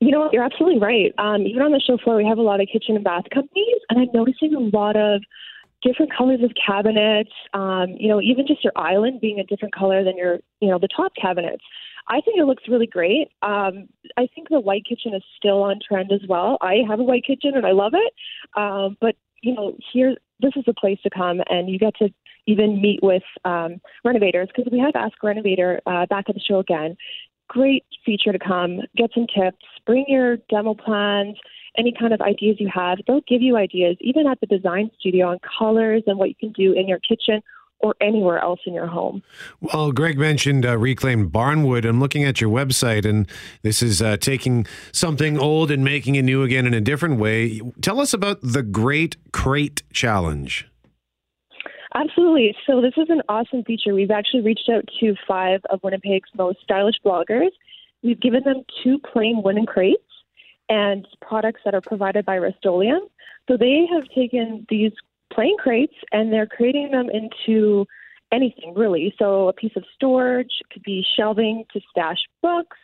You 0.01 0.13
know 0.13 0.21
what? 0.21 0.33
You're 0.33 0.45
absolutely 0.45 0.81
right. 0.81 1.13
Um, 1.19 1.43
even 1.43 1.63
on 1.63 1.73
the 1.73 1.81
show 1.81 1.99
floor, 1.99 2.17
we 2.17 2.27
have 2.27 2.39
a 2.39 2.43
lot 2.43 2.61
of 2.61 2.69
kitchen 2.73 2.95
and 2.95 3.05
bath 3.05 3.25
companies, 3.35 3.81
and 3.91 3.99
I'm 3.99 4.09
noticing 4.15 4.55
a 4.55 4.77
lot 4.77 4.97
of 4.97 5.23
different 5.83 6.13
colors 6.17 6.41
of 6.43 6.53
cabinets. 6.55 7.33
Um, 7.53 7.97
you 7.99 8.09
know, 8.09 8.21
even 8.21 8.47
just 8.47 8.63
your 8.63 8.73
island 8.77 9.21
being 9.21 9.41
a 9.41 9.45
different 9.45 9.75
color 9.75 10.05
than 10.05 10.17
your, 10.17 10.39
you 10.61 10.69
know, 10.69 10.79
the 10.79 10.89
top 10.89 11.13
cabinets. 11.21 11.65
I 12.09 12.21
think 12.21 12.39
it 12.39 12.45
looks 12.45 12.65
really 12.69 12.87
great. 12.87 13.29
Um, 13.43 13.89
I 14.17 14.29
think 14.35 14.49
the 14.49 14.61
white 14.61 14.85
kitchen 14.89 15.15
is 15.15 15.23
still 15.37 15.63
on 15.63 15.79
trend 15.87 16.11
as 16.11 16.23
well. 16.29 16.59
I 16.63 16.79
have 16.89 17.01
a 17.01 17.05
white 17.05 17.25
kitchen 17.27 17.53
and 17.55 17.67
I 17.67 17.73
love 17.73 17.93
it. 17.95 18.15
Um, 18.57 18.97
but 19.01 19.17
you 19.43 19.55
know, 19.55 19.77
here 19.93 20.17
this 20.41 20.53
is 20.57 20.65
the 20.67 20.75
place 20.75 20.99
to 21.03 21.11
come, 21.11 21.41
and 21.49 21.69
you 21.69 21.79
get 21.79 21.95
to 21.97 22.09
even 22.47 22.81
meet 22.81 23.01
with 23.03 23.23
um, 23.45 23.81
renovators 24.05 24.49
because 24.49 24.71
we 24.73 24.79
have 24.79 24.93
Ask 24.95 25.17
a 25.23 25.27
Renovator 25.27 25.81
uh, 25.87 26.07
back 26.07 26.27
at 26.29 26.35
the 26.35 26.41
show 26.41 26.59
again. 26.59 26.97
Great 27.49 27.85
feature 28.05 28.33
to 28.33 28.39
come. 28.39 28.81
Get 28.97 29.11
some 29.15 29.27
tips. 29.27 29.65
Bring 29.89 30.05
your 30.07 30.37
demo 30.51 30.75
plans. 30.75 31.39
Any 31.79 31.95
kind 31.99 32.13
of 32.13 32.21
ideas 32.21 32.57
you 32.59 32.69
have, 32.75 32.99
they'll 33.07 33.23
give 33.27 33.41
you 33.41 33.57
ideas, 33.57 33.97
even 34.01 34.27
at 34.27 34.39
the 34.41 34.47
design 34.47 34.91
studio, 35.01 35.29
on 35.29 35.39
colors 35.59 36.03
and 36.07 36.19
what 36.19 36.29
you 36.29 36.35
can 36.39 36.53
do 36.53 36.73
in 36.73 36.87
your 36.87 36.99
kitchen 36.99 37.41
or 37.79 37.95
anywhere 38.01 38.39
else 38.39 38.61
in 38.67 38.75
your 38.75 38.87
home. 38.87 39.23
Well, 39.61 39.93
Greg 39.93 40.19
mentioned 40.19 40.67
uh, 40.67 40.77
reclaimed 40.77 41.33
barnwood. 41.33 41.89
I'm 41.89 42.01
looking 42.01 42.25
at 42.25 42.39
your 42.39 42.51
website, 42.51 43.09
and 43.09 43.27
this 43.63 43.83
is 43.83 44.03
uh, 44.03 44.19
taking 44.19 44.67
something 44.93 45.39
old 45.39 45.71
and 45.71 45.83
making 45.83 46.17
it 46.17 46.23
new 46.23 46.43
again 46.43 46.67
in 46.67 46.75
a 46.75 46.83
different 46.83 47.19
way. 47.19 47.63
Tell 47.81 47.99
us 47.99 48.13
about 48.13 48.41
the 48.43 48.63
Great 48.63 49.17
Crate 49.33 49.83
Challenge. 49.93 50.69
Absolutely. 51.95 52.55
So 52.67 52.83
this 52.83 52.95
is 52.99 53.07
an 53.09 53.23
awesome 53.29 53.65
feature. 53.65 53.95
We've 53.95 54.11
actually 54.11 54.43
reached 54.43 54.69
out 54.71 54.85
to 55.01 55.15
five 55.27 55.61
of 55.71 55.81
Winnipeg's 55.83 56.29
most 56.37 56.59
stylish 56.63 56.97
bloggers. 57.03 57.51
We've 58.03 58.21
given 58.21 58.45
them 58.45 58.63
two 58.83 58.99
plain 59.13 59.43
wooden 59.45 59.67
crates 59.67 60.03
and 60.69 61.07
products 61.21 61.61
that 61.65 61.75
are 61.75 61.81
provided 61.81 62.25
by 62.25 62.39
Rust-Oleum. 62.39 63.03
So 63.49 63.57
they 63.57 63.87
have 63.93 64.05
taken 64.15 64.67
these 64.69 64.93
plain 65.33 65.57
crates 65.59 65.95
and 66.13 66.33
they're 66.33 66.47
creating 66.47 66.91
them 66.91 67.09
into 67.11 67.87
anything 68.33 68.75
really. 68.77 69.15
So 69.19 69.49
a 69.49 69.53
piece 69.53 69.73
of 69.77 69.85
storage 69.95 70.53
could 70.73 70.83
be 70.83 71.05
shelving 71.17 71.65
to 71.73 71.81
stash 71.91 72.19
books. 72.43 72.77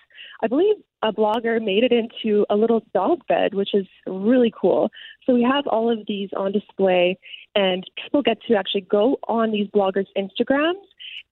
I 0.43 0.47
believe 0.47 0.77
a 1.03 1.13
blogger 1.13 1.63
made 1.63 1.85
it 1.85 1.93
into 1.93 2.47
a 2.51 2.57
little 2.57 2.85
dog 2.93 3.21
bed, 3.29 3.55
which 3.55 3.75
is 3.75 3.87
really 4.07 4.53
cool. 4.59 4.91
So 5.25 5.35
we 5.35 5.43
have 5.43 5.67
all 5.67 5.91
of 5.91 6.07
these 6.07 6.31
on 6.37 6.53
display, 6.53 7.19
and 7.55 7.85
people 8.03 8.23
get 8.23 8.39
to 8.49 8.55
actually 8.55 8.83
go 8.83 9.19
on 9.29 9.53
these 9.53 9.69
bloggers' 9.69 10.07
Instagrams, 10.17 10.83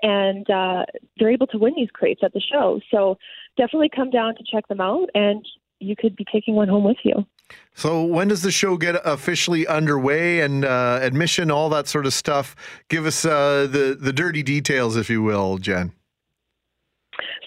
and 0.03 0.49
uh, 0.51 0.85
they're 1.19 1.31
able 1.31 1.47
to 1.49 1.59
win 1.59 1.75
these 1.77 1.91
crates 1.93 2.21
at 2.25 2.33
the 2.33 2.41
show. 2.41 2.81
So 2.91 3.19
definitely 3.57 3.91
come 3.95 4.11
down 4.11 4.35
to 4.37 4.45
check 4.51 4.67
them 4.69 4.81
out, 4.81 5.09
and 5.15 5.45
you 5.79 5.97
could 5.97 6.17
be 6.17 6.25
taking 6.33 6.55
one 6.55 6.69
home 6.69 6.85
with 6.85 6.99
you. 7.05 7.27
So 7.75 8.03
when 8.05 8.29
does 8.29 8.43
the 8.43 8.51
show 8.51 8.77
get 8.77 9.01
officially 9.05 9.67
underway 9.67 10.41
and 10.41 10.65
uh, 10.65 11.01
admission, 11.03 11.51
all 11.51 11.69
that 11.71 11.87
sort 11.89 12.07
of 12.07 12.15
stuff? 12.15 12.57
Give 12.89 13.07
us 13.07 13.25
uh, 13.25 13.67
the 13.71 13.97
the 13.99 14.13
dirty 14.13 14.43
details, 14.43 14.97
if 14.97 15.11
you 15.11 15.23
will, 15.23 15.59
Jen. 15.59 15.93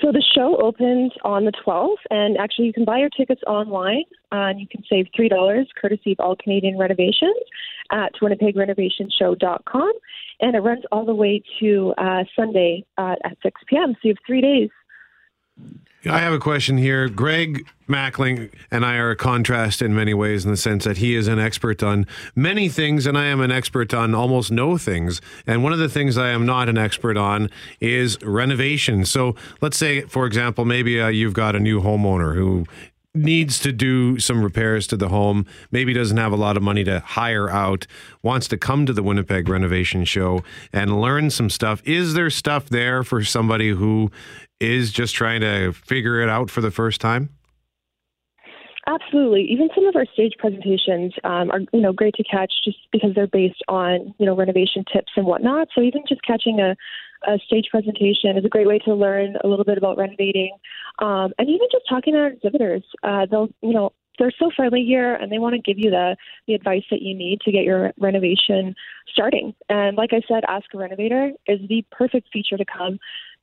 So 0.01 0.11
the 0.11 0.23
show 0.35 0.57
opens 0.61 1.11
on 1.23 1.45
the 1.45 1.51
12th, 1.65 1.95
and 2.09 2.37
actually 2.37 2.65
you 2.65 2.73
can 2.73 2.85
buy 2.85 2.99
your 2.99 3.09
tickets 3.09 3.41
online, 3.47 4.03
uh, 4.31 4.49
and 4.49 4.59
you 4.59 4.67
can 4.67 4.83
save 4.89 5.07
three 5.15 5.29
dollars, 5.29 5.67
courtesy 5.79 6.13
of 6.13 6.19
All 6.19 6.35
Canadian 6.35 6.77
Renovations, 6.77 7.35
at 7.91 8.13
WinnipegRenovationShow.com, 8.21 9.93
and 10.41 10.55
it 10.55 10.59
runs 10.59 10.83
all 10.91 11.05
the 11.05 11.15
way 11.15 11.43
to 11.59 11.93
uh, 11.97 12.23
Sunday 12.35 12.85
uh, 12.97 13.15
at 13.23 13.37
6 13.43 13.61
p.m. 13.67 13.93
So 13.93 13.99
you 14.03 14.09
have 14.09 14.17
three 14.25 14.41
days. 14.41 14.69
I 16.09 16.19
have 16.19 16.33
a 16.33 16.39
question 16.39 16.77
here. 16.77 17.07
Greg 17.07 17.65
Mackling 17.87 18.51
and 18.71 18.85
I 18.85 18.95
are 18.97 19.11
a 19.11 19.15
contrast 19.15 19.81
in 19.81 19.93
many 19.93 20.13
ways 20.13 20.43
in 20.43 20.51
the 20.51 20.57
sense 20.57 20.85
that 20.85 20.97
he 20.97 21.15
is 21.15 21.27
an 21.27 21.39
expert 21.39 21.83
on 21.83 22.07
many 22.35 22.67
things 22.67 23.05
and 23.05 23.17
I 23.17 23.25
am 23.25 23.41
an 23.41 23.51
expert 23.51 23.93
on 23.93 24.15
almost 24.15 24.51
no 24.51 24.77
things. 24.77 25.21
And 25.45 25.63
one 25.63 25.73
of 25.73 25.79
the 25.79 25.89
things 25.89 26.17
I 26.17 26.29
am 26.29 26.45
not 26.45 26.67
an 26.67 26.77
expert 26.77 27.17
on 27.17 27.49
is 27.79 28.21
renovation. 28.23 29.05
So 29.05 29.35
let's 29.61 29.77
say, 29.77 30.01
for 30.01 30.25
example, 30.25 30.65
maybe 30.65 30.99
uh, 30.99 31.09
you've 31.09 31.33
got 31.33 31.55
a 31.55 31.59
new 31.59 31.81
homeowner 31.81 32.35
who 32.35 32.65
needs 33.15 33.59
to 33.59 33.71
do 33.71 34.19
some 34.19 34.43
repairs 34.43 34.87
to 34.87 34.97
the 34.97 35.09
home, 35.09 35.45
maybe 35.71 35.93
doesn't 35.93 36.17
have 36.17 36.33
a 36.33 36.37
lot 36.37 36.57
of 36.57 36.63
money 36.63 36.83
to 36.83 36.99
hire 36.99 37.49
out, 37.49 37.87
wants 38.21 38.47
to 38.49 38.57
come 38.57 38.85
to 38.85 38.93
the 38.93 39.01
Winnipeg 39.01 39.47
Renovation 39.47 40.03
Show 40.03 40.43
and 40.73 40.99
learn 40.99 41.29
some 41.29 41.49
stuff. 41.49 41.81
Is 41.85 42.13
there 42.13 42.29
stuff 42.29 42.67
there 42.69 43.03
for 43.03 43.23
somebody 43.23 43.69
who 43.69 44.11
is 44.59 44.91
just 44.91 45.15
trying 45.15 45.41
to 45.41 45.71
figure 45.71 46.21
it 46.21 46.29
out 46.29 46.49
for 46.49 46.61
the 46.61 46.71
first 46.71 46.99
time? 46.99 47.29
Absolutely. 48.87 49.41
Even 49.49 49.69
some 49.73 49.87
of 49.87 49.95
our 49.95 50.05
stage 50.13 50.33
presentations 50.37 51.11
um, 51.23 51.49
are, 51.49 51.61
you 51.73 51.81
know, 51.81 51.91
great 51.91 52.13
to 52.15 52.23
catch 52.23 52.53
just 52.63 52.77
because 52.91 53.15
they're 53.15 53.25
based 53.25 53.63
on, 53.67 54.13
you 54.19 54.27
know, 54.27 54.35
renovation 54.35 54.85
tips 54.93 55.11
and 55.15 55.25
whatnot. 55.25 55.69
So 55.73 55.81
even 55.81 56.03
just 56.07 56.21
catching 56.21 56.59
a, 56.59 56.75
a 57.27 57.39
stage 57.47 57.65
presentation 57.71 58.37
is 58.37 58.45
a 58.45 58.49
great 58.49 58.67
way 58.67 58.77
to 58.79 58.93
learn 58.93 59.37
a 59.43 59.47
little 59.47 59.65
bit 59.65 59.79
about 59.79 59.97
renovating, 59.97 60.55
um, 60.99 61.33
and 61.39 61.49
even 61.49 61.67
just 61.71 61.85
talking 61.89 62.13
to 62.13 62.19
our 62.19 62.27
exhibitors. 62.27 62.83
Uh, 63.01 63.25
they'll, 63.25 63.49
you 63.61 63.73
know, 63.73 63.91
they're 64.19 64.31
so 64.37 64.51
friendly 64.55 64.85
here, 64.85 65.15
and 65.15 65.31
they 65.31 65.39
want 65.39 65.55
to 65.55 65.61
give 65.61 65.83
you 65.83 65.89
the 65.89 66.15
the 66.47 66.53
advice 66.53 66.83
that 66.91 67.01
you 67.01 67.15
need 67.15 67.41
to 67.41 67.51
get 67.51 67.63
your 67.63 67.91
renovation 67.99 68.75
starting. 69.11 69.55
And 69.67 69.97
like 69.97 70.11
I 70.13 70.21
said, 70.27 70.43
Ask 70.47 70.65
a 70.75 70.77
Renovator 70.77 71.31
is 71.47 71.59
the 71.67 71.83
perfect 71.91 72.29
feature 72.31 72.55
to 72.55 72.65
come 72.65 72.99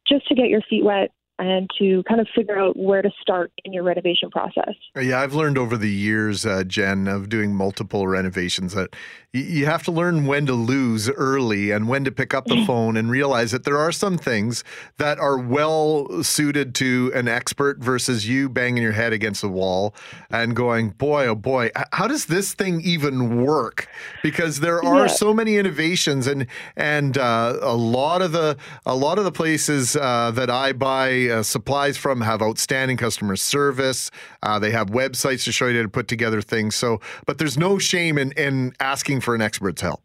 just 0.06 0.26
to 0.28 0.34
get 0.34 0.48
your 0.48 0.62
feet 0.62 0.84
wet 0.84 1.10
and 1.42 1.68
to 1.76 2.04
kind 2.04 2.20
of 2.20 2.28
figure 2.34 2.56
out 2.56 2.76
where 2.78 3.02
to 3.02 3.10
start 3.20 3.50
in 3.64 3.72
your 3.72 3.82
renovation 3.82 4.30
process. 4.30 4.74
Yeah, 4.96 5.20
I've 5.20 5.34
learned 5.34 5.58
over 5.58 5.76
the 5.76 5.90
years, 5.90 6.46
uh, 6.46 6.62
Jen, 6.64 7.08
of 7.08 7.28
doing 7.28 7.52
multiple 7.54 8.06
renovations 8.06 8.74
that 8.74 8.94
you 9.32 9.64
have 9.66 9.82
to 9.82 9.90
learn 9.90 10.26
when 10.26 10.46
to 10.46 10.52
lose 10.52 11.08
early 11.10 11.70
and 11.70 11.88
when 11.88 12.04
to 12.04 12.12
pick 12.12 12.32
up 12.34 12.46
the 12.46 12.62
phone 12.66 12.96
and 12.98 13.10
realize 13.10 13.50
that 13.50 13.64
there 13.64 13.78
are 13.78 13.90
some 13.90 14.18
things 14.18 14.62
that 14.98 15.18
are 15.18 15.38
well 15.38 16.22
suited 16.22 16.74
to 16.76 17.10
an 17.14 17.26
expert 17.28 17.78
versus 17.78 18.28
you 18.28 18.48
banging 18.48 18.82
your 18.82 18.92
head 18.92 19.12
against 19.12 19.40
the 19.40 19.48
wall 19.48 19.94
and 20.30 20.54
going, 20.54 20.90
boy, 20.90 21.26
oh 21.26 21.34
boy, 21.34 21.70
how 21.92 22.06
does 22.06 22.26
this 22.26 22.52
thing 22.54 22.80
even 22.82 23.42
work? 23.42 23.88
Because 24.22 24.60
there 24.60 24.84
are 24.84 25.06
Yeah. 25.06 25.12
so 25.12 25.34
many 25.34 25.56
innovations 25.56 26.26
and 26.26 26.46
and 26.76 27.16
uh, 27.18 27.56
a 27.62 27.74
lot 27.74 28.20
of 28.22 28.32
the 28.32 28.56
a 28.86 28.94
lot 28.94 29.18
of 29.18 29.24
the 29.24 29.32
places 29.32 29.96
uh, 29.96 30.30
that 30.32 30.50
I 30.50 30.72
buy 30.72 31.28
uh, 31.32 31.42
supplies 31.42 31.96
from 31.96 32.20
have 32.20 32.42
outstanding 32.42 32.96
customer 32.96 33.36
service. 33.36 34.10
Uh, 34.42 34.58
they 34.58 34.70
have 34.70 34.90
websites 34.90 35.44
to 35.44 35.52
show 35.52 35.66
you 35.66 35.76
how 35.76 35.82
to 35.82 35.88
put 35.88 36.08
together 36.08 36.42
things. 36.42 36.74
So, 36.74 37.00
but 37.26 37.38
there's 37.38 37.58
no 37.58 37.78
shame 37.78 38.18
in 38.18 38.32
in 38.32 38.72
asking 38.80 39.20
for 39.22 39.34
an 39.34 39.42
expert's 39.42 39.80
help. 39.80 40.02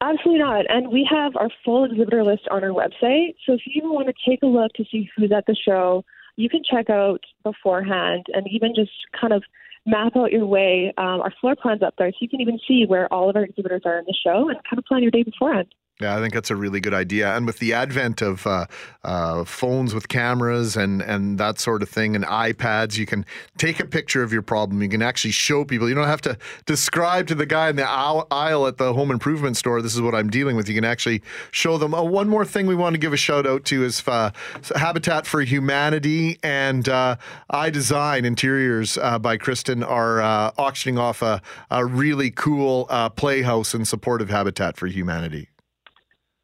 Absolutely 0.00 0.40
not. 0.40 0.64
And 0.68 0.88
we 0.88 1.08
have 1.08 1.36
our 1.36 1.48
full 1.64 1.84
exhibitor 1.84 2.24
list 2.24 2.48
on 2.50 2.64
our 2.64 2.70
website. 2.70 3.36
So 3.46 3.52
if 3.52 3.60
you 3.66 3.74
even 3.76 3.92
want 3.92 4.08
to 4.08 4.14
take 4.28 4.42
a 4.42 4.46
look 4.46 4.72
to 4.72 4.84
see 4.90 5.08
who's 5.16 5.30
at 5.30 5.46
the 5.46 5.54
show, 5.54 6.04
you 6.36 6.48
can 6.48 6.62
check 6.68 6.90
out 6.90 7.20
beforehand 7.44 8.26
and 8.34 8.46
even 8.50 8.74
just 8.74 8.90
kind 9.18 9.32
of 9.32 9.44
map 9.86 10.16
out 10.16 10.32
your 10.32 10.46
way. 10.46 10.92
Um, 10.98 11.20
our 11.20 11.32
floor 11.40 11.54
plan's 11.54 11.82
up 11.82 11.94
there, 11.98 12.10
so 12.10 12.16
you 12.20 12.28
can 12.28 12.40
even 12.40 12.58
see 12.66 12.84
where 12.86 13.12
all 13.12 13.30
of 13.30 13.36
our 13.36 13.44
exhibitors 13.44 13.82
are 13.84 13.98
in 13.98 14.04
the 14.04 14.16
show 14.24 14.48
and 14.48 14.58
kind 14.68 14.78
of 14.78 14.84
plan 14.84 15.02
your 15.02 15.12
day 15.12 15.22
beforehand. 15.22 15.72
Yeah, 16.00 16.16
I 16.16 16.20
think 16.20 16.34
that's 16.34 16.50
a 16.50 16.56
really 16.56 16.80
good 16.80 16.94
idea. 16.94 17.36
And 17.36 17.46
with 17.46 17.60
the 17.60 17.74
advent 17.74 18.22
of 18.22 18.44
uh, 18.44 18.66
uh, 19.04 19.44
phones 19.44 19.94
with 19.94 20.08
cameras 20.08 20.76
and, 20.76 21.00
and 21.00 21.38
that 21.38 21.60
sort 21.60 21.80
of 21.80 21.88
thing, 21.88 22.16
and 22.16 22.24
iPads, 22.24 22.96
you 22.96 23.06
can 23.06 23.24
take 23.56 23.78
a 23.78 23.86
picture 23.86 24.22
of 24.22 24.32
your 24.32 24.42
problem. 24.42 24.82
You 24.82 24.88
can 24.88 25.02
actually 25.02 25.30
show 25.30 25.64
people. 25.64 25.88
You 25.88 25.94
don't 25.94 26.08
have 26.08 26.22
to 26.22 26.36
describe 26.66 27.28
to 27.28 27.36
the 27.36 27.46
guy 27.46 27.68
in 27.68 27.76
the 27.76 27.88
aisle 27.88 28.66
at 28.66 28.78
the 28.78 28.94
home 28.94 29.12
improvement 29.12 29.56
store, 29.56 29.80
this 29.80 29.94
is 29.94 30.00
what 30.00 30.14
I'm 30.14 30.28
dealing 30.28 30.56
with. 30.56 30.68
You 30.68 30.74
can 30.74 30.84
actually 30.84 31.22
show 31.52 31.78
them. 31.78 31.94
Oh, 31.94 32.02
one 32.02 32.28
more 32.28 32.44
thing 32.44 32.66
we 32.66 32.74
want 32.74 32.94
to 32.94 32.98
give 32.98 33.12
a 33.12 33.16
shout 33.18 33.46
out 33.46 33.64
to 33.66 33.84
is 33.84 34.02
uh, 34.08 34.30
Habitat 34.74 35.24
for 35.26 35.40
Humanity 35.42 36.38
and 36.42 36.88
uh, 36.88 37.16
iDesign 37.52 38.24
Interiors 38.24 38.98
uh, 38.98 39.20
by 39.20 39.36
Kristen 39.36 39.84
are 39.84 40.20
uh, 40.20 40.50
auctioning 40.58 40.98
off 40.98 41.22
a, 41.22 41.40
a 41.70 41.84
really 41.84 42.30
cool 42.30 42.86
playhouse 43.14 43.72
in 43.72 43.84
support 43.84 44.20
of 44.20 44.30
Habitat 44.30 44.76
for 44.76 44.88
Humanity. 44.88 45.51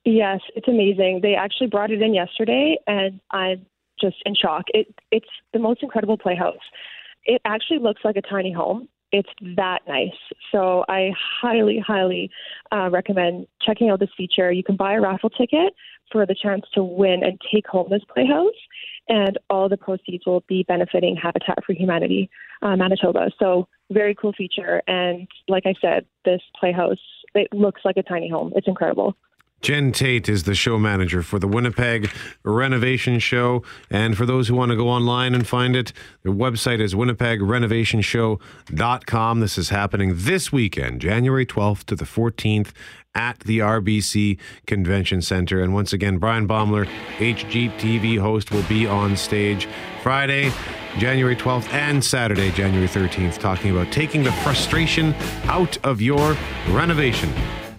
Yes, 0.04 0.40
it's 0.54 0.68
amazing. 0.68 1.20
They 1.22 1.34
actually 1.34 1.66
brought 1.66 1.90
it 1.90 2.00
in 2.00 2.14
yesterday, 2.14 2.76
and 2.86 3.20
I'm 3.30 3.66
just 4.00 4.16
in 4.24 4.34
shock. 4.34 4.64
It 4.68 4.94
it's 5.10 5.28
the 5.52 5.58
most 5.58 5.82
incredible 5.82 6.16
playhouse. 6.16 6.56
It 7.24 7.42
actually 7.44 7.78
looks 7.78 8.02
like 8.04 8.16
a 8.16 8.22
tiny 8.22 8.52
home. 8.52 8.88
It's 9.10 9.28
that 9.56 9.80
nice. 9.88 10.10
So 10.52 10.84
I 10.88 11.12
highly, 11.40 11.78
highly 11.78 12.30
uh, 12.72 12.90
recommend 12.90 13.46
checking 13.62 13.88
out 13.88 14.00
this 14.00 14.10
feature. 14.16 14.52
You 14.52 14.62
can 14.62 14.76
buy 14.76 14.94
a 14.94 15.00
raffle 15.00 15.30
ticket 15.30 15.72
for 16.12 16.26
the 16.26 16.34
chance 16.34 16.64
to 16.74 16.82
win 16.82 17.24
and 17.24 17.40
take 17.52 17.66
home 17.66 17.88
this 17.90 18.02
playhouse, 18.12 18.54
and 19.08 19.38
all 19.50 19.68
the 19.68 19.78
proceeds 19.78 20.26
will 20.26 20.44
be 20.46 20.62
benefiting 20.62 21.16
Habitat 21.16 21.64
for 21.64 21.72
Humanity 21.72 22.30
uh, 22.62 22.76
Manitoba. 22.76 23.30
So 23.38 23.68
very 23.90 24.14
cool 24.14 24.32
feature. 24.32 24.82
And 24.86 25.26
like 25.48 25.64
I 25.66 25.74
said, 25.80 26.06
this 26.24 26.40
playhouse 26.58 26.98
it 27.34 27.48
looks 27.52 27.82
like 27.84 27.96
a 27.96 28.02
tiny 28.02 28.28
home. 28.28 28.52
It's 28.56 28.68
incredible. 28.68 29.16
Jen 29.60 29.92
Tate 29.92 30.28
is 30.28 30.44
the 30.44 30.54
show 30.54 30.78
manager 30.78 31.20
for 31.22 31.40
the 31.40 31.48
Winnipeg 31.48 32.10
Renovation 32.44 33.18
Show. 33.18 33.64
And 33.90 34.16
for 34.16 34.24
those 34.24 34.46
who 34.48 34.54
want 34.54 34.70
to 34.70 34.76
go 34.76 34.88
online 34.88 35.34
and 35.34 35.44
find 35.46 35.74
it, 35.74 35.92
their 36.22 36.32
website 36.32 36.80
is 36.80 36.94
winnipegrenovationshow.com. 36.94 39.40
This 39.40 39.58
is 39.58 39.70
happening 39.70 40.12
this 40.14 40.52
weekend, 40.52 41.00
January 41.00 41.44
12th 41.44 41.82
to 41.84 41.96
the 41.96 42.04
14th 42.04 42.70
at 43.14 43.38
the 43.40 43.58
RBC 43.58 44.38
Convention 44.66 45.22
Center. 45.22 45.60
And 45.60 45.74
once 45.74 45.92
again, 45.92 46.18
Brian 46.18 46.46
Baumler, 46.46 46.86
HGTV 47.16 48.20
host, 48.20 48.52
will 48.52 48.62
be 48.64 48.86
on 48.86 49.16
stage 49.16 49.66
Friday, 50.04 50.52
January 50.98 51.34
12th, 51.34 51.72
and 51.72 52.04
Saturday, 52.04 52.52
January 52.52 52.86
13th, 52.86 53.38
talking 53.38 53.72
about 53.72 53.90
taking 53.92 54.22
the 54.22 54.30
frustration 54.32 55.14
out 55.44 55.76
of 55.84 56.00
your 56.00 56.36
renovation. 56.68 57.32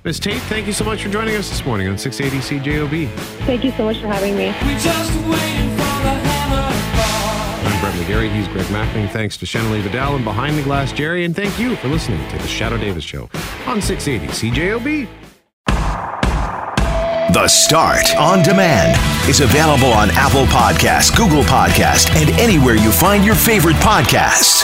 Ms. 0.06 0.20
Tate, 0.20 0.42
thank 0.44 0.66
you 0.66 0.72
so 0.72 0.86
much 0.86 1.04
for 1.04 1.10
joining 1.10 1.36
us 1.36 1.50
this 1.50 1.66
morning 1.66 1.90
on 1.90 1.98
680 1.98 2.62
CJOB. 2.62 3.10
Thank 3.46 3.66
you 3.66 3.72
so 3.72 3.84
much 3.84 3.98
for 3.98 4.08
having 4.08 4.38
me. 4.38 4.48
We 4.66 4.80
just 4.80 5.14
win 5.26 5.78
from 5.78 6.06
a 6.06 6.22
honour. 6.24 6.72
I'm 7.68 7.82
Brett 7.82 7.94
McGarry. 7.96 8.34
He's 8.34 8.48
Greg 8.48 8.66
Mackling. 8.68 9.10
Thanks 9.10 9.36
to 9.38 9.46
Shanley 9.46 9.82
Vidal 9.82 10.16
and 10.16 10.24
Behind 10.24 10.58
the 10.58 10.64
Glass 10.64 10.94
Jerry. 10.94 11.26
And 11.26 11.36
thank 11.36 11.60
you 11.60 11.76
for 11.76 11.90
listening 11.90 12.26
to 12.30 12.38
the 12.38 12.44
Shadoe 12.44 12.80
Davis 12.80 13.04
Show 13.04 13.30
on 13.68 13.82
680 13.82 14.28
CJOB. 14.52 15.10
The 17.34 17.48
Start 17.48 18.16
on 18.16 18.42
Demand 18.42 18.98
is 19.30 19.42
available 19.42 19.92
on 19.92 20.10
Apple 20.12 20.46
Podcasts, 20.46 21.16
Google 21.16 21.44
Podcasts, 21.44 22.10
and 22.16 22.30
anywhere 22.40 22.76
you 22.76 22.92
find 22.92 23.26
your 23.26 23.36
favorite 23.36 23.76
podcasts. 23.76 24.64